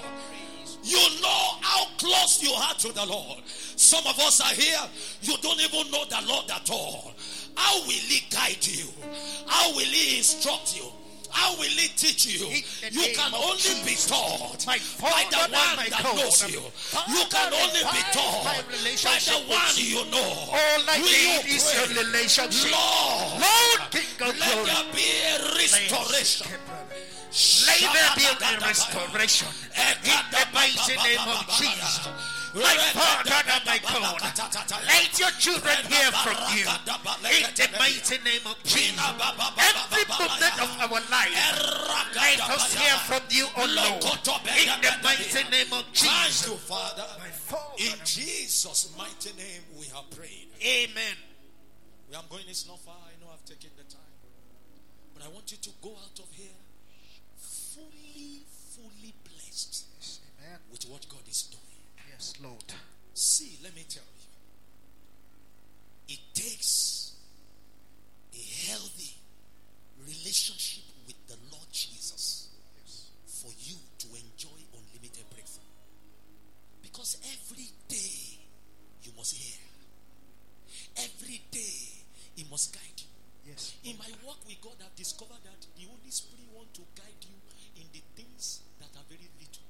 You 0.86 1.02
know 1.20 1.44
how 1.62 1.86
close 1.98 2.44
you 2.44 2.52
are 2.52 2.76
to 2.76 2.94
the 2.94 3.06
Lord. 3.08 3.40
Some 3.76 4.06
of 4.06 4.20
us 4.20 4.40
are 4.40 4.54
here, 4.54 4.80
you 5.24 5.36
don't 5.42 5.60
even 5.60 5.90
know 5.92 6.06
the 6.06 6.22
Lord 6.28 6.50
at 6.52 6.70
all. 6.70 7.12
How 7.56 7.80
will 7.82 7.90
He 7.90 8.22
guide 8.30 8.66
you? 8.66 8.86
How 9.48 9.72
will 9.72 9.80
He 9.80 10.18
instruct 10.18 10.78
you? 10.78 10.86
How 11.32 11.54
will 11.58 11.64
He 11.64 11.88
teach 11.98 12.28
you? 12.28 12.46
You 12.92 13.16
can 13.16 13.34
only 13.34 13.76
be 13.84 13.96
taught 13.96 14.64
by 14.66 14.78
the 15.32 15.38
one 15.38 15.76
my 15.76 15.88
that 15.90 16.04
God. 16.04 16.16
knows 16.18 16.48
you. 16.48 16.62
You 16.62 17.24
can 17.34 17.52
only 17.52 17.82
be 17.92 18.02
taught 18.14 18.46
by 18.46 18.62
the 18.62 19.42
one 19.50 19.74
you. 19.76 20.06
know. 20.12 20.32
all 20.54 20.82
I 20.88 21.02
need 21.02 21.50
you 21.50 21.56
is 21.56 21.66
your 21.74 22.06
relationship. 22.06 22.72
Lord, 22.72 23.42
Lord, 23.42 24.38
let 24.38 24.66
there 24.66 24.94
be 24.94 25.08
a 25.34 25.56
restoration. 25.58 26.48
Let 27.36 27.84
there 27.92 28.16
be 28.16 28.24
a 28.32 28.60
restoration 28.64 29.52
in 29.76 30.24
the 30.32 30.44
mighty 30.56 30.96
name 31.04 31.28
of 31.28 31.44
Jesus. 31.60 32.08
My 32.56 32.78
Father 32.96 33.44
and 33.52 33.66
my 33.68 33.80
God, 33.84 34.24
let 34.88 35.20
your 35.20 35.32
children 35.36 35.76
hear 35.92 36.08
from 36.24 36.40
you 36.56 36.64
in 36.64 37.52
the 37.52 37.68
mighty 37.76 38.24
name 38.24 38.48
of 38.48 38.56
Jesus. 38.64 39.04
Every 39.60 40.08
moment 40.08 40.56
of 40.64 40.72
our 40.80 41.02
life, 41.12 41.36
let 42.16 42.40
us 42.40 42.74
hear 42.74 42.96
from 43.04 43.24
you, 43.28 43.48
O 43.58 43.68
Lord, 43.68 44.00
in 44.56 44.72
the 44.80 44.96
mighty 45.04 45.44
name 45.52 45.74
of 45.74 45.84
Jesus. 45.92 46.48
you, 46.48 46.56
Father. 46.56 47.04
My 47.20 47.28
Father. 47.28 47.84
In 47.84 48.00
Jesus' 48.06 48.96
mighty 48.98 49.36
name, 49.36 49.62
we 49.78 49.88
have 49.88 50.10
prayed. 50.12 50.48
Amen. 50.64 51.20
We 52.10 52.16
I'm 52.16 52.24
going 52.30 52.48
is 52.50 52.66
not 52.66 52.80
far. 52.80 52.96
I 52.96 53.20
know 53.20 53.30
I've 53.34 53.44
taken 53.44 53.72
the 53.76 53.84
time. 53.84 54.00
But 55.14 55.26
I 55.26 55.28
want 55.28 55.52
you 55.52 55.58
to 55.58 55.70
go 55.82 55.90
out 55.90 56.18
of 56.20 56.32
here 56.32 56.56
fully, 57.76 58.44
fully 58.72 59.14
blessed 59.24 59.84
Amen. 60.40 60.60
with 60.72 60.84
what 60.88 61.06
God 61.10 61.28
is 61.28 61.44
doing. 61.44 61.84
Yes, 62.10 62.34
Lord. 62.42 62.64
See, 63.14 63.60
let 63.64 63.76
me 63.76 63.84
tell 63.88 64.04
you. 64.04 64.24
It 66.16 66.20
takes 66.34 67.16
a 68.34 68.72
healthy 68.72 69.16
relationship 70.00 70.84
with 71.08 71.16
the 71.28 71.36
Lord 71.52 71.68
Jesus 71.72 72.50
for 73.26 73.52
you 73.60 73.76
to 74.00 74.08
enjoy 74.08 74.60
unlimited 74.72 75.26
breakthrough. 75.34 75.64
Because 76.82 77.18
every 77.26 77.68
day 77.90 78.40
you 79.04 79.12
must 79.18 79.36
hear. 79.36 79.60
Every 80.98 81.42
day 81.52 82.06
he 82.36 82.46
must 82.50 82.74
guide 82.74 82.98
you. 82.98 83.52
Yes. 83.52 83.76
In 83.84 83.98
my 83.98 84.10
work 84.26 84.38
with 84.48 84.60
God, 84.62 84.74
I've 84.82 84.96
discovered 84.96 85.44
that 85.44 85.60
the 85.78 85.86
Holy 85.86 86.10
Spirit 86.10 86.48
want 86.54 86.74
to 86.76 86.82
guide 86.96 87.20
you 87.22 87.36
in 87.76 87.88
the 87.92 88.02
things 88.16 88.64
that 88.80 88.92
are 88.96 89.06
very 89.08 89.30
little. 89.40 89.68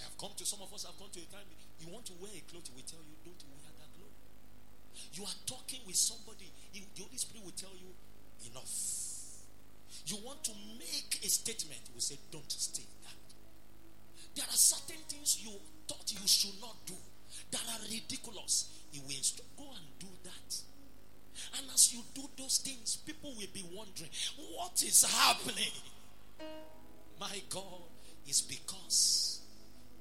I 0.00 0.10
have 0.10 0.16
come 0.18 0.32
to 0.38 0.44
some 0.46 0.62
of 0.62 0.72
us 0.72 0.86
have 0.86 0.96
come 0.98 1.10
to 1.12 1.20
a 1.20 1.28
time 1.30 1.46
you 1.78 1.86
want 1.94 2.06
to 2.06 2.14
wear 2.18 2.30
a 2.34 2.42
cloth, 2.50 2.66
we 2.74 2.82
tell 2.82 3.02
you, 3.06 3.14
don't 3.22 3.38
wear 3.54 3.70
that 3.78 3.90
cloth. 3.94 4.18
You 5.14 5.22
are 5.22 5.38
talking 5.46 5.80
with 5.86 5.96
somebody, 5.96 6.50
the 6.74 6.82
Holy 6.98 7.18
Spirit 7.18 7.44
will 7.46 7.54
tell 7.54 7.74
you, 7.78 7.94
enough. 8.50 8.70
You 10.06 10.18
want 10.24 10.42
to 10.44 10.52
make 10.78 11.22
a 11.22 11.28
statement, 11.28 11.80
will 11.94 12.02
say, 12.02 12.18
don't 12.30 12.50
state 12.50 12.90
that. 13.04 13.14
There 14.34 14.44
are 14.44 14.58
certain 14.58 15.02
things 15.08 15.38
you 15.42 15.52
thought 15.86 16.10
you 16.10 16.26
should 16.26 16.60
not 16.60 16.74
do 16.86 16.98
that 17.50 17.62
are 17.62 17.82
ridiculous. 17.90 18.68
He 18.90 19.00
will 19.00 19.22
go 19.56 19.70
and 19.70 19.86
do 19.98 20.10
that. 20.24 20.50
And 21.58 21.66
as 21.72 21.94
you 21.94 22.02
do 22.14 22.22
those 22.36 22.58
things, 22.58 22.96
people 23.06 23.30
will 23.36 23.52
be 23.52 23.64
wondering, 23.72 24.10
what 24.56 24.82
is 24.82 25.04
happening? 25.04 25.72
My 27.20 27.42
God, 27.50 27.82
is 28.28 28.42
because 28.42 29.40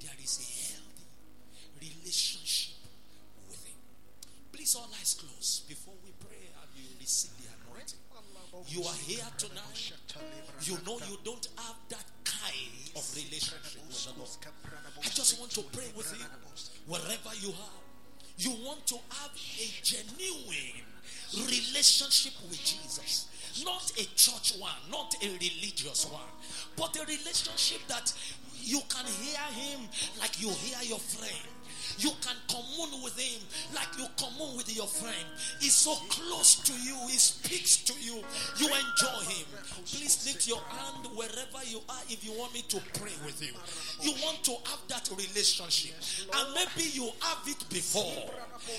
there 0.01 0.15
is 0.21 0.37
a 0.37 0.49
healthy 0.73 1.07
relationship 1.81 2.75
with 3.49 3.65
Him. 3.65 3.75
Please, 4.51 4.75
all 4.75 4.89
eyes 4.99 5.15
closed 5.15 5.67
before 5.67 5.95
we 6.03 6.11
pray 6.19 6.43
and 6.43 6.69
you 6.75 6.83
receive 6.99 7.31
the 7.41 7.47
anointing. 7.47 7.99
You 8.67 8.83
are 8.83 8.99
here 9.05 9.25
tonight. 9.37 9.93
You 10.61 10.77
know 10.85 10.99
you 11.09 11.17
don't 11.23 11.47
have 11.57 11.75
that 11.89 12.05
kind 12.25 12.91
of 12.95 13.05
relationship 13.15 13.81
with 13.87 14.03
the 14.03 14.19
Lord. 14.19 14.29
I 14.99 15.09
just 15.09 15.39
want 15.39 15.51
to 15.51 15.61
pray 15.71 15.87
with 15.95 16.11
you 16.17 16.25
wherever 16.87 17.31
you 17.39 17.49
are. 17.49 17.79
You 18.37 18.51
want 18.65 18.85
to 18.87 18.95
have 18.95 19.31
a 19.31 19.67
genuine 19.83 20.85
relationship 21.33 22.33
with 22.49 22.59
Jesus. 22.63 23.27
Not 23.63 23.91
a 23.97 24.05
church 24.15 24.53
one, 24.59 24.71
not 24.91 25.15
a 25.23 25.27
religious 25.27 26.05
one, 26.11 26.29
but 26.75 26.95
a 26.95 27.01
relationship 27.01 27.85
that 27.87 28.13
you 28.61 28.81
can 28.89 29.05
hear 29.05 29.39
him 29.55 29.81
like 30.19 30.41
you 30.41 30.49
hear 30.49 30.77
your 30.83 30.99
friend. 30.99 31.47
You 31.97 32.11
can 32.21 32.35
commune 32.47 33.01
with 33.03 33.17
him 33.17 33.41
like 33.73 33.87
you 33.97 34.05
commune 34.17 34.57
with 34.57 34.75
your 34.75 34.85
friend. 34.85 35.25
He's 35.59 35.73
so 35.73 35.95
close 36.09 36.55
to 36.55 36.73
you, 36.73 36.95
he 37.07 37.17
speaks 37.17 37.77
to 37.77 37.93
you. 37.99 38.21
You 38.59 38.67
enjoy 38.67 39.19
him. 39.31 39.47
Please 39.85 40.25
lift 40.27 40.47
your 40.47 40.59
hand 40.59 41.07
wherever 41.15 41.65
you 41.65 41.81
are 41.89 42.01
if 42.09 42.23
you 42.25 42.37
want 42.37 42.53
me 42.53 42.61
to 42.69 42.79
pray 42.99 43.13
with 43.25 43.41
you. 43.41 43.53
You 44.01 44.13
want 44.23 44.43
to 44.43 44.51
have 44.51 44.79
that 44.89 45.09
relationship. 45.09 45.95
And 46.35 46.53
maybe 46.53 46.89
you 46.89 47.09
have 47.21 47.47
it 47.47 47.69
before. 47.69 48.29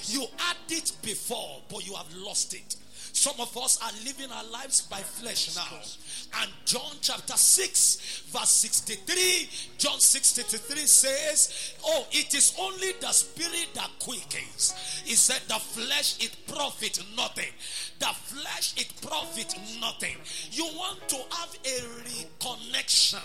You 0.04 0.26
had 0.36 0.56
it 0.68 0.92
before, 1.02 1.62
but 1.68 1.86
you 1.86 1.94
have 1.94 2.14
lost 2.16 2.54
it. 2.54 2.76
Some 3.18 3.40
of 3.40 3.56
us 3.58 3.82
are 3.82 3.90
living 4.04 4.30
our 4.30 4.44
lives 4.44 4.82
by 4.82 4.98
flesh 4.98 5.56
now. 5.56 6.40
And 6.40 6.52
John 6.64 6.92
chapter 7.00 7.36
6, 7.36 8.22
verse 8.30 8.48
63, 8.48 9.48
John 9.76 9.98
63 9.98 10.78
says, 10.86 11.74
Oh, 11.84 12.06
it 12.12 12.32
is 12.32 12.54
only 12.60 12.92
the 13.00 13.10
spirit 13.10 13.70
that 13.74 13.90
quickens. 13.98 15.02
He 15.04 15.16
said, 15.16 15.40
The 15.48 15.54
flesh 15.54 16.24
it 16.24 16.36
profit 16.46 17.02
nothing. 17.16 17.50
The 17.98 18.06
flesh 18.06 18.74
it 18.76 18.92
profit 19.02 19.52
nothing. 19.80 20.14
You 20.52 20.66
want 20.76 21.08
to 21.08 21.16
have 21.16 21.58
a 21.64 21.80
reconnection. 22.06 23.18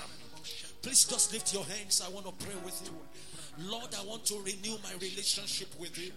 Please 0.81 1.05
just 1.05 1.33
lift 1.33 1.53
your 1.53 1.65
hands. 1.65 2.01
I 2.03 2.09
want 2.09 2.25
to 2.25 2.45
pray 2.45 2.55
with 2.65 2.81
you. 2.83 3.69
Lord, 3.69 3.93
I 3.95 4.03
want 4.05 4.25
to 4.25 4.39
renew 4.39 4.75
my 4.83 4.93
relationship 4.93 5.67
with 5.79 5.95
you 6.03 6.11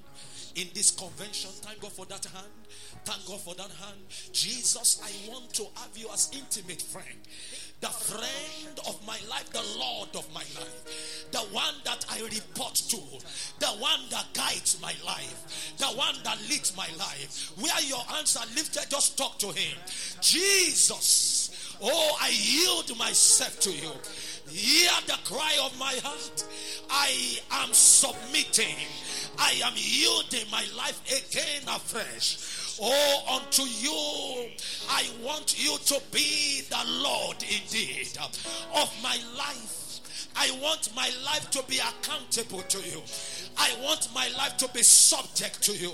in 0.56 0.68
this 0.74 0.90
convention. 0.90 1.50
Thank 1.62 1.80
God 1.80 1.92
for 1.92 2.06
that 2.06 2.24
hand. 2.24 2.52
Thank 3.04 3.26
God 3.26 3.40
for 3.40 3.54
that 3.54 3.70
hand. 3.70 4.00
Jesus, 4.32 5.00
I 5.04 5.30
want 5.30 5.52
to 5.54 5.64
have 5.76 5.96
you 5.96 6.08
as 6.12 6.30
intimate 6.32 6.82
friend. 6.82 7.18
The 7.80 7.88
friend 7.88 8.80
of 8.88 9.06
my 9.06 9.18
life, 9.28 9.50
the 9.52 9.62
Lord 9.78 10.08
of 10.16 10.26
my 10.32 10.40
life, 10.40 11.26
the 11.30 11.40
one 11.52 11.74
that 11.84 12.06
I 12.10 12.20
report 12.20 12.74
to, 12.74 12.96
the 13.60 13.66
one 13.78 14.00
that 14.10 14.24
guides 14.32 14.80
my 14.80 14.94
life, 15.04 15.74
the 15.76 15.86
one 15.86 16.16
that 16.24 16.40
leads 16.48 16.74
my 16.74 16.88
life. 16.98 17.52
Where 17.60 17.82
your 17.82 18.02
hands 18.04 18.34
are 18.36 18.46
lifted, 18.54 18.90
just 18.90 19.18
talk 19.18 19.38
to 19.40 19.48
him. 19.48 19.76
Jesus, 20.22 21.76
oh, 21.82 22.18
I 22.20 22.30
yield 22.30 22.96
myself 22.98 23.60
to 23.60 23.70
you. 23.70 23.92
Hear 24.48 24.90
the 25.06 25.18
cry 25.24 25.58
of 25.64 25.78
my 25.78 25.94
heart. 26.02 26.44
I 26.90 27.38
am 27.50 27.72
submitting. 27.72 28.76
I 29.38 29.60
am 29.64 29.72
yielding 29.76 30.50
my 30.50 30.64
life 30.76 31.00
again 31.06 31.62
afresh. 31.68 32.78
Oh, 32.80 33.40
unto 33.40 33.62
you, 33.62 34.50
I 34.90 35.08
want 35.22 35.62
you 35.62 35.78
to 35.78 36.00
be 36.12 36.62
the 36.68 36.82
Lord 37.02 37.36
indeed 37.42 38.16
of 38.74 39.02
my 39.02 39.18
life. 39.36 39.85
I 40.38 40.50
want 40.62 40.94
my 40.94 41.10
life 41.24 41.50
to 41.50 41.62
be 41.68 41.78
accountable 41.78 42.62
to 42.62 42.78
you. 42.78 43.02
I 43.58 43.72
want 43.82 44.08
my 44.14 44.28
life 44.36 44.56
to 44.58 44.68
be 44.68 44.82
subject 44.82 45.62
to 45.62 45.72
you. 45.72 45.92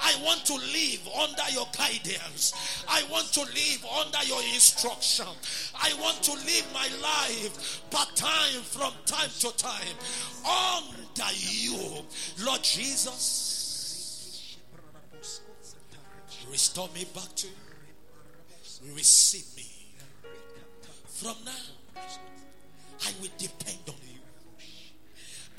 I 0.00 0.14
want 0.24 0.44
to 0.46 0.54
live 0.54 1.08
under 1.16 1.48
your 1.52 1.66
guidance. 1.76 2.84
I 2.88 3.04
want 3.10 3.32
to 3.34 3.40
live 3.40 3.86
under 4.00 4.22
your 4.26 4.42
instruction. 4.52 5.26
I 5.80 5.94
want 6.00 6.22
to 6.24 6.32
live 6.32 6.66
my 6.72 6.88
life 7.00 7.82
part 7.90 8.14
time 8.16 8.62
from 8.62 8.92
time 9.06 9.30
to 9.40 9.56
time 9.56 9.96
under 10.44 11.32
you. 11.38 12.04
Lord 12.44 12.62
Jesus, 12.64 14.56
restore 16.50 16.88
me 16.94 17.04
back 17.14 17.34
to 17.36 17.46
you. 17.46 17.52
Receive 18.94 19.46
me. 19.56 19.62
From 21.06 21.36
now, 21.44 21.52
I 23.06 23.12
will 23.20 23.30
depend. 23.38 23.83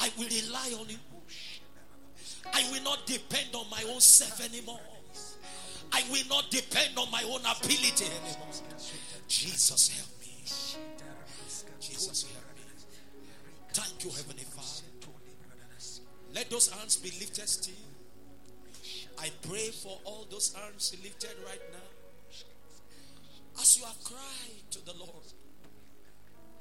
I 0.06 0.12
will 0.20 0.28
rely 0.28 0.70
on 0.80 0.88
you. 0.88 0.98
I 2.54 2.64
will 2.72 2.84
not 2.84 3.08
depend 3.08 3.56
on 3.56 3.66
my 3.72 3.84
own 3.92 4.00
self 4.00 4.40
anymore. 4.46 4.80
I 5.92 6.04
will 6.12 6.28
not 6.30 6.52
depend 6.52 6.96
on 6.98 7.10
my 7.10 7.24
own 7.24 7.40
ability 7.40 8.06
anymore. 8.06 8.54
Jesus, 9.28 9.90
help 9.98 10.10
me. 10.22 10.44
Jesus, 11.80 12.24
help 12.32 12.46
me. 12.56 12.64
Thank 13.74 14.04
you, 14.04 14.12
Heavenly 14.12 14.44
Father. 14.44 15.10
Let 16.36 16.52
those 16.52 16.70
hands 16.70 16.98
be 16.98 17.10
lifted 17.20 17.50
still. 17.50 17.74
I 19.20 19.32
pray 19.50 19.70
for 19.70 19.98
all 20.04 20.28
those 20.30 20.54
hands 20.54 20.96
lifted 21.04 21.36
right 21.48 21.62
now. 21.72 22.40
As 23.60 23.80
you 23.80 23.86
have 23.86 24.04
cried 24.04 24.70
to 24.70 24.86
the 24.86 24.94
Lord 25.00 25.26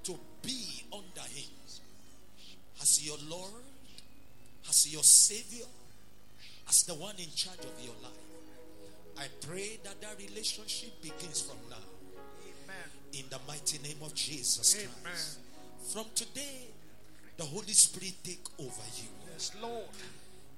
to 0.05 0.19
be 0.41 0.85
under 0.93 1.29
Him 1.29 1.51
as 2.85 3.01
your 3.07 3.17
Lord, 3.31 3.65
as 4.69 4.93
your 4.93 5.03
Savior, 5.03 5.65
as 6.69 6.83
the 6.83 6.93
one 6.93 7.15
in 7.17 7.33
charge 7.35 7.61
of 7.61 7.73
your 7.83 7.95
life. 8.03 8.13
I 9.17 9.25
pray 9.49 9.79
that 9.85 10.03
that 10.03 10.19
relationship 10.19 11.01
begins 11.01 11.41
from 11.41 11.57
now. 11.71 11.77
Amen. 12.45 12.89
In 13.15 13.25
the 13.31 13.39
mighty 13.49 13.79
name 13.79 13.97
of 14.03 14.15
Jesus 14.15 14.75
Christ. 15.03 15.39
From 15.95 16.05
today, 16.15 16.69
the 17.39 17.45
Holy 17.45 17.73
Spirit 17.73 18.17
take 18.23 18.45
over 18.59 18.87
you. 19.01 19.09
Yes, 19.33 19.53
Lord. 19.63 19.89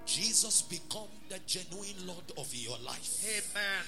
Jesus 0.04 0.62
become 0.62 1.08
the 1.28 1.38
genuine 1.46 2.06
Lord 2.06 2.26
of 2.38 2.52
your 2.52 2.76
life. 2.84 3.22
Amen. 3.22 3.84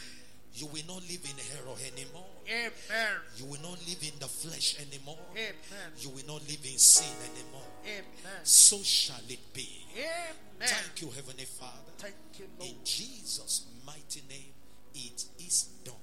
You 0.54 0.66
will 0.66 0.86
not 0.88 1.02
live 1.02 1.22
in 1.24 1.36
error 1.54 1.76
anymore. 1.92 2.26
Amen. 2.48 3.20
You 3.36 3.44
will 3.44 3.62
not 3.62 3.78
live 3.86 4.02
in 4.02 4.18
the 4.18 4.26
flesh 4.26 4.76
anymore. 4.80 5.18
Amen. 5.32 5.88
You 5.98 6.10
will 6.10 6.26
not 6.26 6.42
live 6.48 6.64
in 6.64 6.78
sin 6.78 7.14
anymore. 7.32 7.68
Amen. 7.84 8.42
So 8.42 8.78
shall 8.82 9.22
it 9.28 9.52
be. 9.52 9.86
Amen. 9.94 10.36
Thank 10.60 11.02
you, 11.02 11.10
Heavenly 11.10 11.44
Father. 11.44 11.92
Thank 11.98 12.14
you, 12.38 12.46
Lord. 12.58 12.70
In 12.70 12.76
Jesus' 12.84 13.66
mighty 13.86 14.22
name, 14.28 14.52
it 14.94 15.24
is 15.38 15.68
done. 15.84 15.94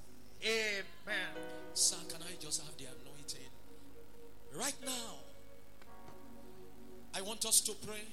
Amen. 0.43 1.35
Sir, 1.73 1.97
can 2.07 2.21
I 2.21 2.35
just 2.39 2.61
have 2.63 2.77
the 2.77 2.85
anointing? 2.85 3.49
Right 4.53 4.75
now, 4.85 5.19
I 7.13 7.21
want 7.21 7.45
us 7.45 7.61
to 7.61 7.73
pray. 7.85 8.05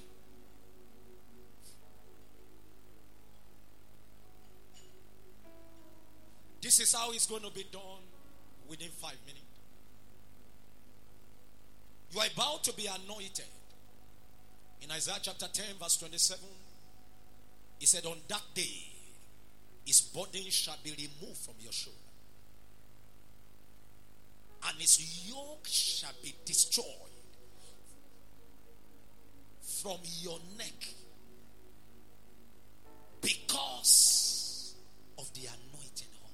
This 6.72 6.88
is 6.88 6.94
how 6.94 7.12
it's 7.12 7.26
going 7.26 7.42
to 7.42 7.50
be 7.50 7.66
done 7.70 8.00
within 8.66 8.88
five 8.88 9.18
minutes. 9.26 9.44
You 12.10 12.20
are 12.20 12.26
about 12.34 12.64
to 12.64 12.72
be 12.72 12.86
anointed. 12.86 13.44
In 14.80 14.90
Isaiah 14.90 15.18
chapter 15.20 15.48
10, 15.52 15.76
verse 15.78 15.98
27, 15.98 16.42
he 17.78 17.84
said, 17.84 18.06
On 18.06 18.16
that 18.26 18.40
day, 18.54 18.86
his 19.84 20.00
burden 20.00 20.48
shall 20.48 20.78
be 20.82 20.92
removed 20.92 21.40
from 21.40 21.56
your 21.60 21.72
shoulder, 21.72 21.98
and 24.70 24.80
his 24.80 25.28
yoke 25.28 25.66
shall 25.66 26.14
be 26.22 26.34
destroyed 26.46 26.86
from 29.60 29.98
your 30.22 30.38
neck 30.56 30.88
because 33.20 34.74
of 35.18 35.30
the 35.34 35.42
anointing 35.42 36.08
oil. 36.24 36.32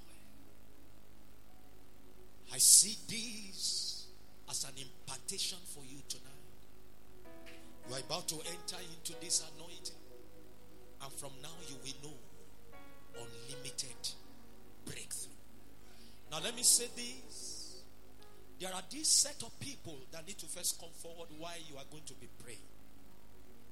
I 2.58 2.60
see 2.60 2.98
this 3.06 4.08
as 4.50 4.64
an 4.64 4.74
impartation 4.74 5.58
for 5.64 5.84
you 5.84 6.02
tonight. 6.08 6.26
You 7.86 7.94
are 7.94 8.00
about 8.00 8.26
to 8.30 8.34
enter 8.34 8.82
into 8.82 9.14
this 9.20 9.44
anointing, 9.54 9.94
and 11.04 11.12
from 11.12 11.30
now 11.40 11.54
you 11.68 11.76
will 11.76 12.10
know 12.10 12.16
unlimited 13.14 13.94
breakthrough. 14.84 15.38
Now, 16.32 16.40
let 16.42 16.56
me 16.56 16.64
say 16.64 16.88
this 16.96 17.84
there 18.58 18.74
are 18.74 18.82
this 18.90 19.06
set 19.06 19.40
of 19.44 19.54
people 19.60 19.96
that 20.10 20.26
need 20.26 20.38
to 20.38 20.46
first 20.46 20.80
come 20.80 20.90
forward 21.00 21.28
while 21.38 21.62
you 21.70 21.76
are 21.76 21.86
going 21.92 22.06
to 22.06 22.14
be 22.14 22.26
praying. 22.42 22.66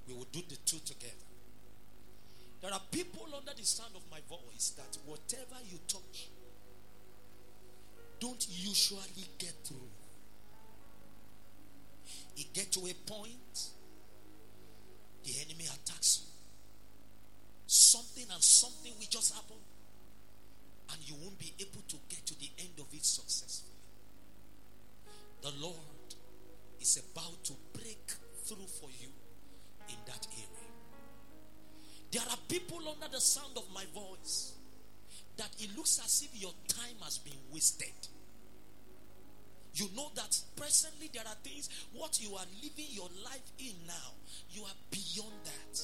We 0.06 0.14
will 0.14 0.30
do 0.30 0.42
the 0.48 0.58
two 0.64 0.78
together. 0.86 1.26
There 2.62 2.72
are 2.72 2.82
people 2.92 3.26
under 3.36 3.52
the 3.52 3.64
sound 3.64 3.96
of 3.96 4.02
my 4.12 4.20
voice 4.28 4.74
that 4.76 4.96
whatever 5.06 5.58
you 5.68 5.80
touch 5.88 6.30
don't 8.20 8.46
usually 8.48 9.26
get 9.38 9.54
through. 9.64 9.88
It 12.36 12.52
get 12.52 12.72
to 12.72 12.80
a 12.80 12.94
point, 13.10 13.70
the 15.24 15.32
enemy 15.44 15.64
attacks 15.64 16.20
you. 16.22 16.30
Something 17.66 18.26
and 18.32 18.42
something 18.42 18.92
will 18.98 19.06
just 19.08 19.34
happen, 19.34 19.56
and 20.92 21.08
you 21.08 21.14
won't 21.22 21.38
be 21.38 21.52
able 21.58 21.82
to 21.88 21.96
get 22.08 22.24
to 22.26 22.38
the 22.38 22.50
end 22.58 22.78
of 22.78 22.86
it 22.92 23.04
successfully. 23.04 23.72
The 25.42 25.52
Lord 25.60 25.76
is 26.80 27.02
about 27.12 27.42
to 27.44 27.52
break 27.72 28.12
through 28.44 28.66
for 28.80 28.88
you 29.00 29.08
in 29.88 29.96
that 30.06 30.26
area. 30.32 30.72
There 32.10 32.22
are 32.30 32.38
people 32.48 32.80
under 32.88 33.08
the 33.08 33.20
sound 33.20 33.56
of 33.56 33.64
my 33.74 33.84
voice 33.94 34.55
that 35.36 35.50
it 35.58 35.76
looks 35.76 36.00
as 36.04 36.22
if 36.22 36.40
your 36.40 36.52
time 36.68 36.96
has 37.02 37.18
been 37.18 37.38
wasted. 37.52 37.94
You 39.74 39.88
know 39.94 40.08
that 40.14 40.40
presently 40.56 41.10
there 41.12 41.24
are 41.26 41.36
things, 41.44 41.68
what 41.92 42.18
you 42.20 42.34
are 42.34 42.46
living 42.62 42.86
your 42.88 43.10
life 43.24 43.52
in 43.58 43.74
now, 43.86 44.12
you 44.50 44.62
are 44.62 44.78
beyond 44.90 45.34
that. 45.44 45.80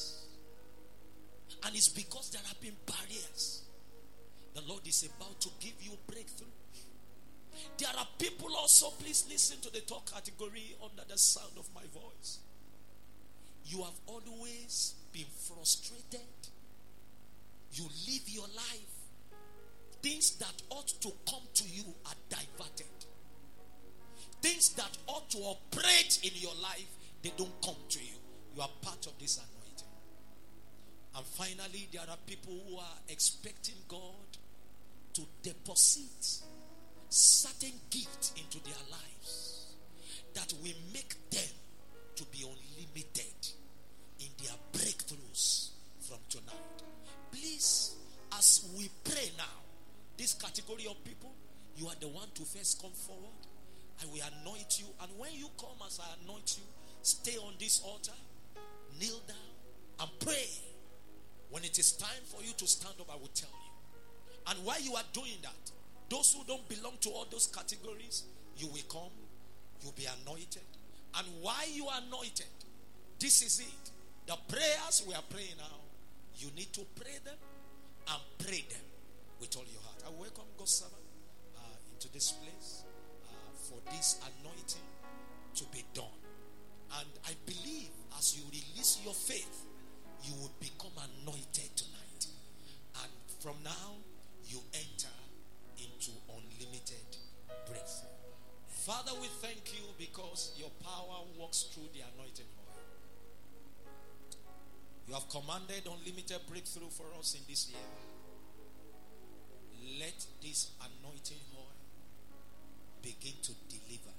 And 1.64 1.76
it's 1.76 1.88
because 1.90 2.30
there 2.30 2.40
have 2.46 2.60
been 2.60 2.76
barriers. 2.86 3.62
The 4.54 4.62
Lord 4.66 4.86
is 4.86 5.04
about 5.04 5.40
to 5.42 5.48
give 5.60 5.74
you 5.80 5.92
breakthrough. 6.06 6.48
There 7.76 7.88
are 7.98 8.06
people 8.18 8.48
also, 8.56 8.90
please 8.98 9.26
listen 9.28 9.60
to 9.60 9.72
the 9.72 9.80
talk 9.80 10.10
category 10.10 10.74
under 10.82 11.02
the 11.06 11.18
sound 11.18 11.52
of 11.58 11.68
my 11.74 11.82
voice. 11.92 12.38
You 13.66 13.82
have 13.82 13.98
always 14.06 14.94
been 15.12 15.28
frustrated. 15.36 16.26
You 17.72 17.84
live 17.84 18.28
your 18.28 18.48
life. 18.56 18.91
Things 20.02 20.36
that 20.38 20.62
ought 20.70 20.88
to 20.88 21.12
come 21.28 21.42
to 21.54 21.64
you 21.68 21.84
are 22.06 22.14
diverted. 22.28 22.86
Things 24.40 24.70
that 24.70 24.98
ought 25.06 25.30
to 25.30 25.38
operate 25.38 26.18
in 26.24 26.32
your 26.34 26.54
life, 26.60 26.88
they 27.22 27.32
don't 27.36 27.62
come 27.64 27.76
to 27.88 28.00
you. 28.00 28.16
You 28.56 28.62
are 28.62 28.70
part 28.82 29.06
of 29.06 29.12
this 29.20 29.38
anointing. 29.38 29.88
And 31.16 31.24
finally, 31.26 31.88
there 31.92 32.02
are 32.02 32.16
people 32.26 32.58
who 32.68 32.78
are 32.78 32.98
expecting 33.08 33.76
God 33.86 34.36
to 35.14 35.22
deposit 35.42 36.42
certain 37.08 37.78
gift 37.90 38.32
into 38.36 38.62
their 38.64 38.82
lives 38.90 39.31
first 52.52 52.80
come 52.82 52.92
forward. 52.92 53.32
I 54.02 54.06
will 54.06 54.22
anoint 54.40 54.80
you. 54.80 54.86
And 55.02 55.10
when 55.18 55.32
you 55.34 55.48
come 55.58 55.78
as 55.86 56.00
I 56.00 56.06
anoint 56.22 56.58
you, 56.58 56.64
stay 57.02 57.36
on 57.38 57.54
this 57.58 57.82
altar, 57.84 58.16
kneel 59.00 59.20
down, 59.26 59.52
and 60.00 60.10
pray. 60.20 60.48
When 61.50 61.64
it 61.64 61.78
is 61.78 61.92
time 61.92 62.22
for 62.24 62.42
you 62.42 62.52
to 62.56 62.66
stand 62.66 62.94
up, 63.00 63.08
I 63.12 63.16
will 63.16 63.30
tell 63.34 63.50
you. 63.50 63.72
And 64.48 64.64
while 64.64 64.80
you 64.80 64.94
are 64.96 65.04
doing 65.12 65.38
that, 65.42 65.70
those 66.08 66.34
who 66.34 66.44
don't 66.44 66.66
belong 66.68 66.94
to 67.02 67.10
all 67.10 67.26
those 67.30 67.46
categories, 67.46 68.24
you 68.56 68.66
will 68.68 68.84
come, 68.88 69.12
you'll 69.82 69.92
be 69.92 70.06
anointed. 70.22 70.62
And 71.18 71.26
while 71.40 71.68
you 71.70 71.86
are 71.86 72.00
anointed, 72.06 72.46
this 73.18 73.42
is 73.42 73.60
it. 73.60 73.90
The 74.26 74.36
prayers 74.48 75.04
we 75.06 75.14
are 75.14 75.24
praying 75.28 75.56
now, 75.58 75.78
you 76.36 76.48
need 76.56 76.72
to 76.72 76.80
pray 76.96 77.18
them 77.24 77.36
and 78.08 78.20
pray 78.38 78.64
them 78.68 78.84
with 79.40 79.56
all 79.56 79.64
your 79.70 79.80
heart. 79.82 80.02
I 80.06 80.10
welcome 80.18 80.44
God's 80.58 80.72
servant 80.72 81.01
into 82.02 82.12
this 82.14 82.32
place 82.32 82.82
uh, 83.24 83.32
for 83.54 83.78
this 83.92 84.18
anointing 84.40 84.88
to 85.54 85.64
be 85.70 85.84
done. 85.94 86.18
And 86.98 87.08
I 87.24 87.32
believe 87.46 87.90
as 88.18 88.36
you 88.36 88.42
release 88.50 88.98
your 89.04 89.14
faith, 89.14 89.66
you 90.24 90.34
will 90.40 90.52
become 90.58 90.92
anointed 90.98 91.70
tonight. 91.76 92.26
And 93.02 93.12
from 93.40 93.54
now, 93.62 94.02
you 94.46 94.58
enter 94.74 95.14
into 95.78 96.10
unlimited 96.26 97.06
breakthrough. 97.66 98.10
Father, 98.66 99.12
we 99.20 99.28
thank 99.40 99.72
you 99.72 99.86
because 99.96 100.52
your 100.56 100.70
power 100.82 101.22
works 101.38 101.70
through 101.72 101.88
the 101.94 102.00
anointing 102.14 102.50
oil. 102.58 102.82
You 105.06 105.14
have 105.14 105.28
commanded 105.28 105.86
unlimited 105.86 106.40
breakthrough 106.48 106.90
for 106.90 107.06
us 107.18 107.34
in 107.34 107.42
this 107.48 107.70
year. 107.70 107.78
Let 110.00 110.26
this 110.42 110.72
anointing 110.80 111.38
oil 111.56 111.61
begin 113.02 113.34
to 113.42 113.52
deliver 113.68 114.14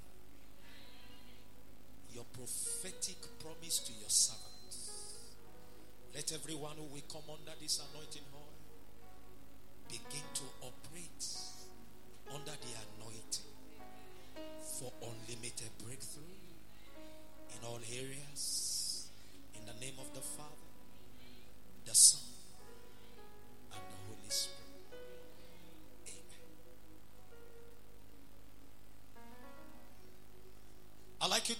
your 2.13 2.25
prophetic 2.34 3.17
promise 3.39 3.79
to 3.79 3.93
your 3.93 4.09
servants. 4.09 4.91
Let 6.13 6.31
everyone 6.34 6.75
who 6.77 6.84
will 6.93 7.07
come 7.11 7.23
under 7.31 7.57
this 7.59 7.79
anointing 7.79 8.27
oil 8.36 8.53
begin 9.88 10.25
to 10.36 10.43
operate 10.61 11.25
under 12.34 12.51
the 12.51 12.73
anointing 12.86 13.49
for 14.79 14.91
unlimited 15.01 15.69
breakthrough 15.84 16.23
in 17.49 17.67
all 17.67 17.79
areas. 17.91 19.09
In 19.55 19.65
the 19.65 19.79
name 19.79 19.95
of 19.99 20.13
the 20.13 20.21
Father, 20.21 20.49
the 21.86 21.95
Son, 21.95 22.21
and 23.71 23.81
the 23.81 23.97
Holy 24.07 24.29
Spirit. 24.29 24.62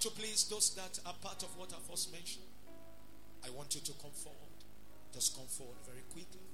To 0.04 0.10
please, 0.12 0.44
those 0.52 0.76
that 0.76 1.00
are 1.08 1.16
part 1.24 1.40
of 1.40 1.48
what 1.56 1.72
I've 1.72 1.88
first 1.88 2.12
mentioned, 2.12 2.44
I 3.40 3.48
want 3.56 3.72
you 3.72 3.80
to 3.80 3.92
come 4.04 4.12
forward. 4.12 4.52
Just 5.16 5.32
come 5.32 5.48
forward 5.48 5.80
very 5.88 6.04
quickly, 6.12 6.44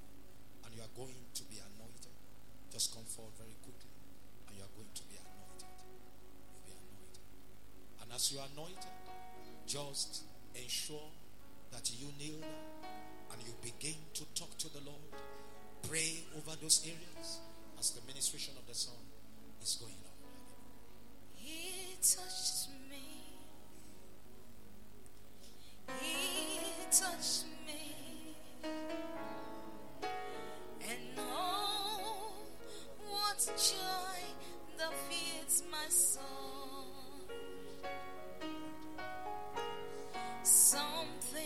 and 0.63 0.71
you 0.71 0.79
are 0.79 0.95
going 0.95 1.19
to 1.35 1.43
be 1.51 1.59
anointed. 1.59 2.15
Just 2.71 2.95
come 2.95 3.03
forward 3.03 3.35
very 3.35 3.59
quickly, 3.59 3.91
and 4.47 4.55
you 4.55 4.63
are 4.63 4.71
going 4.71 4.87
to 4.95 5.03
be 5.03 5.19
anointed. 5.19 5.67
You'll 6.63 6.63
be 6.63 6.71
anointed. 6.79 7.25
And 7.99 8.07
as 8.15 8.31
you 8.31 8.39
are 8.39 8.47
anointed, 8.55 8.95
just 9.67 10.23
ensure 10.55 11.11
that 11.75 11.91
you 11.91 12.07
kneel 12.15 12.39
down 12.39 13.35
and 13.35 13.39
you 13.43 13.51
begin 13.59 13.99
to 14.15 14.23
talk 14.31 14.55
to 14.63 14.71
the 14.71 14.79
Lord. 14.87 15.11
Pray 15.91 16.23
over 16.39 16.55
those 16.63 16.87
areas 16.87 17.43
as 17.75 17.91
the 17.91 18.03
ministration 18.07 18.55
of 18.55 18.63
the 18.63 18.75
song 18.79 19.03
is 19.59 19.75
going 19.75 19.99
on. 20.07 20.15
He 21.35 21.99
touched 21.99 22.71
me. 22.87 22.90
Fills 35.51 35.63
my 35.71 35.89
soul. 35.89 36.21
Something 40.43 41.41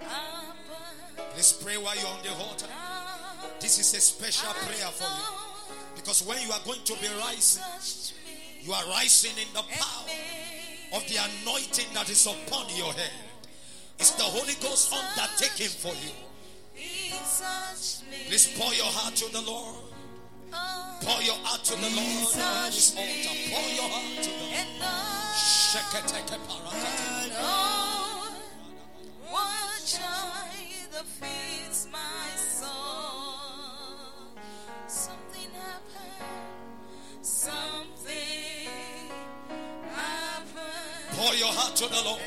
happened. 0.00 1.28
Let's 1.34 1.52
pray 1.52 1.76
while 1.76 1.96
you're 1.96 2.06
on 2.06 2.22
the 2.22 2.30
altar. 2.44 2.66
This 3.60 3.78
is 3.78 3.94
a 3.94 4.00
special 4.00 4.52
prayer 4.54 4.90
for 4.90 5.04
you. 5.04 5.74
Because 5.96 6.22
when 6.22 6.40
you 6.42 6.52
are 6.52 6.60
going 6.64 6.82
to 6.84 6.94
be 6.94 7.08
rising, 7.20 7.62
you 8.62 8.72
are 8.72 8.84
rising 8.90 9.36
in 9.38 9.52
the 9.52 9.62
power 9.62 10.06
of 10.94 11.06
the 11.08 11.16
anointing 11.16 11.86
that 11.94 12.08
is 12.08 12.26
upon 12.26 12.66
your 12.76 12.92
head. 12.92 13.12
It's 13.98 14.12
the 14.12 14.22
Holy 14.22 14.54
Ghost 14.62 14.92
undertaking 14.92 15.68
for 15.68 15.92
you. 16.02 16.12
He 16.74 17.10
touched 17.10 18.04
me. 18.10 18.28
Please 18.28 18.56
pour 18.56 18.72
your 18.72 18.86
heart 18.86 19.16
to 19.16 19.32
the 19.32 19.42
Lord. 19.42 19.77
Pour 21.08 21.22
your 21.22 21.36
heart 21.42 21.64
to 21.64 21.74
the 21.74 21.88
Lord 21.88 22.36
on 22.36 22.66
this 22.70 22.92
altar. 22.94 23.34
Pour 23.48 23.68
your 23.72 23.88
heart 23.88 24.22
to 24.24 24.28
the 24.28 24.44
Lord. 24.44 25.08
Sheketeke 25.32 26.36
parakata. 26.44 27.48
what 29.32 29.80
joy 29.88 30.52
that 30.92 31.06
fills 31.06 31.88
my 31.90 32.28
soul. 32.36 34.28
Something 34.86 35.48
happened. 35.56 37.22
Something 37.22 38.68
happened. 39.96 41.16
Pour 41.16 41.34
your 41.34 41.52
heart 41.58 41.74
to 41.76 41.86
the 41.88 42.02
Lord. 42.04 42.20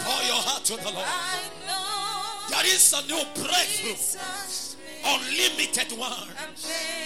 Pour 0.00 0.22
your 0.24 0.40
heart 0.48 0.64
to 0.64 0.76
the 0.76 0.92
Lord. 0.92 1.04
I 1.06 1.44
know 1.66 2.48
There 2.48 2.66
is 2.74 2.92
a 2.94 3.02
new 3.06 3.22
breakthrough, 3.34 4.20
unlimited 5.04 5.92
one, 5.98 6.28
And 6.40 6.56
made 6.64 7.05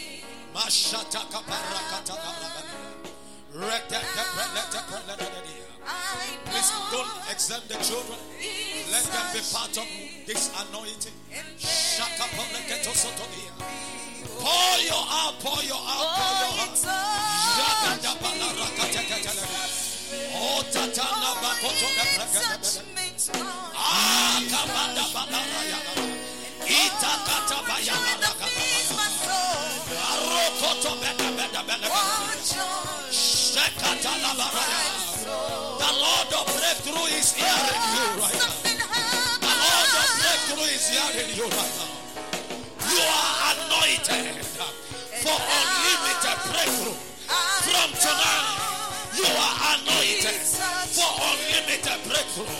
Please 6.45 6.71
don't 6.91 7.09
exempt 7.31 7.67
the 7.69 7.75
children. 7.83 8.19
Let 8.91 9.03
them 9.03 9.25
be 9.33 9.39
part 9.51 9.77
of 9.77 9.87
this 10.27 10.51
anointing. 10.61 11.13
Pour 14.39 14.77
your 14.85 15.05
out, 15.09 15.33
pour 15.39 15.63
your 15.63 15.81
out, 15.81 16.07
pour 16.17 16.33
your 16.41 16.53
out. 16.61 16.77
Oh, 20.33 20.63
Tatana 20.71 21.31
Bakoto, 21.41 21.87
the 21.97 22.05
president. 22.15 22.65
Ah, 23.75 24.41
Kamanda 24.51 25.05
Badaraya. 25.13 25.79
Ita 26.65 27.11
Katabayana. 27.25 28.11
The 35.81 35.91
Lord 35.99 36.31
of 36.33 36.45
breakthrough 36.55 37.07
is 37.19 37.33
hearing 37.33 37.83
you 37.95 38.05
right 38.21 38.39
now. 38.39 38.53
The 38.63 39.53
Lord 39.59 39.91
of 39.99 40.07
breakthrough 40.21 40.71
is 40.71 40.87
hearing 40.87 41.31
you 41.35 41.45
right 41.51 41.75
now. 41.79 41.91
You 42.91 43.01
are 43.01 43.33
anointed 43.51 44.45
for 45.23 45.35
unlimited 45.35 46.37
breakthrough. 46.51 46.97
From 47.67 47.89
tonight, 47.99 48.47
you 49.15 49.27
are 49.27 49.55
anointed 49.75 50.37
for 50.95 51.11
unlimited 51.27 51.99
breakthrough 52.07 52.55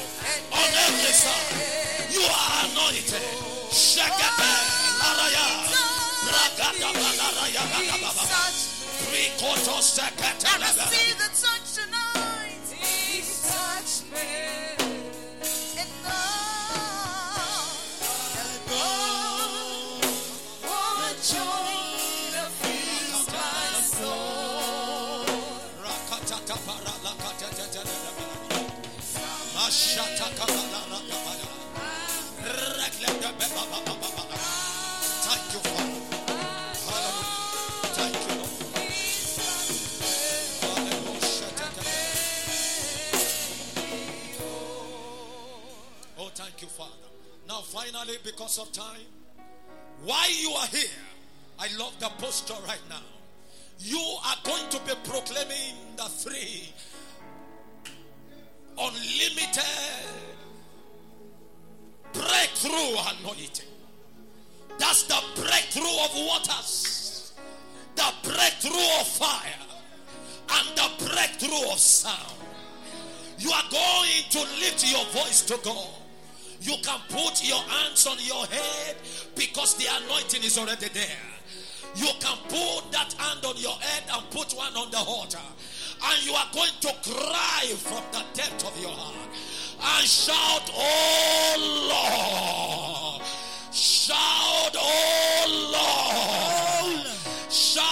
on 0.52 0.70
every 0.88 1.14
side. 1.16 1.56
You 2.12 2.24
are 2.28 2.52
anointed. 2.68 3.24
Shakata 3.72 4.52
laraya. 5.00 5.91
I 10.44 10.58
receive 10.58 11.18
the 11.18 11.30
touch 11.36 11.86
tonight. 11.86 12.01
Because 48.32 48.60
of 48.60 48.72
time, 48.72 49.02
Why 50.04 50.28
you 50.40 50.52
are 50.52 50.68
here, 50.68 50.90
I 51.60 51.68
love 51.78 51.94
the 52.00 52.10
posture 52.18 52.56
right 52.68 52.82
now. 52.90 53.02
You 53.80 54.00
are 54.26 54.36
going 54.44 54.68
to 54.70 54.80
be 54.80 54.94
proclaiming 55.04 55.76
the 55.96 56.04
three 56.04 56.74
unlimited 58.80 59.64
breakthrough 62.14 62.98
anointing. 63.20 63.66
That's 64.80 65.04
the 65.04 65.22
breakthrough 65.36 65.84
of 65.84 66.12
waters, 66.16 67.34
the 67.96 68.14
breakthrough 68.24 69.00
of 69.00 69.08
fire, 69.08 69.68
and 70.50 70.68
the 70.76 71.06
breakthrough 71.10 71.72
of 71.72 71.78
sound. 71.78 72.34
You 73.38 73.52
are 73.52 73.70
going 73.70 74.24
to 74.32 74.40
lift 74.40 74.86
your 74.92 75.06
voice 75.06 75.42
to 75.44 75.60
God. 75.64 76.01
You 76.62 76.76
can 76.84 77.00
put 77.10 77.44
your 77.44 77.58
hands 77.58 78.06
on 78.06 78.18
your 78.22 78.46
head 78.46 78.96
because 79.36 79.76
the 79.76 79.86
anointing 80.04 80.44
is 80.44 80.58
already 80.60 80.90
there. 80.90 81.26
You 81.96 82.10
can 82.20 82.38
put 82.48 82.92
that 82.92 83.14
hand 83.18 83.44
on 83.46 83.58
your 83.58 83.74
head 83.74 84.04
and 84.14 84.30
put 84.30 84.54
one 84.54 84.76
on 84.78 84.92
the 84.92 85.00
altar. 85.00 85.40
And 86.04 86.26
you 86.26 86.34
are 86.34 86.48
going 86.54 86.72
to 86.82 86.94
cry 87.04 87.66
from 87.78 88.04
the 88.12 88.24
depth 88.34 88.66
of 88.66 88.80
your 88.80 88.92
heart 88.92 89.30
and 89.84 90.08
shout, 90.08 90.70
Oh 90.74 91.56
Lord! 93.18 93.28
Shout, 93.74 94.76
Oh 94.78 95.72
Lord! 95.74 97.08
Oh 97.08 97.50
shout, 97.50 97.91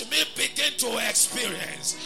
let 0.00 0.10
me 0.10 0.18
begin 0.36 0.72
to 0.76 1.08
experience 1.08 1.96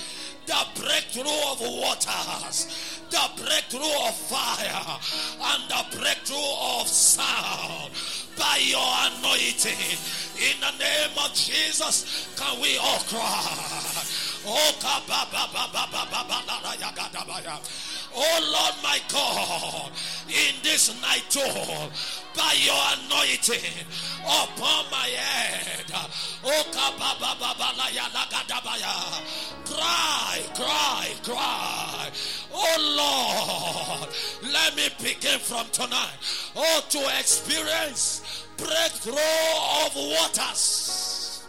the 0.46 0.80
breakthrough 0.80 1.50
of 1.50 1.60
waters, 1.60 3.00
the 3.10 3.42
breakthrough 3.42 4.06
of 4.06 4.14
fire, 4.14 4.98
and 5.42 5.62
the 5.68 5.98
breakthrough 5.98 6.36
of 6.80 6.86
sound 6.86 7.90
by 8.40 8.56
your 8.64 8.80
anointing. 8.80 9.98
In 10.40 10.56
the 10.60 10.72
name 10.80 11.12
of 11.22 11.34
Jesus, 11.34 12.32
can 12.36 12.58
we 12.60 12.78
all 12.78 12.98
cry? 13.00 14.00
Oh 18.12 18.40
Lord 18.42 18.74
my 18.82 18.98
God, 19.12 19.92
in 20.28 20.54
this 20.62 20.90
night 21.02 21.36
all 21.36 21.90
by 22.34 22.54
your 22.58 22.82
anointing 22.96 23.86
upon 24.24 24.84
my 24.90 25.06
head. 25.14 25.84
Cry, 29.64 30.40
cry, 30.54 31.08
cry. 31.22 32.10
Oh 32.52 34.00
Lord, 34.00 34.08
let 34.52 34.74
me 34.76 34.88
begin 34.98 35.38
from 35.38 35.66
tonight. 35.70 36.16
Oh, 36.56 36.82
to 36.90 36.98
experience 37.18 38.22
breakthrough 38.60 39.14
of 39.84 39.96
waters. 39.96 41.44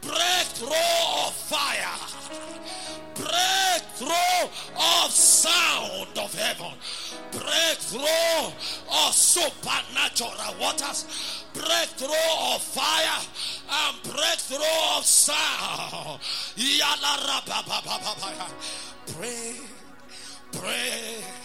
Breakthrough 0.00 0.68
of 1.26 1.34
fire. 1.34 1.98
Breakthrough 3.14 4.48
of 4.76 5.10
sound 5.10 6.18
of 6.18 6.34
heaven. 6.34 6.72
Breakthrough 7.30 8.52
of 8.90 9.14
supernatural 9.14 10.54
waters. 10.60 11.44
Breakthrough 11.52 12.54
of 12.54 12.62
fire 12.62 13.22
and 13.70 14.02
breakthrough 14.02 14.96
of 14.96 15.04
sound. 15.04 16.20
Pray, 19.06 19.56
pray. 20.52 21.41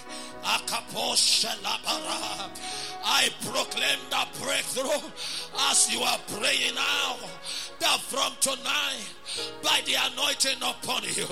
I 3.10 3.30
proclaim 3.42 4.00
the 4.10 4.26
breakthrough 4.42 5.10
as 5.70 5.94
you 5.94 6.02
are 6.02 6.20
praying 6.28 6.76
now. 6.76 7.18
That 7.80 8.00
from 8.00 8.34
tonight, 8.40 9.08
by 9.62 9.82
the 9.86 9.96
anointing 10.12 10.58
upon 10.62 11.04
you, 11.04 11.28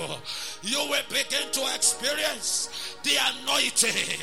you 0.62 0.78
will 0.90 1.02
begin 1.08 1.50
to 1.52 1.74
experience 1.74 2.96
the 3.02 3.16
anointing 3.40 4.20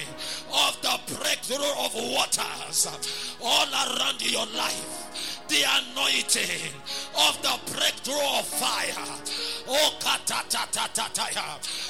of 0.53 0.81
the 0.81 0.99
breakthrough 1.15 1.73
of 1.79 1.93
waters 1.95 2.87
all 3.41 3.67
around 3.67 4.21
your 4.21 4.45
life 4.55 5.03
the 5.49 5.63
anointing 5.91 6.71
of 7.27 7.41
the 7.41 7.73
breakthrough 7.73 8.37
of 8.39 8.45
fire. 8.47 9.05
Oh. 9.67 9.89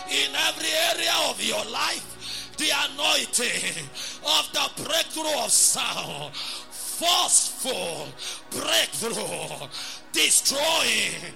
In 0.10 0.36
every 0.36 0.74
area 0.92 1.14
of 1.30 1.42
your 1.42 1.64
life, 1.72 2.43
the 2.58 2.70
anointing 2.92 3.88
of 4.24 4.50
the 4.54 4.84
breakthrough 4.84 5.44
of 5.44 5.52
sound. 5.52 6.36
Forceful 6.36 8.08
breakthrough, 8.52 9.68
destroying, 10.12 11.34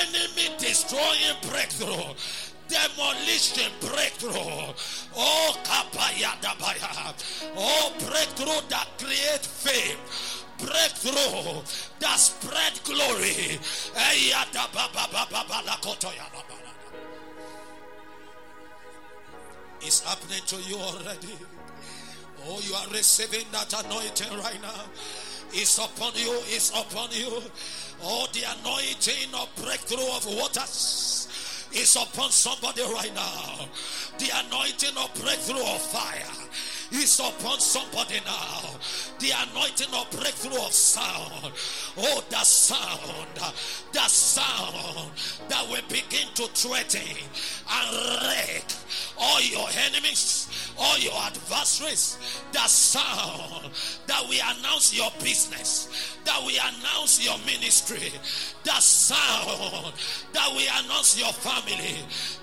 enemy 0.00 0.54
destroying 0.58 1.36
breakthrough 1.50 2.14
demolition 2.68 3.72
breakthrough. 3.80 4.74
Oh, 5.16 5.56
kapayadabaya. 5.64 7.14
Oh, 7.56 7.92
breakthrough 7.98 8.60
that 8.68 8.88
create 8.98 9.44
fame. 9.44 9.98
breakthrough 10.58 11.62
that 12.00 12.18
spread 12.18 12.74
glory. 12.84 13.58
It's 19.80 20.00
happening 20.00 20.42
to 20.46 20.56
you 20.68 20.76
already. 20.76 21.34
Oh, 22.44 22.60
you 22.62 22.74
are 22.74 22.88
receiving 22.92 23.46
that 23.52 23.72
anointing 23.84 24.38
right 24.38 24.60
now. 24.62 24.84
It's 25.52 25.78
upon 25.78 26.12
you, 26.14 26.32
it's 26.46 26.70
upon 26.70 27.10
you. 27.10 27.42
Oh, 28.02 28.26
the 28.32 28.44
anointing 28.60 29.34
of 29.34 29.48
breakthrough 29.56 30.06
of 30.16 30.26
waters 30.26 31.28
is 31.72 31.96
upon 31.96 32.30
somebody 32.30 32.82
right 32.82 33.14
now. 33.14 33.66
The 34.18 34.30
anointing 34.46 34.96
of 34.96 35.14
breakthrough 35.22 35.62
of 35.62 35.80
fire 35.80 36.48
is 36.92 37.20
upon 37.20 37.60
somebody 37.60 38.20
now. 38.24 38.78
The 39.18 39.30
anointing 39.50 39.92
of 39.94 40.10
breakthrough 40.10 40.62
of 40.64 40.72
sound. 40.72 41.52
Oh, 41.96 42.24
the 42.30 42.42
sound, 42.44 43.54
the 43.92 44.08
sound 44.08 45.10
that 45.48 45.66
will 45.68 45.82
begin 45.88 46.28
to 46.34 46.46
threaten 46.48 47.16
and 47.70 48.22
wreck 48.22 48.64
all 49.18 49.40
your 49.42 49.68
enemies, 49.86 50.48
all 50.78 50.98
your 50.98 51.14
adversaries. 51.14 52.18
The 52.52 52.66
sound 52.66 53.70
that 54.06 54.24
we 54.28 54.40
announce 54.40 54.96
your 54.96 55.10
business, 55.22 56.16
that 56.24 56.42
we 56.46 56.58
announce 56.58 57.24
your 57.24 57.38
ministry, 57.38 58.12
the 58.64 58.80
sound 58.80 59.92
that 60.32 60.52
we 60.56 60.68
announce 60.84 61.18
your 61.18 61.32
family, 61.32 61.96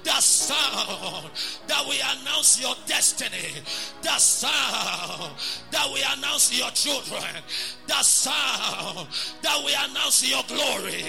the 0.03 0.19
sound 0.19 1.29
that 1.67 1.85
we 1.87 1.99
announce 2.01 2.61
your 2.61 2.75
destiny, 2.85 3.61
the 4.01 4.17
sound 4.35 5.31
that 5.71 5.87
we 5.93 6.03
announce 6.17 6.51
your 6.57 6.69
children, 6.71 7.23
the 7.87 8.03
sound 8.03 9.07
that 9.41 9.63
we 9.65 9.73
announce 9.73 10.29
your 10.29 10.43
glory. 10.47 11.03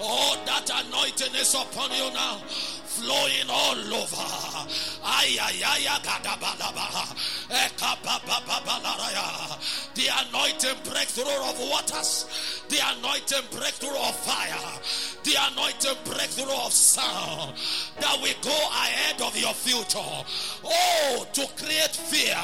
Oh, 0.00 0.42
that 0.46 0.70
anointing 0.86 1.34
is 1.34 1.54
upon 1.54 1.90
you 1.90 2.10
now. 2.12 2.38
Flowing 2.92 3.48
all 3.48 3.94
over. 3.94 4.26
The 9.94 10.08
anointing 10.28 10.78
breakthrough 10.84 11.42
of 11.48 11.58
waters, 11.70 12.62
the 12.68 12.78
anointing 12.96 13.46
breakthrough 13.50 13.96
of 13.96 14.16
fire, 14.16 14.80
the 15.24 15.34
anointing 15.52 15.96
breakthrough 16.04 16.52
of 16.64 16.72
sound 16.72 17.54
that 18.00 18.18
will 18.20 18.34
go 18.42 18.50
ahead 18.50 19.20
of 19.20 19.36
your 19.36 19.54
future. 19.54 19.98
Oh, 20.64 21.26
to 21.32 21.46
create 21.56 21.94
fear 21.94 22.36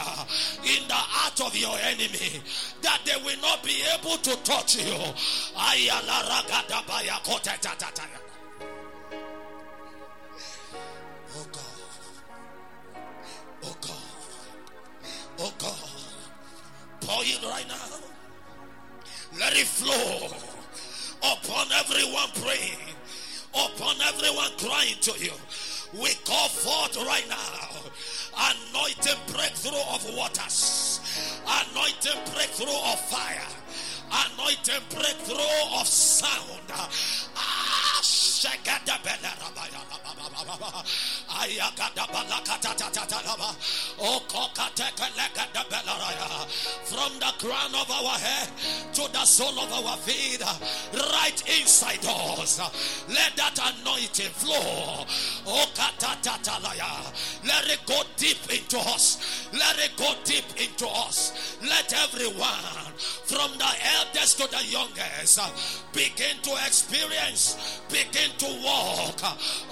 in 0.64 0.86
the 0.88 0.94
heart 0.94 1.40
of 1.40 1.56
your 1.56 1.76
enemy 1.78 2.42
that 2.82 3.00
they 3.04 3.16
will 3.24 3.40
not 3.40 3.62
be 3.64 3.82
able 3.94 4.16
to 4.18 4.36
touch 4.42 4.76
you. 4.76 4.94
Oh 11.36 11.46
God. 11.52 11.62
Oh 13.64 13.76
God. 13.80 13.96
Oh 15.40 15.52
God. 15.58 15.74
Pour 17.00 17.22
it 17.22 17.42
right 17.44 17.66
now. 17.68 17.98
Let 19.38 19.52
it 19.56 19.66
flow 19.66 20.47
upon 21.18 21.66
everyone 21.72 22.30
praying, 22.42 22.78
upon 23.54 23.96
everyone 24.06 24.50
crying 24.58 24.96
to 25.00 25.12
you. 25.18 25.32
We 25.92 26.14
call 26.24 26.48
forth 26.48 26.96
right 27.06 27.26
now 27.28 27.68
anointing 28.38 29.18
breakthrough 29.32 29.82
of 29.92 30.04
waters, 30.16 31.00
anointing 31.46 32.20
breakthrough 32.34 32.68
of 32.68 33.00
fire, 33.08 33.48
anointing 34.10 34.82
breakthrough 34.90 35.80
of 35.80 35.86
sound. 35.86 36.60
Ah, 36.70 38.00
from 46.84 47.18
the 47.18 47.32
crown 47.38 47.74
of 47.74 47.90
our 47.90 48.18
head 48.18 48.48
to 48.94 49.12
the 49.12 49.24
sole 49.24 49.58
of 49.58 49.72
our 49.72 49.96
feet, 49.98 50.42
right 51.12 51.42
inside 51.60 52.04
us. 52.04 52.58
Let 53.08 53.36
that 53.36 53.58
anointing 53.58 54.32
flow. 54.32 55.04
Let 57.44 57.68
it 57.68 57.80
go 57.86 58.02
deep 58.16 58.38
into 58.50 58.78
us. 58.78 59.48
Let 59.52 59.78
it 59.78 59.96
go 59.96 60.14
deep 60.24 60.44
into 60.56 60.86
us. 60.86 61.58
Let 61.62 61.92
everyone, 61.92 62.87
from 62.98 63.52
the 63.58 63.72
eldest 63.98 64.38
to 64.38 64.48
the 64.50 64.64
youngest, 64.66 65.40
begin 65.92 66.36
to 66.42 66.50
experience, 66.66 67.80
begin 67.88 68.30
to 68.38 68.46
walk 68.64 69.22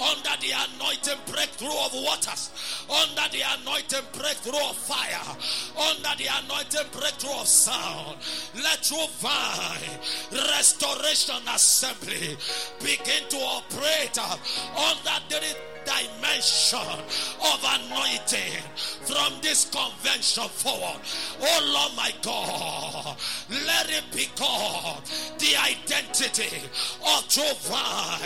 under 0.00 0.34
the 0.40 0.52
anointing 0.52 1.18
breakthrough 1.30 1.68
of 1.68 1.92
waters, 1.94 2.50
under 2.90 3.28
the 3.32 3.42
anointing 3.60 4.06
breakthrough 4.12 4.68
of 4.68 4.76
fire, 4.76 5.36
under 5.78 6.14
the 6.18 6.28
anointing 6.44 6.88
breakthrough 6.92 7.40
of 7.40 7.46
sound. 7.46 8.16
Let 8.54 8.82
True 8.82 9.06
Vine 9.18 9.98
Restoration 10.32 11.42
Assembly 11.52 12.36
begin 12.80 13.28
to 13.30 13.36
operate 13.36 14.18
under 14.18 15.18
the 15.28 15.75
dimension 15.86 16.78
of 16.80 17.58
anointing 17.62 18.60
from 19.06 19.32
this 19.40 19.70
convention 19.70 20.48
forward. 20.48 21.00
Oh 21.40 21.70
Lord 21.72 21.92
my 21.96 22.12
God, 22.22 23.16
let 23.64 23.88
it 23.88 24.04
become 24.10 25.00
the 25.38 25.54
identity 25.56 26.58
of 27.06 27.28
Jehovah 27.28 28.18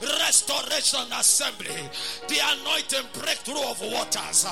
Restoration 0.00 1.10
Assembly, 1.12 1.82
the 2.28 2.38
anointing 2.38 3.08
breakthrough 3.20 3.66
of 3.68 3.80
waters, 3.82 4.46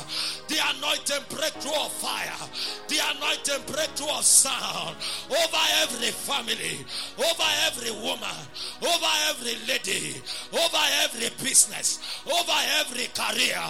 the 0.48 0.59
anointing 0.74 1.24
breakthrough 1.30 1.80
of 1.80 1.93
fire, 1.93 2.48
the 2.88 2.98
anointing 3.14 3.62
breakthrough 3.72 4.10
of 4.10 4.24
sound 4.24 4.97
over 5.30 5.64
every 5.82 6.10
family, 6.10 6.84
over 7.18 7.48
every 7.66 7.90
woman, 7.93 8.36
over 8.82 9.12
every 9.30 9.56
lady, 9.68 10.20
over 10.52 10.84
every 11.05 11.28
business, 11.43 12.01
over 12.26 12.56
every 12.81 13.09
career, 13.15 13.62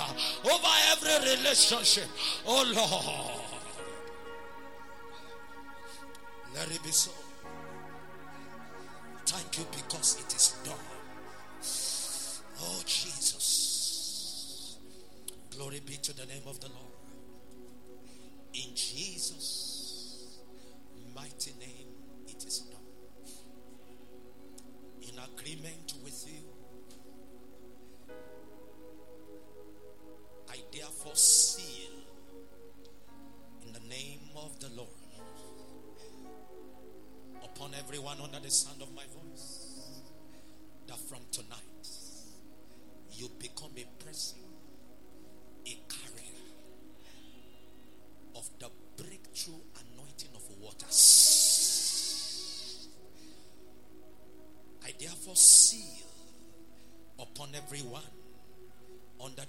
over 0.45 0.75
every 0.93 1.37
relationship. 1.37 2.09
Oh 2.47 2.65
Lord. 2.75 3.43
Let 6.55 6.71
it 6.75 6.83
be 6.83 6.91
so. 6.91 7.11
Thank 9.27 9.59
you 9.59 9.67
because 9.73 10.19
it 10.21 10.35
is 10.35 10.57
done. 10.65 10.75
Oh 12.63 12.83
Jesus. 12.87 14.79
Glory 15.51 15.81
be 15.85 15.97
to 15.97 16.17
the 16.17 16.27
name 16.27 16.47
of 16.47 16.61
the 16.61 16.69
Lord. 16.69 16.86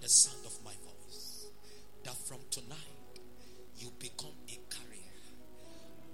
The 0.02 0.10
sound 0.10 0.46
of 0.46 0.58
my 0.64 0.74
voice 0.84 1.48
that 2.04 2.16
from 2.28 2.40
tonight 2.52 2.78
you 3.78 3.92
become 4.00 4.36
a 4.48 4.60
carrier 4.74 4.98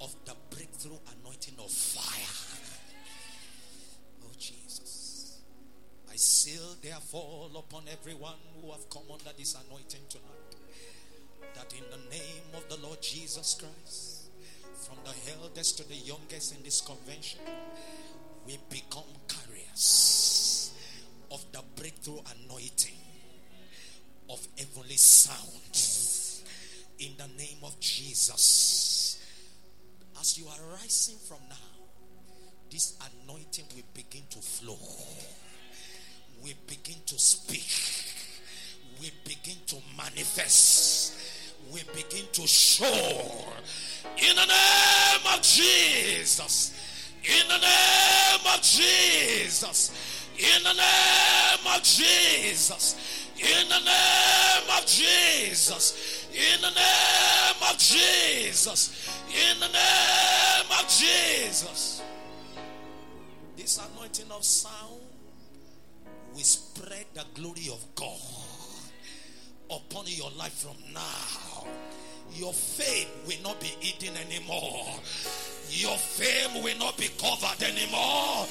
of 0.02 0.16
the 0.26 0.34
breakthrough 0.50 0.98
anointing 1.20 1.56
of 1.60 1.72
fire. 1.72 2.60
Oh 4.24 4.32
Jesus. 4.38 5.42
I 6.12 6.16
seal 6.16 6.76
therefore 6.82 7.50
upon 7.56 7.84
everyone 7.92 8.40
who 8.62 8.72
have 8.72 8.90
come 8.90 9.04
under 9.12 9.32
this 9.38 9.56
anointing 9.68 10.02
tonight 10.10 10.56
that 11.56 11.74
in 11.74 11.84
the 11.90 12.10
name 12.10 12.44
of 12.54 12.68
the 12.70 12.86
Lord 12.86 13.02
Jesus 13.02 13.56
Christ, 13.60 14.30
from 14.76 14.98
the 15.06 15.14
eldest 15.42 15.78
to 15.78 15.88
the 15.88 15.96
youngest 15.96 16.56
in 16.56 16.64
this 16.64 16.82
convention, 16.82 17.40
we 18.46 18.58
become 18.70 19.04
carriers 19.28 20.74
of 21.32 21.44
the 21.52 21.62
breakthrough 21.76 22.20
anointing 22.46 22.83
sound 24.96 25.78
in 27.00 27.12
the 27.18 27.28
name 27.38 27.64
of 27.64 27.80
Jesus. 27.80 29.20
As 30.20 30.38
you 30.38 30.46
are 30.48 30.76
rising 30.82 31.18
from 31.28 31.40
now, 31.50 31.56
this 32.72 32.98
anointing 33.26 33.66
will 33.76 33.84
begin 33.94 34.24
to 34.30 34.40
flow. 34.40 34.78
We 36.44 36.56
begin 36.68 37.02
to 37.06 37.20
speak. 37.20 37.64
We 39.00 39.12
begin 39.26 39.58
to 39.68 39.76
manifest. 39.98 41.20
We 41.72 41.82
begin 41.96 42.26
to 42.32 42.48
show. 42.48 42.86
In 44.18 44.36
the 44.36 44.46
name 44.46 45.34
of 45.34 45.42
Jesus. 45.42 46.74
In 47.24 47.48
the 47.48 47.58
name 47.58 48.54
of 48.54 48.62
Jesus. 48.62 49.92
In 50.38 50.64
the 50.64 50.74
name 50.74 51.76
of 51.76 51.84
Jesus. 51.84 52.96
In 53.44 53.68
the 53.68 53.80
name 53.80 54.70
of 54.78 54.86
Jesus. 54.86 56.28
In 56.32 56.62
the 56.62 56.70
name 56.70 57.70
of 57.70 57.78
Jesus. 57.78 59.10
In 59.30 59.60
the 59.60 59.68
name 59.68 60.72
of 60.80 60.88
Jesus. 60.88 62.02
This 63.58 63.80
anointing 63.80 64.32
of 64.32 64.46
sound 64.46 65.02
will 66.34 66.40
spread 66.40 67.06
the 67.14 67.26
glory 67.34 67.68
of 67.70 67.84
God 67.96 68.18
upon 69.70 70.06
your 70.08 70.32
life 70.38 70.54
from 70.54 70.78
now. 70.94 71.68
Your 72.32 72.54
fame 72.54 73.08
will 73.28 73.42
not 73.44 73.60
be 73.60 73.68
hidden 73.80 74.16
anymore. 74.26 74.86
Your 75.70 75.98
fame 75.98 76.64
will 76.64 76.78
not 76.78 76.98
be 76.98 77.10
covered 77.20 77.62
anymore. 77.62 78.48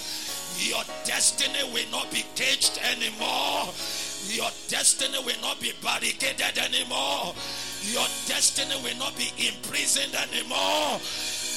Your 0.58 0.84
destiny 1.04 1.72
will 1.72 1.90
not 1.90 2.10
be 2.10 2.24
caged 2.34 2.78
anymore. 2.84 3.72
Your 4.28 4.50
destiny 4.68 5.18
will 5.24 5.40
not 5.40 5.60
be 5.60 5.72
barricaded 5.82 6.58
anymore. 6.58 7.34
Your 7.90 8.06
destiny 8.26 8.74
will 8.82 8.96
not 8.98 9.16
be 9.16 9.30
imprisoned 9.36 10.14
anymore. 10.14 11.00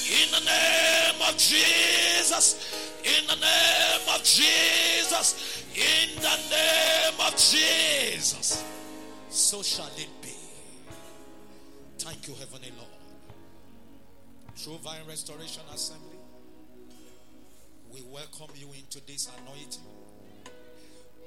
In 0.06 0.30
the 0.30 0.40
name 0.44 1.22
of 1.28 1.36
Jesus. 1.36 2.92
In 3.04 3.26
the 3.26 3.36
name 3.36 4.08
of 4.14 4.22
Jesus. 4.22 5.64
In 5.74 6.16
the 6.20 6.36
name 6.50 7.20
of 7.26 7.32
Jesus. 7.36 8.64
So 9.28 9.62
shall 9.62 9.90
it 9.96 10.08
be. 10.22 10.34
Thank 11.98 12.28
you, 12.28 12.34
Heavenly 12.34 12.72
Lord. 12.76 12.90
True 14.56 14.78
Vine 14.82 15.06
Restoration 15.06 15.62
Assembly, 15.72 16.18
we 17.92 18.00
welcome 18.02 18.48
you 18.56 18.68
into 18.72 19.04
this 19.06 19.30
anointing. 19.42 19.95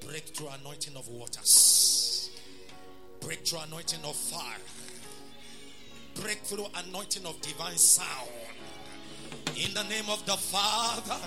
Breakthrough 0.06 0.48
anointing 0.60 0.96
of 0.96 1.08
waters, 1.10 2.32
breakthrough 3.22 3.60
anointing 3.68 4.00
of 4.04 4.16
fire, 4.16 4.58
breakthrough 6.22 6.66
anointing 6.76 7.26
of 7.26 7.40
divine 7.42 7.78
sound. 7.78 8.30
In 9.56 9.74
the 9.74 9.84
name 9.84 10.10
of 10.10 10.26
the 10.26 10.38
Father 10.38 11.20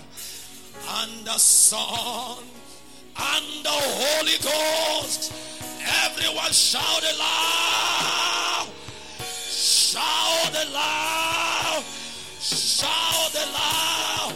and 0.89 1.25
the 1.25 1.39
Son 1.39 2.39
and 3.17 3.65
the 3.65 3.71
Holy 3.71 4.39
Ghost. 4.43 5.33
Everyone 6.05 6.53
shout 6.53 7.03
it 7.03 7.19
loud. 7.19 8.69
Shout 9.21 10.55
it 10.55 10.73
loud. 10.73 11.85
Shout 12.41 13.35
it 13.35 13.49
loud. 13.53 14.35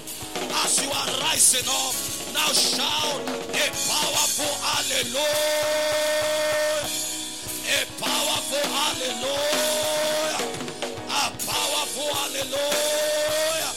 As 0.65 0.85
you 0.85 0.91
are 0.91 1.21
rising 1.23 1.69
up, 1.69 2.16
now 2.47 2.53
shout 2.53 3.21
a 3.27 3.67
powerful 3.91 4.55
hallelujah. 4.63 5.25
A 7.67 7.83
powerful 7.99 8.67
hallelujah. 8.71 10.39
A 11.11 11.25
powerful 11.43 12.11
hallelujah. 12.15 13.73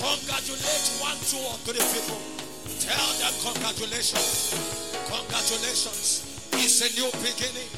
Congratulate 0.00 0.86
one, 1.04 1.20
two, 1.28 1.42
or 1.44 1.56
three 1.68 1.84
people. 1.92 2.20
Tell 2.80 3.08
them 3.20 3.34
congratulations. 3.44 4.54
Congratulations. 5.08 6.48
It's 6.52 6.80
a 6.80 6.88
new 6.98 7.10
beginning 7.20 7.68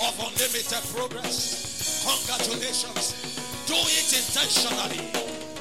of 0.00 0.14
unlimited 0.20 0.84
progress. 0.94 2.06
Congratulations. 2.06 3.14
Do 3.66 3.74
it 3.74 4.12
intentionally. 4.14 5.02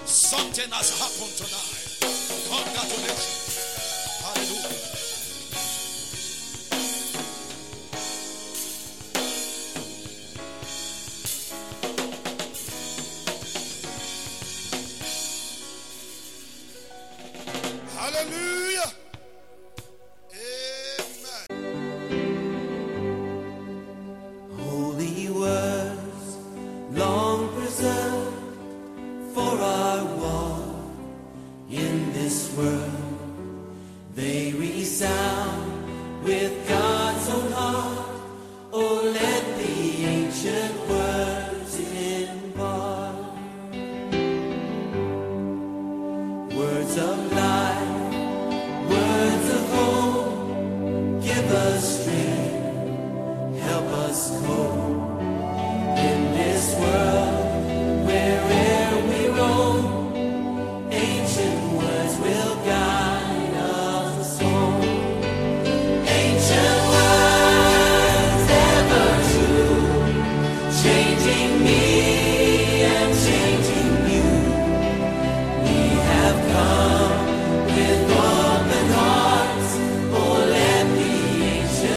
Something 0.06 0.70
has 0.72 1.00
happened 1.00 1.36
tonight. 1.38 1.83
Congratulations. 2.56 3.53